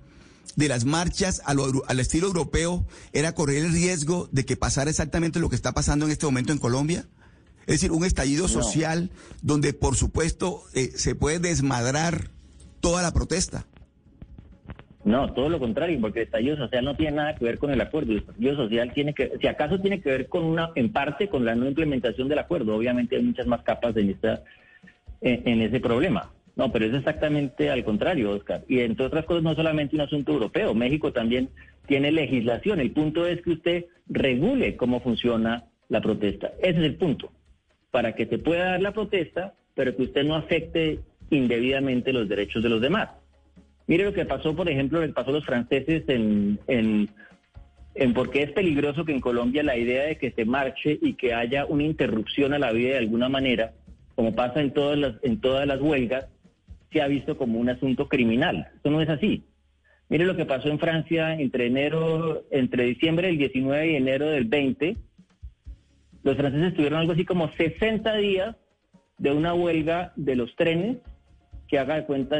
de 0.56 0.68
las 0.68 0.86
marchas 0.86 1.42
al 1.44 2.00
estilo 2.00 2.28
europeo, 2.28 2.86
era 3.12 3.34
correr 3.34 3.64
el 3.64 3.72
riesgo 3.72 4.28
de 4.32 4.46
que 4.46 4.56
pasara 4.56 4.90
exactamente 4.90 5.38
lo 5.38 5.50
que 5.50 5.56
está 5.56 5.72
pasando 5.72 6.06
en 6.06 6.12
este 6.12 6.24
momento 6.24 6.52
en 6.52 6.58
Colombia? 6.58 7.06
Es 7.66 7.74
decir, 7.74 7.92
un 7.92 8.04
estallido 8.04 8.48
social 8.48 9.10
donde, 9.42 9.74
por 9.74 9.96
supuesto, 9.96 10.64
eh, 10.72 10.92
se 10.96 11.14
puede 11.14 11.40
desmadrar 11.40 12.30
toda 12.80 13.02
la 13.02 13.12
protesta. 13.12 13.66
No, 15.06 15.32
todo 15.32 15.48
lo 15.48 15.60
contrario, 15.60 16.00
porque 16.00 16.22
el 16.22 16.24
estallido 16.24 16.56
social 16.56 16.84
no 16.84 16.96
tiene 16.96 17.18
nada 17.18 17.36
que 17.36 17.44
ver 17.44 17.58
con 17.58 17.70
el 17.70 17.80
acuerdo. 17.80 18.10
El 18.10 18.18
estallido 18.18 18.56
social 18.56 18.92
tiene 18.92 19.14
que, 19.14 19.38
si 19.40 19.46
acaso 19.46 19.80
tiene 19.80 20.00
que 20.00 20.10
ver 20.10 20.26
con 20.26 20.42
una, 20.42 20.72
en 20.74 20.92
parte, 20.92 21.28
con 21.28 21.44
la 21.44 21.54
no 21.54 21.68
implementación 21.68 22.26
del 22.26 22.40
acuerdo. 22.40 22.74
Obviamente 22.74 23.14
hay 23.14 23.22
muchas 23.22 23.46
más 23.46 23.62
capas 23.62 23.96
en 23.96 24.10
esta, 24.10 24.42
en, 25.20 25.62
ese 25.62 25.78
problema. 25.78 26.32
No, 26.56 26.72
pero 26.72 26.86
es 26.86 26.94
exactamente 26.94 27.70
al 27.70 27.84
contrario, 27.84 28.32
Oscar. 28.32 28.64
Y 28.66 28.80
entre 28.80 29.06
otras 29.06 29.24
cosas, 29.26 29.44
no 29.44 29.54
solamente 29.54 29.94
un 29.94 30.02
asunto 30.02 30.32
europeo. 30.32 30.74
México 30.74 31.12
también 31.12 31.50
tiene 31.86 32.10
legislación. 32.10 32.80
El 32.80 32.90
punto 32.90 33.28
es 33.28 33.40
que 33.42 33.50
usted 33.50 33.84
regule 34.08 34.74
cómo 34.74 34.98
funciona 34.98 35.66
la 35.88 36.00
protesta. 36.00 36.50
Ese 36.58 36.80
es 36.80 36.84
el 36.84 36.96
punto. 36.96 37.30
Para 37.92 38.16
que 38.16 38.26
se 38.26 38.38
pueda 38.38 38.70
dar 38.70 38.82
la 38.82 38.92
protesta, 38.92 39.54
pero 39.76 39.94
que 39.94 40.02
usted 40.02 40.24
no 40.24 40.34
afecte 40.34 40.98
indebidamente 41.30 42.12
los 42.12 42.28
derechos 42.28 42.60
de 42.64 42.70
los 42.70 42.80
demás. 42.80 43.10
Mire 43.86 44.04
lo 44.04 44.12
que 44.12 44.24
pasó, 44.24 44.54
por 44.54 44.68
ejemplo, 44.68 45.00
le 45.00 45.12
pasó 45.12 45.30
a 45.30 45.34
los 45.34 45.46
franceses 45.46 46.04
en, 46.08 46.58
en, 46.66 47.08
en 47.94 48.14
por 48.14 48.30
qué 48.30 48.42
es 48.42 48.52
peligroso 48.52 49.04
que 49.04 49.12
en 49.12 49.20
Colombia 49.20 49.62
la 49.62 49.76
idea 49.76 50.04
de 50.04 50.18
que 50.18 50.32
se 50.32 50.44
marche 50.44 50.98
y 51.00 51.14
que 51.14 51.34
haya 51.34 51.66
una 51.66 51.84
interrupción 51.84 52.52
a 52.52 52.58
la 52.58 52.72
vida 52.72 52.90
de 52.90 52.98
alguna 52.98 53.28
manera, 53.28 53.72
como 54.14 54.34
pasa 54.34 54.60
en 54.60 54.72
todas 54.72 54.98
las, 54.98 55.14
en 55.22 55.40
todas 55.40 55.66
las 55.66 55.80
huelgas, 55.80 56.26
se 56.92 57.00
ha 57.00 57.06
visto 57.06 57.36
como 57.36 57.60
un 57.60 57.68
asunto 57.68 58.08
criminal. 58.08 58.68
Eso 58.78 58.90
no 58.90 59.00
es 59.00 59.08
así. 59.08 59.44
Mire 60.08 60.24
lo 60.24 60.36
que 60.36 60.46
pasó 60.46 60.68
en 60.68 60.78
Francia 60.78 61.34
entre 61.34 61.66
enero, 61.66 62.44
entre 62.50 62.84
diciembre 62.84 63.28
del 63.28 63.38
19 63.38 63.92
y 63.92 63.96
enero 63.96 64.26
del 64.26 64.44
20. 64.44 64.96
Los 66.22 66.36
franceses 66.36 66.74
tuvieron 66.74 67.00
algo 67.00 67.12
así 67.12 67.24
como 67.24 67.52
60 67.52 68.16
días 68.16 68.56
de 69.18 69.32
una 69.32 69.54
huelga 69.54 70.12
de 70.16 70.36
los 70.36 70.54
trenes 70.56 70.98
que 71.68 71.78
haga 71.78 71.96
de 71.96 72.04
cuenta, 72.04 72.38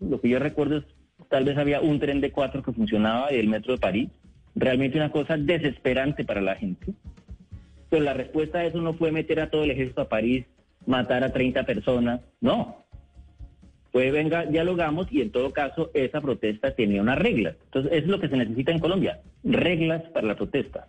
lo 0.00 0.20
que 0.20 0.28
yo 0.28 0.38
recuerdo 0.38 0.78
es, 0.78 0.84
tal 1.28 1.44
vez 1.44 1.56
había 1.56 1.80
un 1.80 1.98
tren 1.98 2.20
de 2.20 2.32
cuatro 2.32 2.62
que 2.62 2.72
funcionaba 2.72 3.32
y 3.32 3.36
el 3.36 3.48
metro 3.48 3.72
de 3.72 3.80
París. 3.80 4.10
Realmente 4.54 4.98
una 4.98 5.10
cosa 5.10 5.36
desesperante 5.36 6.24
para 6.24 6.40
la 6.40 6.56
gente. 6.56 6.92
Pero 7.88 8.04
la 8.04 8.14
respuesta 8.14 8.58
a 8.58 8.64
eso 8.64 8.80
no 8.80 8.94
fue 8.94 9.12
meter 9.12 9.40
a 9.40 9.50
todo 9.50 9.64
el 9.64 9.70
ejército 9.70 10.02
a 10.02 10.08
París, 10.08 10.44
matar 10.86 11.24
a 11.24 11.32
30 11.32 11.64
personas, 11.64 12.20
no. 12.40 12.84
Pues 13.92 14.10
venga, 14.12 14.46
dialogamos 14.46 15.06
y 15.10 15.20
en 15.20 15.30
todo 15.30 15.52
caso 15.52 15.90
esa 15.92 16.20
protesta 16.20 16.74
tenía 16.74 17.02
unas 17.02 17.18
reglas. 17.18 17.56
Entonces, 17.66 17.92
es 17.92 18.06
lo 18.06 18.18
que 18.20 18.28
se 18.28 18.36
necesita 18.36 18.72
en 18.72 18.78
Colombia, 18.78 19.20
reglas 19.44 20.02
para 20.14 20.26
la 20.26 20.36
protesta. 20.36 20.86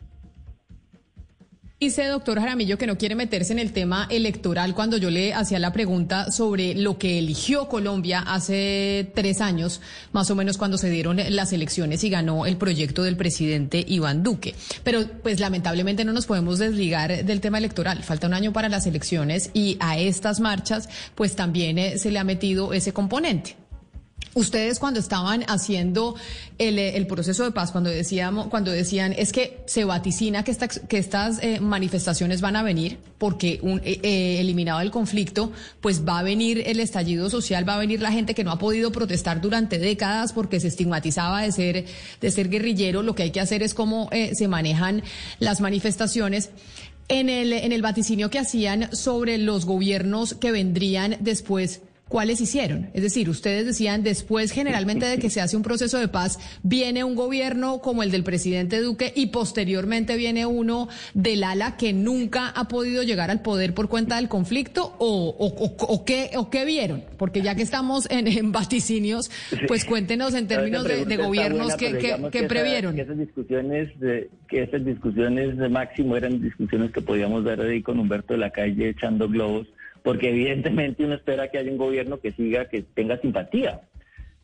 Dice 1.84 2.08
doctor 2.08 2.40
Jaramillo 2.40 2.78
que 2.78 2.88
no 2.88 2.98
quiere 2.98 3.14
meterse 3.14 3.52
en 3.52 3.60
el 3.60 3.74
tema 3.74 4.08
electoral 4.10 4.74
cuando 4.74 4.96
yo 4.96 5.10
le 5.10 5.34
hacía 5.34 5.60
la 5.60 5.74
pregunta 5.74 6.32
sobre 6.32 6.76
lo 6.76 6.98
que 6.98 7.20
eligió 7.20 7.68
Colombia 7.68 8.24
hace 8.26 9.12
tres 9.14 9.42
años, 9.42 9.82
más 10.14 10.32
o 10.32 10.36
menos 10.36 10.58
cuando 10.58 10.78
se 10.78 10.90
dieron 10.90 11.18
las 11.32 11.52
elecciones 11.52 12.02
y 12.06 12.10
ganó 12.10 12.46
el 12.46 12.56
proyecto 12.56 13.04
del 13.04 13.18
presidente 13.18 13.84
Iván 13.86 14.24
Duque. 14.24 14.56
Pero 14.86 15.06
pues 15.24 15.42
lamentablemente 15.42 16.06
no 16.06 16.14
nos 16.14 16.26
podemos 16.26 16.58
desligar 16.58 17.26
del 17.26 17.42
tema 17.42 17.58
electoral. 17.58 18.02
Falta 18.02 18.28
un 18.28 18.34
año 18.34 18.54
para 18.54 18.70
las 18.70 18.88
elecciones 18.88 19.50
y 19.54 19.76
a 19.82 19.98
estas 20.00 20.40
marchas 20.40 20.88
pues 21.16 21.36
también 21.36 21.78
eh, 21.78 21.98
se 21.98 22.12
le 22.12 22.20
ha 22.20 22.24
metido 22.24 22.72
ese 22.72 22.94
componente. 22.94 23.58
Ustedes 24.36 24.80
cuando 24.80 25.00
estaban 25.00 25.44
haciendo 25.48 26.16
el, 26.58 26.80
el, 26.80 27.06
proceso 27.06 27.44
de 27.44 27.52
paz, 27.52 27.72
cuando 27.72 27.92
decíamos, 27.92 28.48
cuando 28.48 28.72
decían 28.72 29.14
es 29.16 29.32
que 29.32 29.62
se 29.68 29.86
vaticina 29.86 30.44
que, 30.44 30.58
que 30.88 30.98
estas 30.98 31.38
eh, 31.44 31.60
manifestaciones 31.60 32.42
van 32.42 32.56
a 32.56 32.64
venir 32.64 32.98
porque 33.20 33.60
un, 33.62 33.80
eh, 33.84 34.00
eh, 34.02 34.38
eliminado 34.40 34.82
el 34.82 34.90
conflicto, 34.90 35.52
pues 35.82 36.04
va 36.04 36.20
a 36.20 36.24
venir 36.24 36.64
el 36.66 36.80
estallido 36.80 37.30
social, 37.30 37.68
va 37.68 37.76
a 37.76 37.78
venir 37.78 38.02
la 38.02 38.12
gente 38.12 38.34
que 38.34 38.44
no 38.44 38.52
ha 38.52 38.58
podido 38.58 38.92
protestar 38.92 39.40
durante 39.40 39.78
décadas 39.78 40.34
porque 40.34 40.60
se 40.60 40.68
estigmatizaba 40.68 41.44
de 41.44 41.52
ser 41.52 41.86
de 42.20 42.32
ser 42.32 42.50
guerrillero. 42.50 43.04
Lo 43.04 43.14
que 43.14 43.24
hay 43.24 43.32
que 43.32 43.40
hacer 43.40 43.62
es 43.62 43.76
cómo 43.76 44.10
se 44.12 44.48
manejan 44.48 45.04
las 45.40 45.62
manifestaciones. 45.62 46.50
En 47.08 47.30
el 47.30 47.54
en 47.54 47.72
el 47.72 47.82
vaticinio 47.82 48.30
que 48.30 48.40
hacían 48.40 48.96
sobre 48.96 49.38
los 49.38 49.66
gobiernos 49.66 50.34
que 50.34 50.52
vendrían 50.52 51.18
después 51.20 51.82
¿cuáles 52.14 52.40
hicieron? 52.42 52.92
Es 52.94 53.02
decir, 53.02 53.28
ustedes 53.28 53.66
decían, 53.66 54.04
después 54.04 54.52
generalmente 54.52 55.08
de 55.08 55.18
que 55.18 55.32
se 55.32 55.42
hace 55.42 55.58
un 55.58 55.64
proceso 55.64 55.98
de 55.98 56.08
paz, 56.08 56.38
viene 56.62 57.04
un 57.04 57.16
gobierno 57.16 57.80
como 57.80 58.04
el 58.04 58.12
del 58.12 58.24
presidente 58.24 58.82
Duque 58.82 59.12
y 59.16 59.32
posteriormente 59.32 60.16
viene 60.16 60.46
uno 60.46 60.90
del 61.16 61.44
ala 61.44 61.76
que 61.76 61.92
nunca 61.92 62.50
ha 62.50 62.68
podido 62.68 63.02
llegar 63.02 63.32
al 63.32 63.42
poder 63.42 63.74
por 63.74 63.90
cuenta 63.90 64.18
del 64.18 64.28
conflicto 64.30 64.94
o, 65.00 65.36
o, 65.40 66.06
qué, 66.06 66.30
o 66.36 66.52
qué 66.52 66.66
vieron? 66.66 67.04
Porque 67.18 67.42
ya 67.42 67.56
que 67.56 67.64
estamos 67.64 68.08
en, 68.12 68.52
vaticinios, 68.52 69.32
pues 69.68 69.84
cuéntenos 69.84 70.36
en 70.36 70.46
términos 70.46 70.84
de, 70.84 71.18
gobiernos 71.18 71.76
que, 71.78 71.98
que, 72.32 72.44
previeron. 72.44 72.94
que 72.94 73.02
esas 73.02 73.18
discusiones, 73.18 73.90
que 74.48 74.62
esas 74.62 74.86
discusiones 74.86 75.58
de 75.58 75.68
máximo 75.68 76.16
eran 76.16 76.40
discusiones 76.40 76.92
que 76.92 77.02
podíamos 77.02 77.44
ver 77.44 77.60
ahí 77.60 77.82
con 77.82 77.98
Humberto 77.98 78.34
de 78.34 78.40
la 78.40 78.52
Calle 78.52 78.90
echando 78.90 79.28
globos 79.28 79.66
porque 80.04 80.30
evidentemente 80.30 81.04
uno 81.04 81.16
espera 81.16 81.50
que 81.50 81.58
haya 81.58 81.72
un 81.72 81.78
gobierno 81.78 82.20
que 82.20 82.34
siga, 82.34 82.66
que 82.66 82.82
tenga 82.82 83.20
simpatía. 83.20 83.82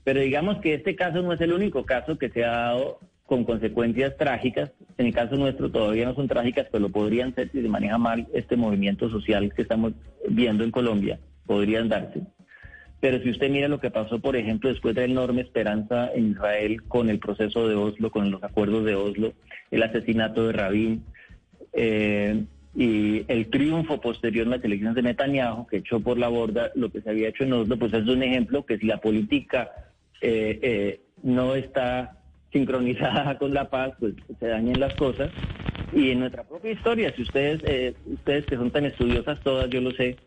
Pero 0.04 0.22
digamos 0.22 0.58
que 0.60 0.74
este 0.74 0.96
caso 0.96 1.22
no 1.22 1.34
es 1.34 1.42
el 1.42 1.54
único 1.54 1.86
caso 1.86 2.18
que 2.18 2.30
se 2.30 2.44
ha 2.44 2.52
dado 2.52 3.00
con 3.26 3.44
consecuencias 3.44 4.18
trágicas. 4.18 4.72
En 4.98 5.06
el 5.06 5.14
caso 5.14 5.36
nuestro 5.36 5.70
todavía 5.70 6.06
no 6.06 6.16
son 6.16 6.28
trágicas, 6.28 6.68
pero 6.72 6.82
lo 6.82 6.90
podrían 6.90 7.36
ser 7.36 7.52
si 7.52 7.62
se 7.62 7.68
maneja 7.68 7.98
mal 7.98 8.28
este 8.34 8.56
movimiento 8.56 9.10
social 9.10 9.54
que 9.54 9.62
estamos 9.62 9.94
viendo 10.28 10.64
en 10.64 10.72
Colombia. 10.72 11.20
Podrían 11.46 11.90
darse. 11.90 12.22
Pero 13.02 13.22
si 13.22 13.30
usted 13.30 13.50
mira 13.50 13.68
lo 13.68 13.80
que 13.80 13.92
pasó, 13.92 14.20
por 14.20 14.36
ejemplo, 14.36 14.70
después 14.70 14.96
de 14.96 15.02
la 15.02 15.12
enorme 15.12 15.42
esperanza 15.42 16.10
en 16.14 16.32
Israel 16.32 16.84
con 16.88 17.10
el 17.10 17.20
proceso 17.20 17.68
de 17.68 17.76
Oslo, 17.76 18.12
con 18.12 18.32
los 18.32 18.44
acuerdos 18.44 18.84
de 18.86 18.96
Oslo, 18.96 19.34
el 19.72 19.84
asesinato 19.84 20.48
de 20.48 20.54
Rabin, 20.54 21.06
eh, 21.74 22.44
y 22.76 23.26
el 23.28 23.50
triunfo 23.50 24.00
posterior 24.00 24.46
en 24.46 24.52
las 24.52 24.64
elecciones 24.64 24.96
de 24.96 25.02
Netanyahu, 25.02 25.68
que 25.68 25.78
echó 25.78 26.00
por 26.00 26.18
la 26.18 26.28
borda 26.28 26.72
lo 26.76 26.90
que 26.90 27.02
se 27.02 27.10
había 27.10 27.30
hecho 27.30 27.44
en 27.44 27.54
Oslo, 27.54 27.78
pues 27.78 27.94
es 27.94 28.08
un 28.08 28.24
ejemplo 28.24 28.66
que 28.66 28.78
si 28.78 28.86
la 28.86 29.02
política 29.02 29.72
eh, 30.22 30.60
eh, 30.62 31.02
no 31.24 31.56
está 31.56 32.18
sincronizada 32.52 33.38
con 33.40 33.54
la 33.54 33.70
paz, 33.70 33.94
pues 34.00 34.14
se 34.40 34.48
dañen 34.48 34.80
las 34.80 34.94
cosas. 34.96 35.32
Y 35.94 36.12
en 36.12 36.20
nuestra 36.20 36.44
propia 36.44 36.72
historia, 36.72 37.14
si 37.16 37.24
ustedes, 37.24 37.62
eh, 37.66 37.96
ustedes 38.06 38.46
que 38.46 38.56
son 38.56 38.70
tan 38.70 38.86
estudiosas 38.86 39.40
todas, 39.40 39.70
yo 39.70 39.82
lo 39.82 39.92
sé, 39.92 40.18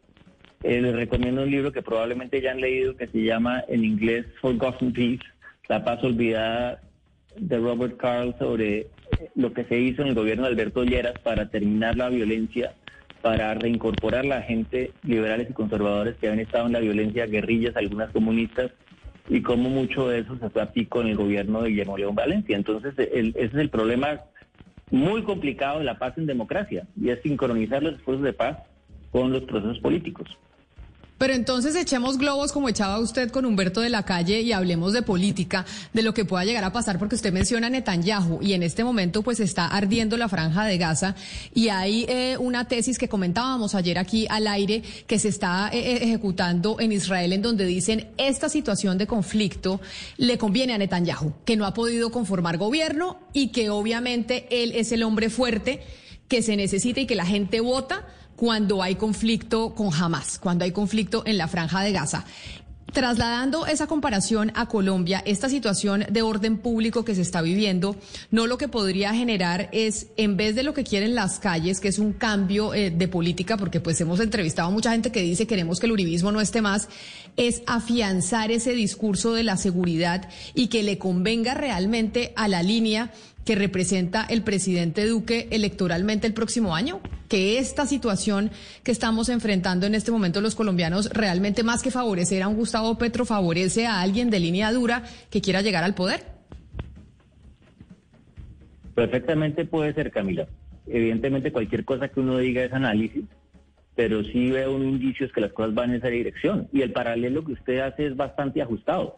Eh, 0.62 0.80
les 0.80 0.94
recomiendo 0.94 1.42
un 1.42 1.50
libro 1.50 1.72
que 1.72 1.82
probablemente 1.82 2.40
ya 2.40 2.52
han 2.52 2.60
leído 2.60 2.96
que 2.96 3.08
se 3.08 3.22
llama 3.22 3.64
en 3.66 3.84
inglés 3.84 4.26
Forgotten 4.40 4.92
Peace, 4.92 5.24
La 5.68 5.82
paz 5.82 6.02
olvidada 6.04 6.80
de 7.36 7.58
Robert 7.58 7.96
Carl 7.96 8.34
sobre 8.38 8.86
lo 9.34 9.52
que 9.52 9.64
se 9.64 9.78
hizo 9.78 10.02
en 10.02 10.08
el 10.08 10.14
gobierno 10.14 10.44
de 10.44 10.50
Alberto 10.50 10.84
Lleras 10.84 11.18
para 11.22 11.48
terminar 11.48 11.96
la 11.96 12.08
violencia, 12.08 12.74
para 13.20 13.54
reincorporar 13.54 14.24
la 14.24 14.42
gente 14.42 14.92
liberales 15.02 15.48
y 15.50 15.52
conservadores 15.52 16.16
que 16.16 16.28
habían 16.28 16.44
estado 16.44 16.66
en 16.66 16.72
la 16.72 16.80
violencia, 16.80 17.26
guerrillas, 17.26 17.76
algunas 17.76 18.10
comunistas, 18.10 18.72
y 19.28 19.40
cómo 19.40 19.70
mucho 19.70 20.08
de 20.08 20.20
eso 20.20 20.36
se 20.38 20.50
fue 20.50 20.62
a 20.62 20.72
pico 20.72 21.00
en 21.00 21.08
el 21.08 21.16
gobierno 21.16 21.62
de 21.62 21.70
Guillermo 21.70 21.96
León 21.96 22.14
Valencia. 22.14 22.56
Entonces, 22.56 22.94
el- 22.98 23.34
ese 23.36 23.46
es 23.46 23.54
el 23.54 23.70
problema 23.70 24.20
muy 24.90 25.22
complicado 25.22 25.78
de 25.78 25.84
la 25.84 25.98
paz 25.98 26.18
en 26.18 26.26
democracia, 26.26 26.86
y 27.00 27.10
es 27.10 27.22
sincronizar 27.22 27.82
los 27.82 27.94
esfuerzos 27.94 28.24
de 28.24 28.32
paz 28.32 28.58
con 29.10 29.32
los 29.32 29.42
procesos 29.42 29.78
políticos. 29.78 30.36
Pero 31.22 31.34
entonces 31.34 31.76
echemos 31.76 32.18
globos 32.18 32.50
como 32.50 32.68
echaba 32.68 32.98
usted 32.98 33.30
con 33.30 33.46
Humberto 33.46 33.80
de 33.80 33.90
la 33.90 34.04
Calle 34.04 34.40
y 34.40 34.50
hablemos 34.50 34.92
de 34.92 35.02
política, 35.02 35.64
de 35.92 36.02
lo 36.02 36.14
que 36.14 36.24
pueda 36.24 36.44
llegar 36.44 36.64
a 36.64 36.72
pasar, 36.72 36.98
porque 36.98 37.14
usted 37.14 37.32
menciona 37.32 37.70
Netanyahu 37.70 38.42
y 38.42 38.54
en 38.54 38.64
este 38.64 38.82
momento 38.82 39.22
pues 39.22 39.38
está 39.38 39.68
ardiendo 39.68 40.16
la 40.16 40.28
franja 40.28 40.64
de 40.64 40.78
Gaza. 40.78 41.14
Y 41.54 41.68
hay 41.68 42.06
eh, 42.08 42.36
una 42.40 42.66
tesis 42.66 42.98
que 42.98 43.08
comentábamos 43.08 43.76
ayer 43.76 44.00
aquí 44.00 44.26
al 44.30 44.48
aire 44.48 44.82
que 45.06 45.20
se 45.20 45.28
está 45.28 45.70
eh, 45.72 45.78
eh, 45.78 45.98
ejecutando 46.02 46.80
en 46.80 46.90
Israel 46.90 47.32
en 47.32 47.42
donde 47.42 47.66
dicen 47.66 48.08
esta 48.18 48.48
situación 48.48 48.98
de 48.98 49.06
conflicto 49.06 49.80
le 50.16 50.38
conviene 50.38 50.74
a 50.74 50.78
Netanyahu, 50.78 51.34
que 51.44 51.56
no 51.56 51.66
ha 51.66 51.72
podido 51.72 52.10
conformar 52.10 52.58
gobierno 52.58 53.20
y 53.32 53.52
que 53.52 53.70
obviamente 53.70 54.48
él 54.50 54.72
es 54.74 54.90
el 54.90 55.04
hombre 55.04 55.30
fuerte 55.30 55.84
que 56.26 56.42
se 56.42 56.56
necesita 56.56 56.98
y 56.98 57.06
que 57.06 57.14
la 57.14 57.26
gente 57.26 57.60
vota 57.60 58.08
cuando 58.42 58.82
hay 58.82 58.96
conflicto 58.96 59.72
con 59.72 59.94
Hamas, 59.94 60.40
cuando 60.40 60.64
hay 60.64 60.72
conflicto 60.72 61.22
en 61.26 61.38
la 61.38 61.46
franja 61.46 61.80
de 61.80 61.92
Gaza. 61.92 62.24
Trasladando 62.92 63.66
esa 63.66 63.86
comparación 63.86 64.50
a 64.56 64.66
Colombia, 64.66 65.22
esta 65.24 65.48
situación 65.48 66.04
de 66.10 66.22
orden 66.22 66.58
público 66.58 67.04
que 67.04 67.14
se 67.14 67.22
está 67.22 67.40
viviendo, 67.40 67.94
no 68.32 68.48
lo 68.48 68.58
que 68.58 68.66
podría 68.66 69.14
generar 69.14 69.68
es, 69.70 70.08
en 70.16 70.36
vez 70.36 70.56
de 70.56 70.64
lo 70.64 70.74
que 70.74 70.82
quieren 70.82 71.14
las 71.14 71.38
calles, 71.38 71.78
que 71.78 71.86
es 71.86 72.00
un 72.00 72.14
cambio 72.14 72.74
eh, 72.74 72.90
de 72.90 73.06
política, 73.06 73.56
porque 73.56 73.78
pues 73.78 74.00
hemos 74.00 74.18
entrevistado 74.18 74.66
a 74.66 74.72
mucha 74.72 74.90
gente 74.90 75.12
que 75.12 75.22
dice 75.22 75.46
queremos 75.46 75.78
que 75.78 75.86
el 75.86 75.92
uribismo 75.92 76.32
no 76.32 76.40
esté 76.40 76.62
más, 76.62 76.88
es 77.36 77.62
afianzar 77.68 78.50
ese 78.50 78.72
discurso 78.72 79.34
de 79.34 79.44
la 79.44 79.56
seguridad 79.56 80.28
y 80.52 80.66
que 80.66 80.82
le 80.82 80.98
convenga 80.98 81.54
realmente 81.54 82.32
a 82.34 82.48
la 82.48 82.64
línea 82.64 83.12
que 83.44 83.54
representa 83.54 84.24
el 84.28 84.42
presidente 84.42 85.06
Duque 85.06 85.48
electoralmente 85.50 86.26
el 86.26 86.34
próximo 86.34 86.74
año? 86.74 87.00
Que 87.28 87.58
esta 87.58 87.86
situación 87.86 88.50
que 88.82 88.92
estamos 88.92 89.28
enfrentando 89.28 89.86
en 89.86 89.94
este 89.94 90.12
momento 90.12 90.40
los 90.40 90.54
colombianos 90.54 91.10
realmente 91.10 91.62
más 91.62 91.82
que 91.82 91.90
favorecer 91.90 92.42
a 92.42 92.48
un 92.48 92.56
Gustavo 92.56 92.98
Petro 92.98 93.24
favorece 93.24 93.86
a 93.86 94.00
alguien 94.00 94.30
de 94.30 94.40
línea 94.40 94.72
dura 94.72 95.02
que 95.30 95.40
quiera 95.40 95.62
llegar 95.62 95.84
al 95.84 95.94
poder? 95.94 96.24
Perfectamente 98.94 99.64
puede 99.64 99.94
ser, 99.94 100.10
Camila. 100.10 100.46
Evidentemente 100.86 101.52
cualquier 101.52 101.84
cosa 101.84 102.08
que 102.08 102.20
uno 102.20 102.38
diga 102.38 102.62
es 102.62 102.72
análisis, 102.72 103.24
pero 103.94 104.22
sí 104.24 104.50
veo 104.50 104.74
un 104.74 104.84
indicios 104.84 105.32
que 105.32 105.40
las 105.40 105.52
cosas 105.52 105.74
van 105.74 105.90
en 105.90 105.96
esa 105.96 106.08
dirección. 106.08 106.68
Y 106.72 106.82
el 106.82 106.92
paralelo 106.92 107.44
que 107.44 107.52
usted 107.52 107.78
hace 107.80 108.06
es 108.06 108.16
bastante 108.16 108.60
ajustado. 108.60 109.16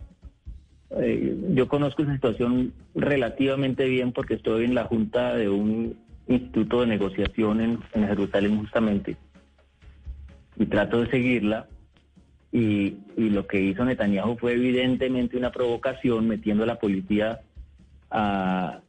Eh, 0.91 1.37
yo 1.51 1.69
conozco 1.69 2.03
esa 2.03 2.15
situación 2.15 2.73
relativamente 2.95 3.85
bien 3.87 4.13
porque 4.13 4.35
estoy 4.35 4.65
en 4.65 4.75
la 4.75 4.85
junta 4.85 5.35
de 5.35 5.49
un 5.49 5.97
instituto 6.27 6.81
de 6.81 6.87
negociación 6.87 7.61
en, 7.61 7.79
en 7.93 8.07
Jerusalén 8.07 8.59
justamente. 8.59 9.17
Y 10.57 10.67
trato 10.67 11.03
de 11.03 11.11
seguirla. 11.11 11.67
Y, 12.53 12.97
lo 13.17 13.49
que 13.49 13.61
hizo 13.61 13.85
Netanyahu 13.85 14.37
fue 14.37 14.53
evidentemente 14.53 15.37
una 15.37 15.51
provocación 15.51 16.29
metiendo 16.29 16.63
a 16.63 16.67
la 16.67 16.79
policía 16.79 17.41
a, 18.11 18.81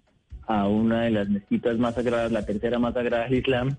a 0.45 0.67
una 0.67 1.03
de 1.03 1.11
las 1.11 1.29
mezquitas 1.29 1.77
más 1.79 1.95
sagradas, 1.95 2.31
la 2.31 2.45
tercera 2.45 2.77
más 2.77 2.93
sagrada 2.93 3.23
del 3.23 3.39
Islam 3.39 3.75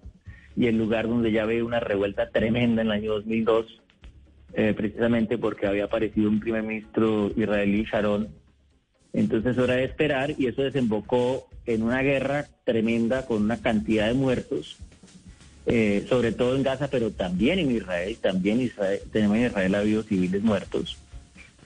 y 0.57 0.67
el 0.67 0.77
lugar 0.77 1.07
donde 1.07 1.31
ya 1.31 1.47
ve 1.47 1.63
una 1.63 1.79
revuelta 1.79 2.31
tremenda 2.31 2.83
en 2.83 2.89
el 2.89 2.93
año 2.93 3.13
2002 3.13 3.81
eh, 4.59 4.73
precisamente 4.75 5.37
porque 5.37 5.67
había 5.67 5.85
aparecido 5.85 6.31
un 6.31 6.41
primer 6.41 6.63
ministro 6.63 7.31
israelí, 7.37 7.85
Sharon. 7.85 8.29
Entonces 9.13 9.59
hora 9.59 9.75
de 9.75 9.85
esperar 9.85 10.35
y 10.39 10.47
eso 10.47 10.63
desembocó 10.63 11.47
en 11.67 11.83
una 11.83 12.01
guerra 12.01 12.47
tremenda 12.65 13.27
con 13.27 13.43
una 13.43 13.61
cantidad 13.61 14.09
de 14.09 14.15
muertos, 14.15 14.79
eh, 15.67 16.07
sobre 16.09 16.33
todo 16.33 16.57
en 16.57 16.63
Gaza, 16.63 16.89
pero 16.89 17.11
también 17.11 17.59
en 17.59 17.71
Israel, 17.71 18.17
también 18.19 18.63
Israel, 18.63 19.01
tenemos 19.13 19.37
en 19.37 19.45
Israel 19.45 19.75
ha 19.75 19.81
habido 19.81 20.03
civiles 20.03 20.43
muertos. 20.43 20.97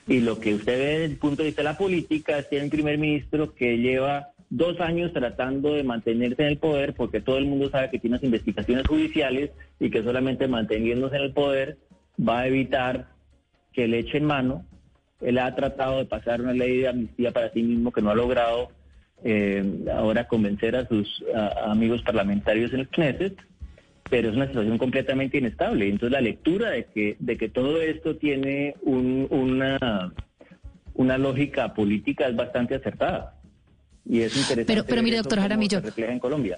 Y 0.05 0.19
lo 0.19 0.41
que 0.41 0.53
usted 0.53 0.77
ve 0.77 0.85
desde 0.85 1.05
el 1.05 1.15
punto 1.15 1.43
de 1.43 1.47
vista 1.47 1.61
de 1.61 1.69
la 1.69 1.77
política 1.77 2.39
es 2.39 2.47
que 2.47 2.57
hay 2.57 2.63
un 2.63 2.69
primer 2.69 2.97
ministro 2.97 3.55
que 3.55 3.77
lleva 3.77 4.31
dos 4.49 4.81
años 4.81 5.13
tratando 5.13 5.75
de 5.75 5.83
mantenerse 5.83 6.41
en 6.41 6.49
el 6.49 6.57
poder 6.57 6.93
porque 6.93 7.21
todo 7.21 7.37
el 7.37 7.45
mundo 7.45 7.69
sabe 7.69 7.89
que 7.89 7.99
tiene 7.99 8.15
unas 8.15 8.25
investigaciones 8.25 8.85
judiciales 8.85 9.51
y 9.79 9.89
que 9.89 10.03
solamente 10.03 10.49
manteniéndose 10.49 11.15
en 11.15 11.21
el 11.21 11.31
poder 11.31 11.77
va 12.19 12.39
a 12.41 12.47
evitar 12.47 13.07
que 13.73 13.87
le 13.87 13.99
echen 13.99 14.25
mano. 14.25 14.65
Él 15.21 15.37
ha 15.37 15.53
tratado 15.55 15.99
de 15.99 16.05
pasar 16.05 16.41
una 16.41 16.53
ley 16.53 16.79
de 16.79 16.87
amnistía 16.87 17.31
para 17.31 17.51
sí 17.51 17.61
mismo 17.61 17.91
que 17.91 18.01
no 18.01 18.09
ha 18.09 18.15
logrado 18.15 18.69
eh, 19.23 19.85
ahora 19.93 20.27
convencer 20.27 20.75
a 20.75 20.87
sus 20.87 21.23
a- 21.35 21.71
amigos 21.71 22.01
parlamentarios 22.01 22.73
en 22.73 22.79
el 22.81 22.87
Knesset, 22.87 23.35
pero 24.09 24.29
es 24.29 24.35
una 24.35 24.47
situación 24.47 24.77
completamente 24.79 25.37
inestable. 25.37 25.87
Entonces 25.87 26.11
la 26.11 26.21
lectura 26.21 26.71
de 26.71 26.85
que, 26.85 27.15
de 27.19 27.37
que 27.37 27.47
todo 27.49 27.79
esto 27.81 28.15
tiene 28.17 28.75
un- 28.81 29.27
una, 29.29 30.11
una 30.95 31.17
lógica 31.19 31.73
política 31.75 32.27
es 32.27 32.35
bastante 32.35 32.75
acertada. 32.75 33.35
Y 34.03 34.21
es 34.21 34.35
interesante. 34.35 34.65
Pero- 34.65 34.85
pero 34.87 35.03
mire, 35.03 35.17
doctor 35.17 35.39
Jaramillo. 35.39 35.79
se 35.81 35.85
refleja 35.85 36.11
en 36.13 36.19
Colombia. 36.19 36.57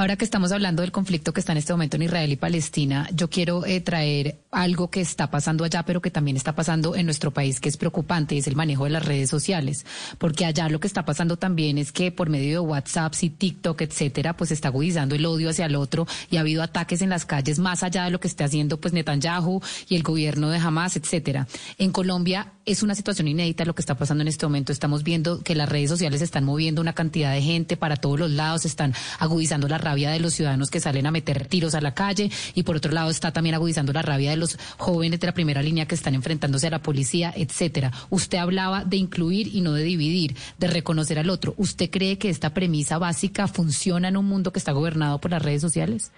Ahora 0.00 0.16
que 0.16 0.24
estamos 0.24 0.50
hablando 0.50 0.80
del 0.80 0.92
conflicto 0.92 1.34
que 1.34 1.40
está 1.40 1.52
en 1.52 1.58
este 1.58 1.74
momento 1.74 1.96
en 1.96 2.04
Israel 2.04 2.32
y 2.32 2.36
Palestina, 2.36 3.06
yo 3.12 3.28
quiero 3.28 3.66
eh, 3.66 3.82
traer 3.82 4.38
algo 4.50 4.88
que 4.88 5.02
está 5.02 5.30
pasando 5.30 5.62
allá, 5.62 5.82
pero 5.84 6.00
que 6.00 6.10
también 6.10 6.38
está 6.38 6.54
pasando 6.54 6.96
en 6.96 7.04
nuestro 7.04 7.32
país, 7.32 7.60
que 7.60 7.68
es 7.68 7.76
preocupante, 7.76 8.38
es 8.38 8.46
el 8.46 8.56
manejo 8.56 8.84
de 8.84 8.90
las 8.90 9.04
redes 9.04 9.28
sociales. 9.28 9.84
Porque 10.16 10.46
allá 10.46 10.70
lo 10.70 10.80
que 10.80 10.86
está 10.86 11.04
pasando 11.04 11.36
también 11.36 11.76
es 11.76 11.92
que 11.92 12.10
por 12.12 12.30
medio 12.30 12.62
de 12.62 12.66
WhatsApp 12.66 13.12
y 13.20 13.28
TikTok, 13.28 13.82
etcétera, 13.82 14.34
pues 14.38 14.52
está 14.52 14.68
agudizando 14.68 15.14
el 15.14 15.26
odio 15.26 15.50
hacia 15.50 15.66
el 15.66 15.76
otro 15.76 16.06
y 16.30 16.38
ha 16.38 16.40
habido 16.40 16.62
ataques 16.62 17.02
en 17.02 17.10
las 17.10 17.26
calles 17.26 17.58
más 17.58 17.82
allá 17.82 18.04
de 18.04 18.10
lo 18.10 18.20
que 18.20 18.28
esté 18.28 18.42
haciendo 18.42 18.80
pues 18.80 18.94
Netanyahu 18.94 19.60
y 19.86 19.96
el 19.96 20.02
gobierno 20.02 20.48
de 20.48 20.56
Hamas, 20.56 20.96
etcétera. 20.96 21.46
En 21.76 21.92
Colombia 21.92 22.54
es 22.64 22.82
una 22.82 22.94
situación 22.94 23.28
inédita 23.28 23.66
lo 23.66 23.74
que 23.74 23.82
está 23.82 23.96
pasando 23.96 24.22
en 24.22 24.28
este 24.28 24.46
momento. 24.46 24.72
Estamos 24.72 25.02
viendo 25.02 25.42
que 25.42 25.54
las 25.54 25.68
redes 25.68 25.90
sociales 25.90 26.22
están 26.22 26.44
moviendo 26.44 26.80
una 26.80 26.94
cantidad 26.94 27.34
de 27.34 27.42
gente 27.42 27.76
para 27.76 27.96
todos 27.96 28.18
los 28.18 28.30
lados, 28.30 28.64
están 28.64 28.94
agudizando 29.18 29.68
la 29.68 29.78
rabia 29.90 30.10
de 30.10 30.20
los 30.20 30.34
ciudadanos 30.34 30.70
que 30.70 30.78
salen 30.78 31.06
a 31.06 31.10
meter 31.10 31.46
tiros 31.46 31.74
a 31.74 31.80
la 31.80 31.94
calle 31.94 32.30
y 32.54 32.62
por 32.62 32.76
otro 32.76 32.92
lado 32.92 33.10
está 33.10 33.32
también 33.32 33.56
agudizando 33.56 33.92
la 33.92 34.02
rabia 34.02 34.30
de 34.30 34.36
los 34.36 34.56
jóvenes 34.78 35.18
de 35.18 35.26
la 35.26 35.34
primera 35.34 35.62
línea 35.62 35.86
que 35.86 35.96
están 35.96 36.14
enfrentándose 36.14 36.68
a 36.68 36.70
la 36.70 36.82
policía, 36.82 37.32
etcétera. 37.34 37.90
Usted 38.08 38.38
hablaba 38.38 38.84
de 38.84 38.96
incluir 38.96 39.48
y 39.52 39.62
no 39.62 39.72
de 39.72 39.82
dividir, 39.82 40.36
de 40.58 40.68
reconocer 40.68 41.18
al 41.18 41.28
otro. 41.28 41.54
¿Usted 41.56 41.90
cree 41.90 42.18
que 42.18 42.28
esta 42.28 42.54
premisa 42.54 42.98
básica 42.98 43.48
funciona 43.48 44.08
en 44.08 44.16
un 44.16 44.26
mundo 44.26 44.52
que 44.52 44.60
está 44.60 44.72
gobernado 44.72 45.20
por 45.20 45.32
las 45.32 45.42
redes 45.42 45.60
sociales? 45.60 46.12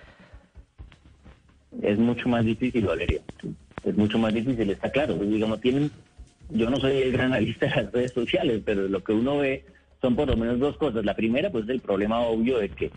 es 1.81 1.99
mucho 1.99 2.29
más 2.29 2.45
difícil, 2.45 2.85
Valeria. 2.85 3.21
Es 3.85 3.97
mucho 3.97 4.19
más 4.19 4.35
difícil, 4.35 4.69
está 4.71 4.91
claro. 4.91 5.15
Digamos, 5.15 5.61
tienen, 5.61 5.91
yo 6.51 6.69
no 6.69 6.77
soy 6.77 6.99
el 6.99 7.13
gran 7.13 7.33
analista 7.33 7.67
de 7.67 7.83
las 7.83 7.93
redes 7.93 8.13
sociales, 8.13 8.63
pero 8.65 8.89
lo 8.89 9.03
que 9.03 9.13
uno 9.13 9.39
ve 9.39 9.65
son 10.01 10.15
por 10.15 10.29
lo 10.29 10.37
menos 10.37 10.59
dos 10.59 10.77
cosas. 10.77 11.05
La 11.05 11.17
primera, 11.17 11.51
pues, 11.51 11.65
es 11.65 11.71
el 11.71 11.81
problema 11.81 12.21
obvio 12.21 12.59
de 12.59 12.69
que 12.69 12.91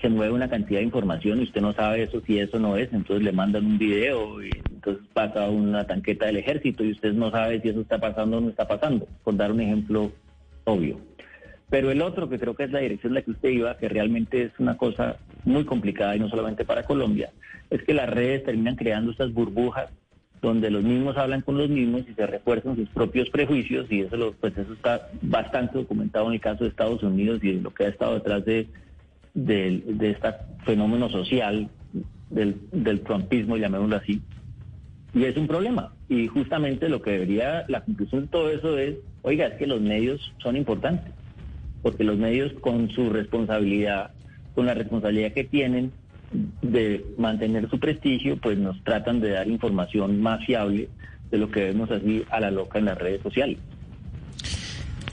se 0.00 0.08
mueve 0.08 0.32
una 0.32 0.48
cantidad 0.48 0.80
de 0.80 0.86
información 0.86 1.40
y 1.40 1.44
usted 1.44 1.60
no 1.60 1.72
sabe 1.72 2.02
eso 2.04 2.20
si 2.26 2.38
eso 2.38 2.58
no 2.58 2.76
es, 2.76 2.92
entonces 2.92 3.24
le 3.24 3.32
mandan 3.32 3.66
un 3.66 3.78
video 3.78 4.42
y 4.42 4.50
entonces 4.70 5.04
pasa 5.12 5.48
una 5.48 5.86
tanqueta 5.86 6.26
del 6.26 6.38
ejército 6.38 6.82
y 6.84 6.92
usted 6.92 7.12
no 7.12 7.30
sabe 7.30 7.60
si 7.60 7.68
eso 7.68 7.80
está 7.80 7.98
pasando 7.98 8.38
o 8.38 8.40
no 8.40 8.48
está 8.48 8.66
pasando, 8.66 9.06
por 9.22 9.36
dar 9.36 9.52
un 9.52 9.60
ejemplo 9.60 10.10
obvio. 10.64 10.98
Pero 11.70 11.90
el 11.90 12.02
otro, 12.02 12.28
que 12.28 12.38
creo 12.38 12.54
que 12.54 12.64
es 12.64 12.70
la 12.70 12.80
dirección 12.80 13.12
en 13.12 13.14
la 13.14 13.22
que 13.22 13.30
usted 13.30 13.48
iba, 13.48 13.78
que 13.78 13.88
realmente 13.88 14.42
es 14.42 14.52
una 14.58 14.76
cosa 14.76 15.16
muy 15.44 15.64
complicada 15.64 16.14
y 16.14 16.20
no 16.20 16.28
solamente 16.28 16.64
para 16.64 16.82
Colombia, 16.82 17.30
es 17.70 17.82
que 17.82 17.94
las 17.94 18.10
redes 18.10 18.44
terminan 18.44 18.76
creando 18.76 19.10
estas 19.10 19.32
burbujas 19.32 19.90
donde 20.42 20.70
los 20.70 20.82
mismos 20.82 21.16
hablan 21.16 21.40
con 21.40 21.56
los 21.56 21.70
mismos 21.70 22.02
y 22.10 22.14
se 22.14 22.26
refuerzan 22.26 22.76
sus 22.76 22.88
propios 22.88 23.30
prejuicios 23.30 23.90
y 23.90 24.00
eso, 24.00 24.34
pues 24.40 24.58
eso 24.58 24.72
está 24.72 25.08
bastante 25.22 25.78
documentado 25.78 26.26
en 26.26 26.34
el 26.34 26.40
caso 26.40 26.64
de 26.64 26.70
Estados 26.70 27.02
Unidos 27.04 27.42
y 27.42 27.60
lo 27.60 27.72
que 27.72 27.84
ha 27.84 27.88
estado 27.88 28.14
detrás 28.14 28.44
de, 28.44 28.66
de, 29.34 29.82
de 29.86 30.10
este 30.10 30.28
fenómeno 30.64 31.08
social 31.08 31.68
del, 32.30 32.56
del 32.72 33.00
trumpismo, 33.00 33.56
llamémoslo 33.56 33.96
así. 33.96 34.20
Y 35.14 35.24
es 35.24 35.36
un 35.36 35.46
problema. 35.46 35.92
Y 36.08 36.26
justamente 36.28 36.88
lo 36.88 37.02
que 37.02 37.12
debería, 37.12 37.64
la 37.68 37.82
conclusión 37.82 38.22
de 38.22 38.28
todo 38.28 38.50
eso 38.50 38.78
es, 38.78 38.96
oiga, 39.22 39.46
es 39.46 39.54
que 39.54 39.66
los 39.66 39.80
medios 39.80 40.32
son 40.42 40.56
importantes 40.56 41.12
porque 41.82 42.04
los 42.04 42.16
medios 42.16 42.52
con 42.60 42.88
su 42.90 43.10
responsabilidad, 43.10 44.12
con 44.54 44.66
la 44.66 44.74
responsabilidad 44.74 45.32
que 45.32 45.44
tienen, 45.44 45.92
de 46.62 47.04
mantener 47.18 47.68
su 47.68 47.78
prestigio, 47.78 48.38
pues 48.38 48.56
nos 48.56 48.82
tratan 48.84 49.20
de 49.20 49.30
dar 49.30 49.48
información 49.48 50.22
más 50.22 50.42
fiable 50.46 50.88
de 51.30 51.38
lo 51.38 51.50
que 51.50 51.64
vemos 51.64 51.90
así 51.90 52.24
a 52.30 52.40
la 52.40 52.50
loca 52.50 52.78
en 52.78 52.86
las 52.86 52.96
redes 52.96 53.20
sociales. 53.20 53.58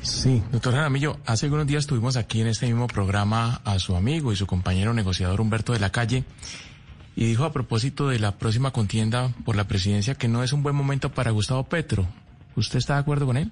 Sí, 0.01 0.41
doctor 0.51 0.73
Jaramillo, 0.73 1.17
hace 1.25 1.47
algunos 1.47 1.67
días 1.67 1.85
tuvimos 1.85 2.15
aquí 2.15 2.39
en 2.39 2.47
este 2.47 2.67
mismo 2.67 2.87
programa 2.87 3.61
a 3.65 3.79
su 3.79 3.97
amigo 3.97 4.31
y 4.31 4.37
su 4.37 4.47
compañero 4.47 4.93
negociador 4.93 5.41
Humberto 5.41 5.73
de 5.73 5.79
la 5.79 5.91
Calle 5.91 6.23
y 7.17 7.25
dijo 7.25 7.43
a 7.43 7.51
propósito 7.51 8.07
de 8.07 8.17
la 8.17 8.37
próxima 8.37 8.71
contienda 8.71 9.29
por 9.43 9.57
la 9.57 9.67
presidencia 9.67 10.15
que 10.15 10.29
no 10.29 10.41
es 10.41 10.53
un 10.53 10.63
buen 10.63 10.73
momento 10.73 11.11
para 11.11 11.31
Gustavo 11.31 11.65
Petro. 11.65 12.07
¿Usted 12.55 12.79
está 12.79 12.93
de 12.93 13.01
acuerdo 13.01 13.25
con 13.25 13.35
él? 13.35 13.51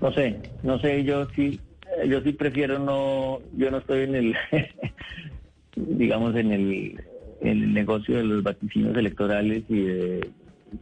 No 0.00 0.10
sé, 0.12 0.40
no 0.62 0.78
sé, 0.78 1.04
yo 1.04 1.28
sí, 1.36 1.60
yo 2.08 2.22
sí 2.22 2.32
prefiero 2.32 2.78
no, 2.78 3.40
yo 3.56 3.70
no 3.70 3.78
estoy 3.78 4.04
en 4.04 4.14
el, 4.14 4.36
digamos, 5.76 6.34
en 6.34 6.50
el, 6.50 7.04
en 7.42 7.62
el 7.62 7.74
negocio 7.74 8.16
de 8.16 8.24
los 8.24 8.42
vaticinios 8.42 8.96
electorales 8.96 9.64
y 9.68 9.80
de 9.82 10.30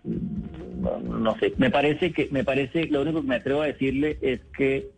no, 0.05 1.36
sé, 1.38 1.55
me 1.57 1.70
parece 1.70 2.12
que, 2.12 2.28
me 2.30 2.45
parece, 2.45 2.86
lo 2.86 3.03
único 3.03 3.22
que 3.22 3.28
me 3.28 3.36
atrevo 3.36 3.62
a 3.62 3.66
decirle 3.66 4.18
es 4.20 4.40
que 4.57 4.90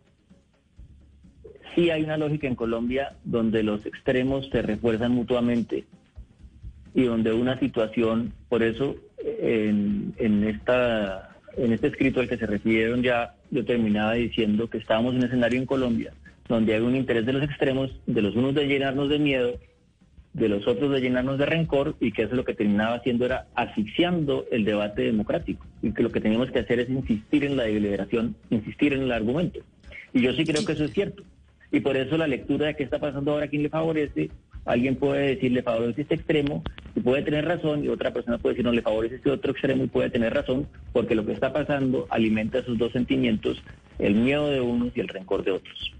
sí 1.75 1.91
hay 1.91 2.03
una 2.03 2.17
lógica 2.17 2.47
en 2.47 2.55
Colombia 2.55 3.17
donde 3.25 3.63
los 3.63 3.85
extremos 3.87 4.49
se 4.51 4.63
refuerzan 4.63 5.13
mutuamente 5.13 5.85
y 6.95 7.05
donde 7.05 7.33
una 7.33 7.59
situación, 7.59 8.33
por 8.49 8.63
eso 8.63 8.97
en, 9.19 10.15
en 10.19 10.45
esta 10.45 11.31
en 11.57 11.73
este 11.73 11.87
escrito 11.87 12.21
al 12.21 12.29
que 12.29 12.37
se 12.37 12.47
refirieron 12.47 13.03
ya 13.03 13.37
yo 13.51 13.65
terminaba 13.65 14.15
diciendo 14.15 14.69
que 14.69 14.79
estábamos 14.79 15.13
en 15.13 15.21
un 15.21 15.27
escenario 15.27 15.61
en 15.61 15.67
Colombia 15.67 16.13
donde 16.49 16.75
hay 16.75 16.81
un 16.81 16.97
interés 16.97 17.25
de 17.25 17.33
los 17.33 17.43
extremos, 17.43 17.91
de 18.07 18.23
los 18.23 18.35
unos 18.35 18.55
de 18.55 18.67
llenarnos 18.67 19.09
de 19.09 19.19
miedo 19.19 19.59
de 20.35 20.49
los 20.49 20.67
otros 20.67 20.91
de 20.91 21.01
llenarnos 21.01 21.39
de 21.39 21.47
rencor 21.47 21.95
y 22.01 22.13
que 22.13 22.23
eso 22.23 22.35
lo 22.35 22.45
que 22.45 22.55
terminaba 22.55 22.97
haciendo 22.97 23.25
era 23.25 23.47
asfixiando 23.55 24.45
el 24.51 24.65
debate 24.65 25.03
democrático 25.03 25.65
y 25.81 25.93
que 25.93 26.03
lo 26.03 26.11
que 26.11 26.21
teníamos 26.21 26.51
que 26.51 26.59
hacer 26.59 26.81
es 26.81 26.91
insistir 26.91 27.45
en 27.45 27.57
la 27.57 27.63
deliberación, 27.63 28.35
insistir 28.51 28.93
en 28.93 29.03
el 29.03 29.13
argumento. 29.13 29.61
Y 30.13 30.21
yo 30.21 30.33
sí 30.33 30.45
creo 30.45 30.65
que 30.65 30.73
eso 30.73 30.85
es 30.85 30.93
cierto. 30.93 31.23
Y 31.71 31.81
por 31.81 31.97
eso 31.97 32.17
la 32.17 32.27
lectura 32.27 32.67
de 32.67 32.77
qué 32.77 32.83
está 32.83 32.99
pasando 32.99 33.33
ahora, 33.33 33.49
quién 33.49 33.63
le 33.63 33.69
favorece, 33.69 34.31
alguien 34.65 34.97
puede 34.97 35.35
decir 35.35 35.53
le 35.53 35.63
favorece 35.63 36.03
este 36.03 36.17
extremo 36.17 36.63
y 36.97 37.01
puede 37.01 37.23
tener 37.23 37.45
razón 37.45 37.85
y 37.85 37.89
otra 37.89 38.13
persona 38.13 38.39
puede 38.39 38.55
decir 38.55 38.65
no 38.65 38.73
le 38.73 38.83
favorece 38.83 39.17
este 39.17 39.31
otro 39.31 39.53
extremo 39.53 39.85
y 39.85 39.89
puede 39.89 40.11
tener 40.11 40.35
razón 40.35 40.67
porque 40.93 41.15
lo 41.15 41.25
que 41.25 41.33
está 41.33 41.53
pasando 41.53 42.07
alimenta 42.11 42.59
esos 42.59 42.79
dos 42.79 42.93
sentimientos, 42.93 43.63
el 43.99 44.15
miedo 44.15 44.51
de 44.51 44.61
unos 44.61 44.97
y 44.97 45.01
el 45.01 45.09
rencor 45.09 45.45
de 45.45 45.53
otros. 45.53 45.95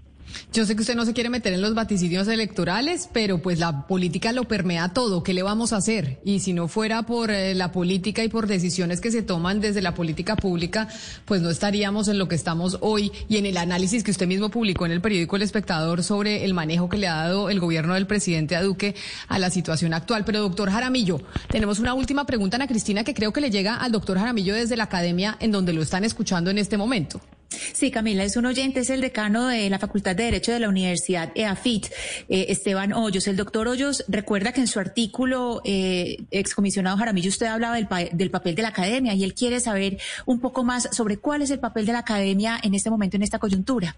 Yo 0.53 0.65
sé 0.65 0.75
que 0.75 0.81
usted 0.81 0.95
no 0.95 1.05
se 1.05 1.13
quiere 1.13 1.29
meter 1.29 1.53
en 1.53 1.61
los 1.61 1.73
vaticinios 1.73 2.27
electorales, 2.27 3.09
pero 3.11 3.41
pues 3.41 3.59
la 3.59 3.87
política 3.87 4.31
lo 4.31 4.45
permea 4.45 4.89
todo. 4.89 5.23
¿Qué 5.23 5.33
le 5.33 5.43
vamos 5.43 5.73
a 5.73 5.77
hacer? 5.77 6.19
Y 6.23 6.39
si 6.39 6.53
no 6.53 6.67
fuera 6.67 7.03
por 7.03 7.31
eh, 7.31 7.53
la 7.55 7.71
política 7.71 8.23
y 8.23 8.29
por 8.29 8.47
decisiones 8.47 9.01
que 9.01 9.11
se 9.11 9.21
toman 9.21 9.61
desde 9.61 9.81
la 9.81 9.93
política 9.93 10.35
pública, 10.35 10.87
pues 11.25 11.41
no 11.41 11.49
estaríamos 11.49 12.07
en 12.07 12.17
lo 12.17 12.27
que 12.27 12.35
estamos 12.35 12.77
hoy 12.81 13.11
y 13.27 13.37
en 13.37 13.45
el 13.45 13.57
análisis 13.57 14.03
que 14.03 14.11
usted 14.11 14.27
mismo 14.27 14.49
publicó 14.49 14.85
en 14.85 14.91
el 14.91 15.01
periódico 15.01 15.35
El 15.35 15.41
Espectador 15.41 16.03
sobre 16.03 16.45
el 16.45 16.53
manejo 16.53 16.89
que 16.89 16.97
le 16.97 17.07
ha 17.07 17.15
dado 17.15 17.49
el 17.49 17.59
gobierno 17.59 17.93
del 17.93 18.07
presidente 18.07 18.55
a 18.55 18.63
Duque 18.63 18.95
a 19.27 19.39
la 19.39 19.49
situación 19.49 19.93
actual. 19.93 20.25
Pero 20.25 20.41
doctor 20.41 20.69
Jaramillo, 20.69 21.21
tenemos 21.49 21.79
una 21.79 21.93
última 21.93 22.25
pregunta, 22.25 22.57
Ana 22.57 22.67
Cristina, 22.67 23.03
que 23.03 23.13
creo 23.13 23.33
que 23.33 23.41
le 23.41 23.51
llega 23.51 23.75
al 23.75 23.91
doctor 23.91 24.17
Jaramillo 24.17 24.55
desde 24.55 24.77
la 24.77 24.85
academia 24.85 25.37
en 25.39 25.51
donde 25.51 25.73
lo 25.73 25.81
están 25.81 26.03
escuchando 26.03 26.49
en 26.49 26.57
este 26.57 26.77
momento. 26.77 27.21
Sí, 27.49 27.91
Camila, 27.91 28.23
es 28.23 28.37
un 28.37 28.45
oyente, 28.45 28.79
es 28.79 28.89
el 28.89 29.01
decano 29.01 29.47
de 29.47 29.69
la 29.69 29.79
Facultad 29.79 30.15
de 30.15 30.23
Derecho 30.23 30.51
de 30.51 30.59
la 30.59 30.69
Universidad 30.69 31.31
EAFIT, 31.35 31.87
eh, 32.27 32.45
Esteban 32.49 32.93
Hoyos. 32.93 33.27
El 33.27 33.37
doctor 33.37 33.67
Hoyos 33.67 34.03
recuerda 34.07 34.51
que 34.51 34.61
en 34.61 34.67
su 34.67 34.79
artículo, 34.79 35.61
eh, 35.63 36.17
excomisionado 36.31 36.97
Jaramillo, 36.97 37.29
usted 37.29 37.47
hablaba 37.47 37.75
del, 37.75 37.87
del, 38.13 38.31
papel 38.31 38.55
de 38.55 38.61
la 38.61 38.69
academia 38.69 39.13
y 39.13 39.23
él 39.23 39.33
quiere 39.33 39.59
saber 39.59 39.97
un 40.25 40.39
poco 40.39 40.63
más 40.63 40.89
sobre 40.95 41.17
cuál 41.17 41.41
es 41.41 41.51
el 41.51 41.59
papel 41.59 41.85
de 41.85 41.93
la 41.93 41.99
academia 41.99 42.57
en 42.61 42.73
este 42.73 42.89
momento, 42.89 43.17
en 43.17 43.23
esta 43.23 43.39
coyuntura. 43.39 43.95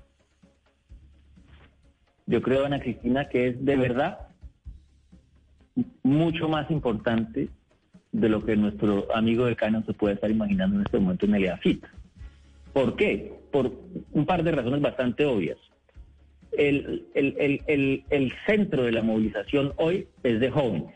Yo 2.26 2.42
creo, 2.42 2.66
Ana 2.66 2.82
Cristina, 2.82 3.30
que 3.30 3.50
es 3.50 3.66
de 3.66 3.76
verdad 3.78 4.28
mucho 6.04 6.50
más 6.50 6.70
importante 6.72 7.50
de 8.12 8.30
lo 8.30 8.44
que 8.44 8.56
nuestro 8.56 9.08
amigo 9.16 9.46
decano 9.46 9.84
se 9.86 9.94
puede 9.94 10.16
estar 10.16 10.30
imaginando 10.30 10.78
en 10.78 10.86
este 10.86 11.00
momento 11.00 11.26
en 11.26 11.36
el 11.36 11.46
EAFIT. 11.46 11.86
¿Por 12.78 12.96
qué? 12.96 13.34
Por 13.52 13.72
un 14.12 14.28
par 14.28 14.44
de 14.44 14.52
razones 14.52 14.82
bastante 14.82 15.26
obvias. 15.26 15.58
El, 16.52 17.08
centro 18.46 18.84
de 18.84 18.92
la 18.92 19.02
movilización 19.02 19.74
hoy 19.78 20.08
es 20.22 20.40
de 20.40 20.52
jóvenes, 20.52 20.94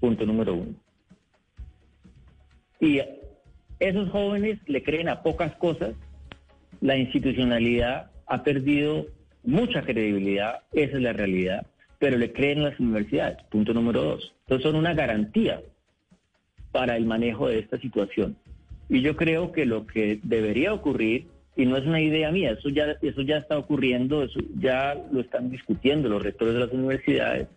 punto 0.00 0.24
número 0.24 0.54
uno. 0.54 0.74
Y 2.80 3.02
esos 3.80 4.08
jóvenes 4.08 4.60
le 4.66 4.82
creen 4.82 5.10
a 5.10 5.22
pocas 5.22 5.54
cosas, 5.56 5.94
la 6.80 6.96
institucionalidad 6.96 8.10
ha 8.24 8.42
perdido 8.42 9.08
mucha 9.44 9.82
credibilidad, 9.82 10.62
esa 10.72 10.96
es 10.96 11.02
la 11.02 11.12
realidad, 11.12 11.66
pero 11.98 12.16
le 12.16 12.32
creen 12.32 12.62
las 12.62 12.80
universidades, 12.80 13.36
punto 13.50 13.74
número 13.74 14.02
dos. 14.02 14.32
Entonces 14.46 14.62
son 14.62 14.76
una 14.76 14.94
garantía 14.94 15.60
para 16.72 16.96
el 16.96 17.04
manejo 17.04 17.48
de 17.48 17.58
esta 17.58 17.78
situación. 17.78 18.38
Y 18.88 19.02
yo 19.02 19.16
creo 19.16 19.52
que 19.52 19.66
lo 19.66 19.86
que 19.86 20.20
debería 20.22 20.72
ocurrir, 20.72 21.26
y 21.56 21.66
no 21.66 21.76
es 21.76 21.86
una 21.86 22.00
idea 22.00 22.30
mía, 22.30 22.52
eso 22.52 22.68
ya, 22.68 22.96
eso 23.02 23.22
ya 23.22 23.38
está 23.38 23.58
ocurriendo, 23.58 24.22
eso 24.22 24.40
ya 24.58 24.96
lo 25.12 25.20
están 25.20 25.50
discutiendo 25.50 26.08
los 26.08 26.22
rectores 26.22 26.54
de 26.54 26.60
las 26.60 26.72
universidades, 26.72 27.48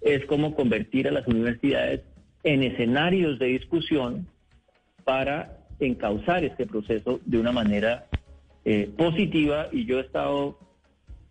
es 0.00 0.24
cómo 0.26 0.54
convertir 0.54 1.08
a 1.08 1.12
las 1.12 1.26
universidades 1.26 2.02
en 2.42 2.62
escenarios 2.62 3.38
de 3.38 3.46
discusión 3.46 4.26
para 5.04 5.58
encauzar 5.80 6.44
este 6.44 6.66
proceso 6.66 7.20
de 7.24 7.38
una 7.38 7.52
manera 7.52 8.06
eh, 8.64 8.90
positiva. 8.96 9.68
Y 9.72 9.86
yo 9.86 9.98
he 9.98 10.02
estado 10.02 10.58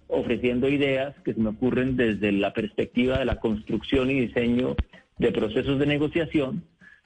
ofreciendo 0.07 0.67
ideas 0.69 1.15
que 1.23 1.33
se 1.33 1.39
me 1.39 1.49
ocurren 1.49 1.95
desde 1.95 2.31
la 2.31 2.53
perspectiva 2.53 3.19
de 3.19 3.25
la 3.25 3.39
construcción 3.39 4.09
y 4.09 4.21
diseño 4.21 4.75
de 5.17 5.31
procesos 5.31 5.79
de 5.79 5.85
negociación 5.85 6.63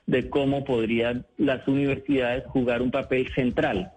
de 0.07 0.29
cómo 0.29 0.63
podrían 0.63 1.25
las 1.37 1.67
universidades 1.67 2.45
jugar 2.47 2.81
un 2.81 2.91
papel 2.91 3.31
central 3.33 3.91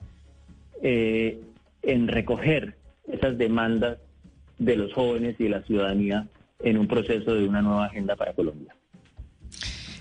eh, 0.83 1.41
en 1.83 2.09
recoger 2.09 2.75
esas 3.11 3.39
demandas 3.39 3.99
de 4.59 4.77
los 4.77 4.93
jóvenes 4.93 5.37
y 5.39 5.45
de 5.45 5.51
la 5.51 5.63
ciudadanía 5.63 6.27
en 6.63 6.79
un 6.79 6.87
proceso 6.87 7.35
de 7.35 7.49
una 7.49 7.63
nueva 7.63 7.87
agenda 7.87 8.17
para 8.17 8.35
Colombia. 8.35 8.75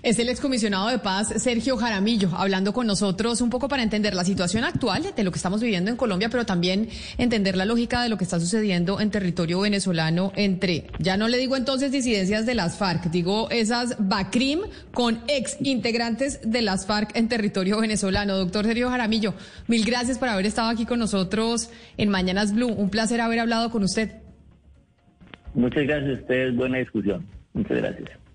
Es 0.02 0.18
el 0.18 0.30
excomisionado 0.30 0.88
de 0.88 1.00
paz 1.00 1.34
Sergio 1.38 1.76
Jaramillo 1.76 2.30
hablando 2.34 2.72
con 2.72 2.88
nosotros 2.88 3.42
un 3.42 3.50
poco 3.50 3.68
para 3.68 3.84
entender 3.84 4.14
la 4.14 4.24
situación 4.24 4.64
actual 4.64 5.14
de 5.14 5.24
lo 5.26 5.32
que 5.32 5.38
estamos 5.38 5.60
viviendo 5.60 5.92
en 5.92 5.98
Colombia, 5.98 6.30
pero 6.30 6.46
también 6.46 6.88
entender 7.18 7.58
la 7.58 7.66
lógica 7.66 8.02
de 8.02 8.08
lo 8.08 8.18
que 8.18 8.24
está 8.24 8.40
sucediendo 8.40 9.02
en 9.02 9.12
territorio 9.12 9.60
venezolano 9.60 10.32
entre, 10.38 10.88
ya 11.00 11.18
no 11.18 11.28
le 11.28 11.38
digo 11.38 11.58
entonces 11.58 11.92
disidencias 11.92 12.46
de 12.46 12.56
las 12.56 12.78
FARC, 12.78 13.12
digo 13.12 13.50
esas 13.50 13.98
BACRIM 14.00 14.62
con 14.94 15.20
ex 15.28 15.58
integrantes 15.60 16.40
de 16.50 16.62
las 16.62 16.86
FARC 16.86 17.16
en 17.18 17.28
territorio 17.28 17.82
venezolano. 17.82 18.38
Doctor 18.38 18.66
Sergio 18.66 18.90
Jaramillo, 18.90 19.34
mil 19.68 19.84
gracias 19.84 20.18
por 20.18 20.30
haber 20.30 20.46
estado 20.46 20.70
aquí 20.70 20.86
con 20.86 21.00
nosotros 21.00 21.70
en 21.98 22.10
Mañanas 22.10 22.54
Blue. 22.54 22.70
Un 22.70 22.90
placer 22.90 23.20
haber 23.20 23.40
hablado 23.40 23.70
con 23.70 23.84
usted. 23.84 24.22
Muchas 25.54 25.84
gracias 25.84 26.20
a 26.20 26.22
ustedes, 26.22 26.56
buena 26.56 26.78
discusión. 26.78 27.26
Muchas 27.54 27.78
gracias. 27.78 28.29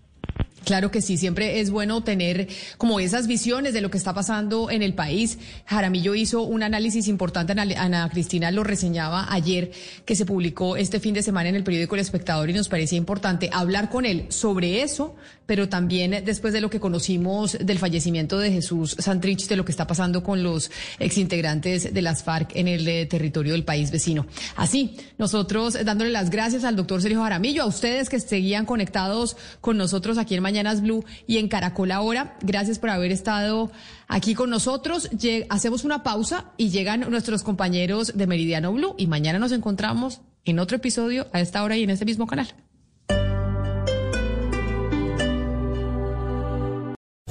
Claro 0.65 0.91
que 0.91 1.03
sí, 1.03 1.17
siempre 1.19 1.61
es 1.61 1.71
bueno 1.71 2.03
tener 2.03 2.49
como 2.79 3.01
esas 3.01 3.27
visiones 3.27 3.75
de 3.75 3.81
lo 3.81 3.91
que 3.91 3.99
está 3.99 4.15
pasando 4.15 4.71
en 4.71 4.83
el 4.83 4.95
país. 4.95 5.39
Jaramillo 5.67 6.15
hizo 6.15 6.43
un 6.43 6.63
análisis 6.63 7.09
importante, 7.09 7.53
Ana 7.53 8.09
Cristina 8.11 8.51
lo 8.51 8.65
reseñaba 8.65 9.33
ayer, 9.33 9.71
que 10.05 10.17
se 10.17 10.27
publicó 10.27 10.77
este 10.77 11.01
fin 11.01 11.15
de 11.15 11.23
semana 11.23 11.49
en 11.49 11.57
el 11.57 11.65
periódico 11.65 11.95
El 11.95 12.01
Espectador 12.01 12.51
y 12.51 12.53
nos 12.53 12.69
parecía 12.69 12.99
importante 12.99 13.51
hablar 13.53 13.91
con 13.91 14.07
él 14.07 14.27
sobre 14.31 14.83
eso, 14.83 15.15
pero 15.47 15.69
también 15.69 16.25
después 16.25 16.53
de 16.53 16.61
lo 16.61 16.71
que 16.71 16.81
conocimos 16.81 17.59
del 17.61 17.79
fallecimiento 17.79 18.39
de 18.39 18.51
Jesús 18.51 18.97
Santrich, 18.99 19.47
de 19.47 19.57
lo 19.57 19.65
que 19.65 19.73
está 19.73 19.87
pasando 19.87 20.23
con 20.23 20.43
los 20.43 20.71
exintegrantes 20.99 21.93
de 21.93 22.03
las 22.03 22.23
FARC 22.23 22.57
en 22.57 22.69
el 22.69 22.89
eh, 22.89 23.07
territorio 23.07 23.53
del 23.53 23.65
país 23.65 23.91
vecino. 23.91 24.27
Así, 24.57 24.97
nosotros 25.19 25.77
dándole 25.85 26.11
las 26.11 26.31
gracias 26.31 26.65
al 26.65 26.77
doctor 26.77 27.03
Sergio 27.03 27.23
Jaramillo, 27.23 27.63
a 27.63 27.67
ustedes 27.67 28.09
que 28.09 28.21
seguían 28.21 28.65
conectados 28.65 29.37
con 29.61 29.77
nosotros 29.77 30.19
aquí 30.19 30.35
en 30.35 30.43
Mañanas 30.55 30.83
Blue 30.83 31.05
y 31.27 31.39
en 31.39 31.49
Caracol 31.49 31.91
ahora. 31.91 32.37
Gracias 32.41 32.79
por 32.79 32.89
haber 32.91 33.11
estado 33.11 33.73
aquí 34.07 34.37
con 34.37 34.51
nosotros. 34.51 35.11
hacemos 35.49 35.83
una 35.83 36.05
pausa 36.05 36.53
y 36.57 36.69
llegan 36.69 37.11
nuestros 37.11 37.43
compañeros 37.43 38.13
de 38.15 38.29
Meridiano 38.29 38.73
Blue 38.73 38.95
y 38.97 39.09
mañana 39.09 39.41
nos 39.41 39.51
encontramos 39.51 40.21
en 40.45 40.61
otro 40.61 40.77
episodio 40.77 41.27
a 41.33 41.41
esta 41.41 41.65
hora 41.65 41.77
y 41.77 41.83
en 41.83 41.91
este 41.91 42.05
mismo 42.05 42.29
canal. 42.29 42.47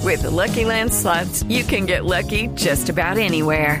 With 0.02 0.22
Lucky 0.24 0.66
Land 0.66 0.92
you 1.48 1.64
can 1.64 1.86
get 1.86 2.04
lucky 2.04 2.48
just 2.48 2.90
about 2.90 3.16
anywhere. 3.16 3.80